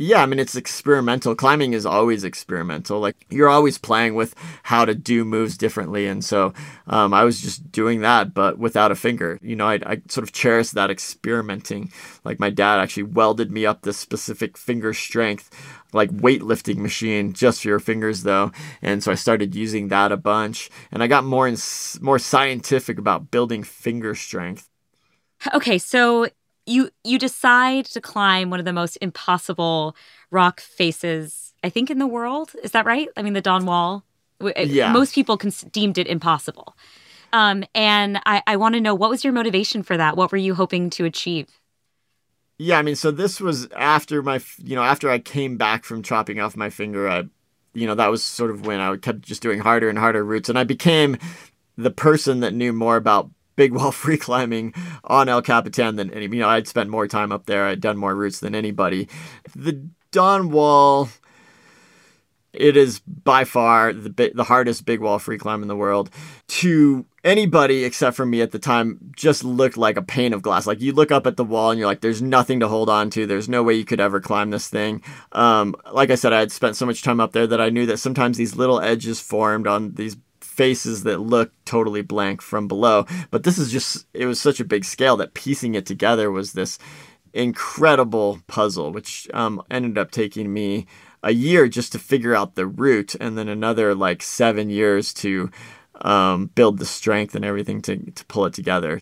Yeah, 0.00 0.22
I 0.22 0.26
mean, 0.26 0.38
it's 0.38 0.54
experimental. 0.54 1.34
Climbing 1.34 1.72
is 1.72 1.84
always 1.84 2.22
experimental. 2.22 3.00
Like, 3.00 3.16
you're 3.30 3.48
always 3.48 3.78
playing 3.78 4.14
with 4.14 4.32
how 4.62 4.84
to 4.84 4.94
do 4.94 5.24
moves 5.24 5.58
differently. 5.58 6.06
And 6.06 6.24
so 6.24 6.54
um, 6.86 7.12
I 7.12 7.24
was 7.24 7.40
just 7.40 7.72
doing 7.72 8.02
that, 8.02 8.32
but 8.32 8.58
without 8.58 8.92
a 8.92 8.94
finger. 8.94 9.40
You 9.42 9.56
know, 9.56 9.66
I, 9.66 9.80
I 9.84 10.00
sort 10.08 10.22
of 10.22 10.30
cherish 10.30 10.70
that 10.70 10.88
experimenting. 10.88 11.90
Like, 12.22 12.38
my 12.38 12.48
dad 12.48 12.78
actually 12.78 13.02
welded 13.02 13.50
me 13.50 13.66
up 13.66 13.82
this 13.82 13.96
specific 13.96 14.56
finger 14.56 14.94
strength, 14.94 15.50
like 15.92 16.12
weightlifting 16.12 16.76
machine 16.76 17.32
just 17.32 17.62
for 17.62 17.68
your 17.68 17.80
fingers, 17.80 18.22
though. 18.22 18.52
And 18.80 19.02
so 19.02 19.10
I 19.10 19.16
started 19.16 19.56
using 19.56 19.88
that 19.88 20.12
a 20.12 20.16
bunch. 20.16 20.70
And 20.92 21.02
I 21.02 21.08
got 21.08 21.24
more, 21.24 21.48
in, 21.48 21.56
more 22.00 22.20
scientific 22.20 22.98
about 22.98 23.32
building 23.32 23.64
finger 23.64 24.14
strength. 24.14 24.70
Okay, 25.52 25.78
so 25.78 26.28
you 26.68 26.90
you 27.04 27.18
decide 27.18 27.86
to 27.86 28.00
climb 28.00 28.50
one 28.50 28.60
of 28.60 28.66
the 28.66 28.72
most 28.72 28.96
impossible 29.00 29.96
rock 30.30 30.60
faces 30.60 31.48
I 31.64 31.70
think 31.70 31.90
in 31.90 31.98
the 31.98 32.06
world. 32.06 32.52
Is 32.62 32.72
that 32.72 32.86
right? 32.86 33.08
I 33.16 33.22
mean, 33.22 33.32
the 33.32 33.40
Dawn 33.40 33.66
Wall. 33.66 34.04
Yeah. 34.40 34.92
Most 34.92 35.14
people 35.14 35.36
deemed 35.36 35.98
it 35.98 36.06
impossible. 36.06 36.76
Um, 37.32 37.64
and 37.74 38.20
I, 38.24 38.42
I 38.46 38.56
want 38.56 38.74
to 38.74 38.80
know 38.80 38.94
what 38.94 39.10
was 39.10 39.24
your 39.24 39.32
motivation 39.32 39.82
for 39.82 39.96
that? 39.96 40.16
What 40.16 40.30
were 40.30 40.38
you 40.38 40.54
hoping 40.54 40.90
to 40.90 41.04
achieve? 41.04 41.48
Yeah, 42.58 42.78
I 42.78 42.82
mean, 42.82 42.96
so 42.96 43.10
this 43.10 43.40
was 43.40 43.68
after 43.76 44.22
my, 44.22 44.40
you 44.58 44.74
know, 44.74 44.82
after 44.82 45.10
I 45.10 45.18
came 45.18 45.56
back 45.56 45.84
from 45.84 46.02
chopping 46.02 46.40
off 46.40 46.56
my 46.56 46.70
finger. 46.70 47.08
I, 47.08 47.24
you 47.74 47.86
know, 47.86 47.94
that 47.94 48.10
was 48.10 48.22
sort 48.22 48.50
of 48.50 48.66
when 48.66 48.80
I 48.80 48.96
kept 48.96 49.22
just 49.22 49.42
doing 49.42 49.60
harder 49.60 49.88
and 49.88 49.98
harder 49.98 50.24
routes, 50.24 50.48
and 50.48 50.58
I 50.58 50.64
became 50.64 51.18
the 51.76 51.90
person 51.90 52.40
that 52.40 52.54
knew 52.54 52.72
more 52.72 52.96
about 52.96 53.30
big 53.58 53.72
wall 53.74 53.92
free 54.04 54.16
climbing 54.16 54.72
on 55.04 55.28
El 55.28 55.42
Capitan 55.42 55.96
than 55.96 56.10
any. 56.12 56.24
You 56.24 56.40
know, 56.40 56.48
I'd 56.48 56.66
spent 56.66 56.88
more 56.88 57.06
time 57.06 57.30
up 57.30 57.44
there. 57.44 57.66
I'd 57.66 57.82
done 57.82 57.98
more 57.98 58.14
routes 58.14 58.40
than 58.40 58.54
anybody. 58.54 59.08
The 59.54 59.86
Dawn 60.12 60.50
Wall. 60.50 61.10
It 62.54 62.78
is 62.78 63.00
by 63.00 63.44
far 63.44 63.92
the 63.92 64.32
the 64.34 64.44
hardest 64.44 64.86
big 64.86 65.00
wall 65.00 65.18
free 65.18 65.36
climb 65.36 65.60
in 65.60 65.68
the 65.68 65.76
world. 65.76 66.08
To 66.48 67.04
anybody 67.22 67.84
except 67.84 68.16
for 68.16 68.24
me 68.24 68.40
at 68.40 68.52
the 68.52 68.58
time, 68.58 69.12
just 69.14 69.44
looked 69.44 69.76
like 69.76 69.98
a 69.98 70.02
pane 70.02 70.32
of 70.32 70.40
glass. 70.40 70.66
Like 70.66 70.80
you 70.80 70.92
look 70.92 71.12
up 71.12 71.26
at 71.26 71.36
the 71.36 71.44
wall 71.44 71.70
and 71.70 71.78
you're 71.78 71.86
like, 71.86 72.00
"There's 72.00 72.22
nothing 72.22 72.58
to 72.60 72.68
hold 72.68 72.88
on 72.88 73.10
to. 73.10 73.26
There's 73.26 73.50
no 73.50 73.62
way 73.62 73.74
you 73.74 73.84
could 73.84 74.00
ever 74.00 74.18
climb 74.18 74.50
this 74.50 74.66
thing." 74.66 75.02
Um, 75.32 75.76
like 75.92 76.10
I 76.10 76.14
said, 76.14 76.32
I 76.32 76.40
had 76.40 76.50
spent 76.50 76.74
so 76.74 76.86
much 76.86 77.02
time 77.02 77.20
up 77.20 77.32
there 77.32 77.46
that 77.46 77.60
I 77.60 77.68
knew 77.68 77.84
that 77.84 77.98
sometimes 77.98 78.38
these 78.38 78.56
little 78.56 78.80
edges 78.80 79.20
formed 79.20 79.66
on 79.66 79.92
these 79.92 80.16
faces 80.58 81.04
that 81.04 81.20
look 81.20 81.52
totally 81.64 82.02
blank 82.02 82.42
from 82.42 82.66
below. 82.66 83.06
But 83.30 83.44
this 83.44 83.58
is 83.58 83.70
just, 83.70 84.06
it 84.12 84.26
was 84.26 84.40
such 84.40 84.58
a 84.58 84.64
big 84.64 84.84
scale 84.84 85.16
that 85.18 85.32
piecing 85.32 85.76
it 85.76 85.86
together 85.86 86.32
was 86.32 86.52
this 86.52 86.78
incredible 87.32 88.40
puzzle, 88.48 88.90
which 88.90 89.28
um, 89.32 89.62
ended 89.70 89.96
up 89.96 90.10
taking 90.10 90.52
me 90.52 90.86
a 91.22 91.30
year 91.30 91.68
just 91.68 91.92
to 91.92 91.98
figure 91.98 92.34
out 92.34 92.56
the 92.56 92.66
route 92.66 93.14
and 93.20 93.38
then 93.38 93.48
another 93.48 93.94
like 93.94 94.20
seven 94.20 94.68
years 94.68 95.14
to 95.14 95.48
um, 96.00 96.46
build 96.56 96.78
the 96.78 96.86
strength 96.86 97.36
and 97.36 97.44
everything 97.44 97.80
to, 97.82 98.10
to 98.10 98.24
pull 98.26 98.44
it 98.44 98.52
together. 98.52 99.00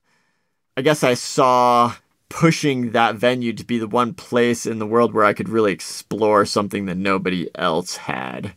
I 0.77 0.83
guess 0.83 1.03
I 1.03 1.15
saw 1.15 1.95
pushing 2.29 2.91
that 2.91 3.15
venue 3.15 3.55
to 3.55 3.65
be 3.65 3.79
the 3.79 3.89
one 3.89 4.13
place 4.13 4.67
in 4.67 4.79
the 4.79 4.87
world 4.87 5.15
where 5.15 5.25
I 5.25 5.33
could 5.33 5.49
really 5.49 5.73
explore 5.73 6.45
something 6.45 6.85
that 6.85 6.97
nobody 6.99 7.49
else 7.55 7.97
had. 7.97 8.53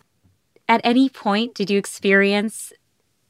At 0.67 0.81
any 0.83 1.09
point, 1.09 1.55
did 1.55 1.69
you 1.69 1.79
experience 1.79 2.73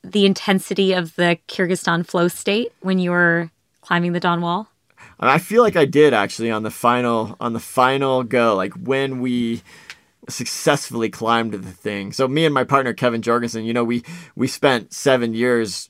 the 0.03 0.25
intensity 0.25 0.93
of 0.93 1.15
the 1.15 1.37
Kyrgyzstan 1.47 2.05
flow 2.05 2.27
state 2.27 2.71
when 2.81 2.99
you 2.99 3.11
were 3.11 3.51
climbing 3.81 4.13
the 4.13 4.19
Dawn 4.19 4.41
Wall? 4.41 4.69
I 5.19 5.37
feel 5.37 5.63
like 5.63 5.75
I 5.75 5.85
did 5.85 6.13
actually 6.13 6.49
on 6.49 6.63
the 6.63 6.71
final 6.71 7.35
on 7.41 7.53
the 7.53 7.59
final 7.59 8.23
go, 8.23 8.55
like 8.55 8.73
when 8.73 9.19
we 9.19 9.61
successfully 10.29 11.09
climbed 11.09 11.53
the 11.53 11.71
thing. 11.71 12.13
So 12.13 12.27
me 12.27 12.45
and 12.45 12.53
my 12.53 12.63
partner 12.63 12.93
Kevin 12.93 13.21
Jorgeson, 13.21 13.65
you 13.65 13.73
know, 13.73 13.83
we 13.83 14.03
we 14.35 14.47
spent 14.47 14.93
seven 14.93 15.33
years 15.33 15.89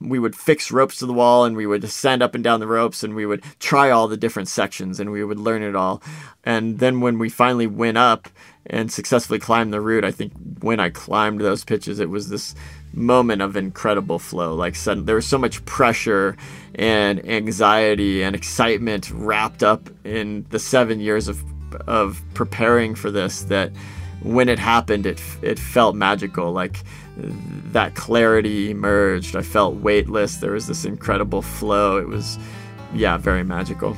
we 0.00 0.18
would 0.18 0.36
fix 0.36 0.70
ropes 0.70 0.96
to 0.96 1.06
the 1.06 1.12
wall 1.12 1.44
and 1.44 1.56
we 1.56 1.66
would 1.66 1.84
ascend 1.84 2.22
up 2.22 2.34
and 2.34 2.44
down 2.44 2.60
the 2.60 2.66
ropes 2.66 3.02
and 3.02 3.14
we 3.14 3.26
would 3.26 3.42
try 3.58 3.90
all 3.90 4.08
the 4.08 4.16
different 4.16 4.48
sections 4.48 5.00
and 5.00 5.10
we 5.10 5.24
would 5.24 5.38
learn 5.38 5.62
it 5.62 5.74
all. 5.74 6.02
And 6.42 6.78
then 6.78 7.00
when 7.00 7.18
we 7.18 7.28
finally 7.28 7.66
went 7.66 7.96
up 7.96 8.28
and 8.66 8.92
successfully 8.92 9.38
climbed 9.38 9.72
the 9.72 9.80
route, 9.80 10.04
I 10.04 10.10
think 10.10 10.32
when 10.60 10.80
I 10.80 10.90
climbed 10.90 11.40
those 11.40 11.64
pitches, 11.64 12.00
it 12.00 12.10
was 12.10 12.28
this 12.28 12.54
moment 12.96 13.42
of 13.42 13.56
incredible 13.56 14.18
flow. 14.18 14.54
Like 14.54 14.74
sudden, 14.74 15.04
there 15.04 15.16
was 15.16 15.26
so 15.26 15.38
much 15.38 15.64
pressure 15.64 16.36
and 16.74 17.26
anxiety 17.28 18.22
and 18.22 18.34
excitement 18.34 19.10
wrapped 19.10 19.62
up 19.62 19.88
in 20.04 20.46
the 20.50 20.58
seven 20.58 21.00
years 21.00 21.28
of 21.28 21.42
of 21.88 22.22
preparing 22.34 22.94
for 22.94 23.10
this 23.10 23.42
that 23.42 23.72
when 24.22 24.48
it 24.48 24.58
happened, 24.58 25.06
it 25.06 25.20
it 25.42 25.58
felt 25.58 25.94
magical. 25.94 26.52
Like 26.52 26.82
that 27.16 27.94
clarity 27.94 28.70
emerged. 28.70 29.36
I 29.36 29.42
felt 29.42 29.76
weightless. 29.76 30.36
There 30.36 30.52
was 30.52 30.66
this 30.66 30.84
incredible 30.84 31.42
flow. 31.42 31.98
It 31.98 32.08
was, 32.08 32.38
yeah, 32.92 33.16
very 33.18 33.44
magical. 33.44 33.96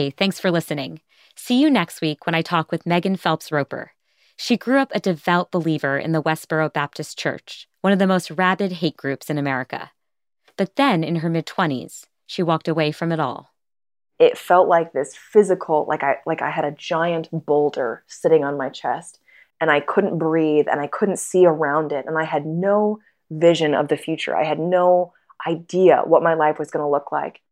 Hey, 0.00 0.08
thanks 0.08 0.40
for 0.40 0.50
listening. 0.50 1.02
See 1.36 1.60
you 1.60 1.68
next 1.68 2.00
week 2.00 2.24
when 2.24 2.34
I 2.34 2.40
talk 2.40 2.72
with 2.72 2.86
Megan 2.86 3.16
Phelps 3.16 3.52
Roper. 3.52 3.92
She 4.34 4.56
grew 4.56 4.78
up 4.78 4.90
a 4.94 4.98
devout 4.98 5.50
believer 5.50 5.98
in 5.98 6.12
the 6.12 6.22
Westboro 6.22 6.72
Baptist 6.72 7.18
Church, 7.18 7.68
one 7.82 7.92
of 7.92 7.98
the 7.98 8.06
most 8.06 8.30
rabid 8.30 8.72
hate 8.72 8.96
groups 8.96 9.28
in 9.28 9.36
America. 9.36 9.90
But 10.56 10.76
then, 10.76 11.04
in 11.04 11.16
her 11.16 11.28
mid 11.28 11.44
20s, 11.44 12.04
she 12.26 12.42
walked 12.42 12.66
away 12.66 12.92
from 12.92 13.12
it 13.12 13.20
all. 13.20 13.50
It 14.18 14.38
felt 14.38 14.68
like 14.68 14.94
this 14.94 15.14
physical, 15.14 15.84
like 15.86 16.02
I 16.02 16.16
like 16.24 16.40
I 16.40 16.48
had 16.48 16.64
a 16.64 16.70
giant 16.70 17.28
boulder 17.30 18.02
sitting 18.06 18.42
on 18.42 18.56
my 18.56 18.70
chest 18.70 19.18
and 19.60 19.70
I 19.70 19.80
couldn't 19.80 20.16
breathe 20.16 20.64
and 20.66 20.80
I 20.80 20.86
couldn't 20.86 21.18
see 21.18 21.44
around 21.44 21.92
it 21.92 22.06
and 22.06 22.16
I 22.16 22.24
had 22.24 22.46
no 22.46 23.00
vision 23.30 23.74
of 23.74 23.88
the 23.88 23.98
future. 23.98 24.34
I 24.34 24.44
had 24.44 24.60
no 24.60 25.12
idea 25.46 26.04
what 26.06 26.22
my 26.22 26.32
life 26.32 26.58
was 26.58 26.70
going 26.70 26.82
to 26.82 26.90
look 26.90 27.12
like. 27.12 27.42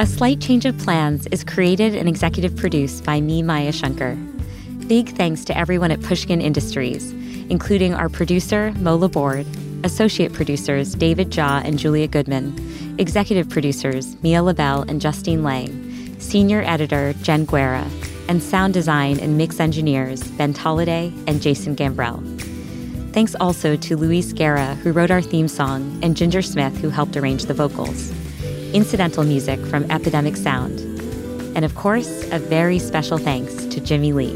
A 0.00 0.06
Slight 0.06 0.40
Change 0.40 0.64
of 0.64 0.78
Plans 0.78 1.26
is 1.32 1.42
created 1.42 1.96
and 1.96 2.08
executive 2.08 2.54
produced 2.54 3.02
by 3.02 3.20
me, 3.20 3.42
Maya 3.42 3.72
Shankar. 3.72 4.14
Big 4.86 5.08
thanks 5.16 5.44
to 5.46 5.58
everyone 5.58 5.90
at 5.90 6.00
Pushkin 6.02 6.40
Industries, 6.40 7.10
including 7.50 7.94
our 7.94 8.08
producer, 8.08 8.72
Mo 8.78 8.94
Laborde, 8.94 9.44
associate 9.82 10.32
producers 10.32 10.94
David 10.94 11.32
Jaw 11.32 11.62
and 11.64 11.80
Julia 11.80 12.06
Goodman, 12.06 12.96
executive 13.00 13.48
producers 13.48 14.14
Mia 14.22 14.40
Lobel 14.40 14.82
and 14.88 15.00
Justine 15.00 15.42
Lang, 15.42 16.20
senior 16.20 16.62
editor 16.62 17.12
Jen 17.22 17.44
Guerra, 17.44 17.84
and 18.28 18.40
sound 18.40 18.74
design 18.74 19.18
and 19.18 19.36
mix 19.36 19.58
engineers 19.58 20.22
Ben 20.22 20.54
Tolliday 20.54 21.12
and 21.26 21.42
Jason 21.42 21.74
Gambrell. 21.74 22.22
Thanks 23.12 23.34
also 23.40 23.74
to 23.74 23.96
Luis 23.96 24.32
Guerra, 24.32 24.76
who 24.76 24.92
wrote 24.92 25.10
our 25.10 25.22
theme 25.22 25.48
song, 25.48 25.98
and 26.04 26.16
Ginger 26.16 26.42
Smith, 26.42 26.76
who 26.76 26.88
helped 26.88 27.16
arrange 27.16 27.46
the 27.46 27.54
vocals 27.54 28.12
incidental 28.74 29.24
music 29.24 29.58
from 29.66 29.90
Epidemic 29.90 30.36
Sound. 30.36 30.80
And 31.56 31.64
of 31.64 31.74
course, 31.74 32.28
a 32.30 32.38
very 32.38 32.78
special 32.78 33.18
thanks 33.18 33.64
to 33.66 33.80
Jimmy 33.80 34.12
Lee. 34.12 34.34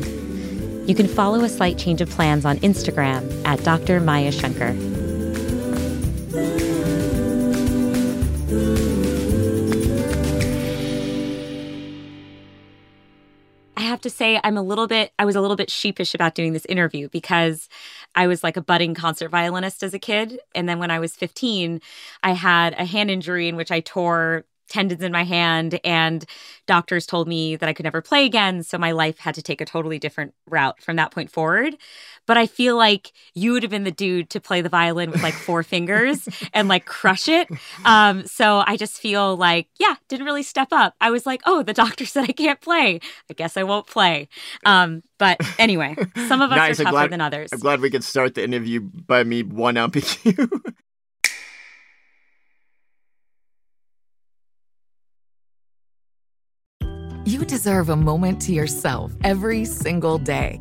You 0.86 0.94
can 0.96 1.06
follow 1.06 1.44
A 1.44 1.48
Slight 1.48 1.78
Change 1.78 2.00
of 2.00 2.10
Plans 2.10 2.44
on 2.44 2.56
Instagram 2.58 3.44
at 3.46 3.62
Dr. 3.62 4.00
Maya 4.00 4.32
Shankar. 4.32 4.74
I 13.76 13.82
have 13.82 14.00
to 14.00 14.10
say 14.10 14.40
I'm 14.42 14.56
a 14.56 14.62
little 14.62 14.88
bit 14.88 15.12
I 15.18 15.24
was 15.24 15.36
a 15.36 15.40
little 15.40 15.56
bit 15.56 15.70
sheepish 15.70 16.14
about 16.14 16.34
doing 16.34 16.52
this 16.52 16.64
interview 16.66 17.08
because 17.08 17.68
I 18.14 18.26
was 18.26 18.42
like 18.42 18.56
a 18.56 18.62
budding 18.62 18.94
concert 18.94 19.30
violinist 19.30 19.82
as 19.82 19.94
a 19.94 19.98
kid 19.98 20.40
and 20.54 20.68
then 20.68 20.78
when 20.78 20.90
I 20.90 20.98
was 20.98 21.16
15 21.16 21.80
I 22.22 22.32
had 22.32 22.74
a 22.74 22.84
hand 22.84 23.10
injury 23.10 23.48
in 23.48 23.56
which 23.56 23.70
I 23.70 23.80
tore 23.80 24.44
tendons 24.68 25.02
in 25.02 25.12
my 25.12 25.24
hand 25.24 25.78
and 25.84 26.24
doctors 26.66 27.06
told 27.06 27.28
me 27.28 27.56
that 27.56 27.68
I 27.68 27.74
could 27.74 27.84
never 27.84 28.00
play 28.00 28.24
again 28.24 28.62
so 28.62 28.78
my 28.78 28.92
life 28.92 29.18
had 29.18 29.34
to 29.34 29.42
take 29.42 29.60
a 29.60 29.66
totally 29.66 29.98
different 29.98 30.34
route 30.46 30.80
from 30.82 30.96
that 30.96 31.10
point 31.10 31.30
forward 31.30 31.76
but 32.26 32.36
I 32.38 32.46
feel 32.46 32.76
like 32.76 33.12
you 33.34 33.52
would 33.52 33.62
have 33.62 33.70
been 33.70 33.84
the 33.84 33.90
dude 33.90 34.30
to 34.30 34.40
play 34.40 34.60
the 34.60 34.68
violin 34.68 35.10
with 35.10 35.22
like 35.22 35.34
four 35.34 35.62
fingers 35.62 36.28
and 36.54 36.68
like 36.68 36.84
crush 36.86 37.28
it. 37.28 37.48
Um 37.84 38.26
so 38.26 38.62
I 38.66 38.76
just 38.76 38.98
feel 38.98 39.36
like 39.36 39.68
yeah 39.78 39.96
didn't 40.08 40.26
really 40.26 40.42
step 40.42 40.68
up. 40.72 40.94
I 41.00 41.10
was 41.10 41.26
like 41.26 41.42
oh 41.46 41.62
the 41.62 41.72
doctor 41.74 42.06
said 42.06 42.24
I 42.28 42.32
can't 42.32 42.60
play. 42.60 43.00
I 43.30 43.34
guess 43.34 43.56
I 43.56 43.62
won't 43.64 43.86
play. 43.86 44.28
Um 44.64 45.02
but 45.18 45.38
anyway 45.58 45.96
some 46.28 46.40
of 46.42 46.50
us 46.52 46.56
Nice, 46.56 46.78
are 46.78 46.82
I'm 46.82 46.84
tougher 46.86 46.92
glad- 46.92 47.10
than 47.12 47.20
others. 47.20 47.50
I'm 47.52 47.58
glad 47.60 47.80
we 47.80 47.90
could 47.90 48.04
start 48.04 48.34
the 48.34 48.44
interview 48.44 48.80
by 48.80 49.24
me 49.24 49.42
one 49.42 49.76
upping 49.76 50.04
you. 50.24 50.48
You 57.24 57.44
deserve 57.44 57.88
a 57.88 57.96
moment 57.96 58.40
to 58.42 58.52
yourself 58.52 59.12
every 59.22 59.64
single 59.64 60.18
day. 60.18 60.60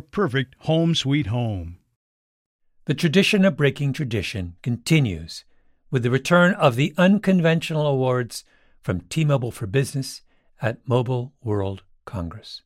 perfect 0.00 0.54
home 0.60 0.94
sweet 0.94 1.26
home. 1.26 1.78
The 2.86 2.94
tradition 2.94 3.44
of 3.44 3.56
breaking 3.56 3.92
tradition 3.92 4.56
continues 4.62 5.44
with 5.90 6.02
the 6.02 6.10
return 6.10 6.54
of 6.54 6.76
the 6.76 6.94
unconventional 6.96 7.86
awards 7.86 8.44
from 8.80 9.00
T 9.02 9.24
Mobile 9.24 9.50
for 9.50 9.66
Business 9.66 10.22
at 10.60 10.86
Mobile 10.88 11.32
World 11.42 11.82
Congress. 12.04 12.62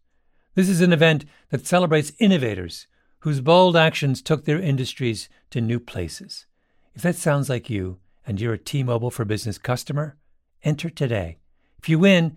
This 0.54 0.68
is 0.68 0.80
an 0.80 0.92
event 0.92 1.24
that 1.50 1.66
celebrates 1.66 2.12
innovators 2.18 2.86
whose 3.20 3.40
bold 3.40 3.76
actions 3.76 4.20
took 4.20 4.44
their 4.44 4.60
industries 4.60 5.28
to 5.50 5.60
new 5.60 5.80
places. 5.80 6.46
If 6.94 7.02
that 7.02 7.16
sounds 7.16 7.48
like 7.48 7.70
you 7.70 7.98
and 8.26 8.40
you're 8.40 8.54
a 8.54 8.58
T 8.58 8.82
Mobile 8.82 9.10
for 9.10 9.24
Business 9.24 9.58
customer, 9.58 10.16
enter 10.62 10.90
today. 10.90 11.38
If 11.78 11.88
you 11.88 11.98
win, 11.98 12.36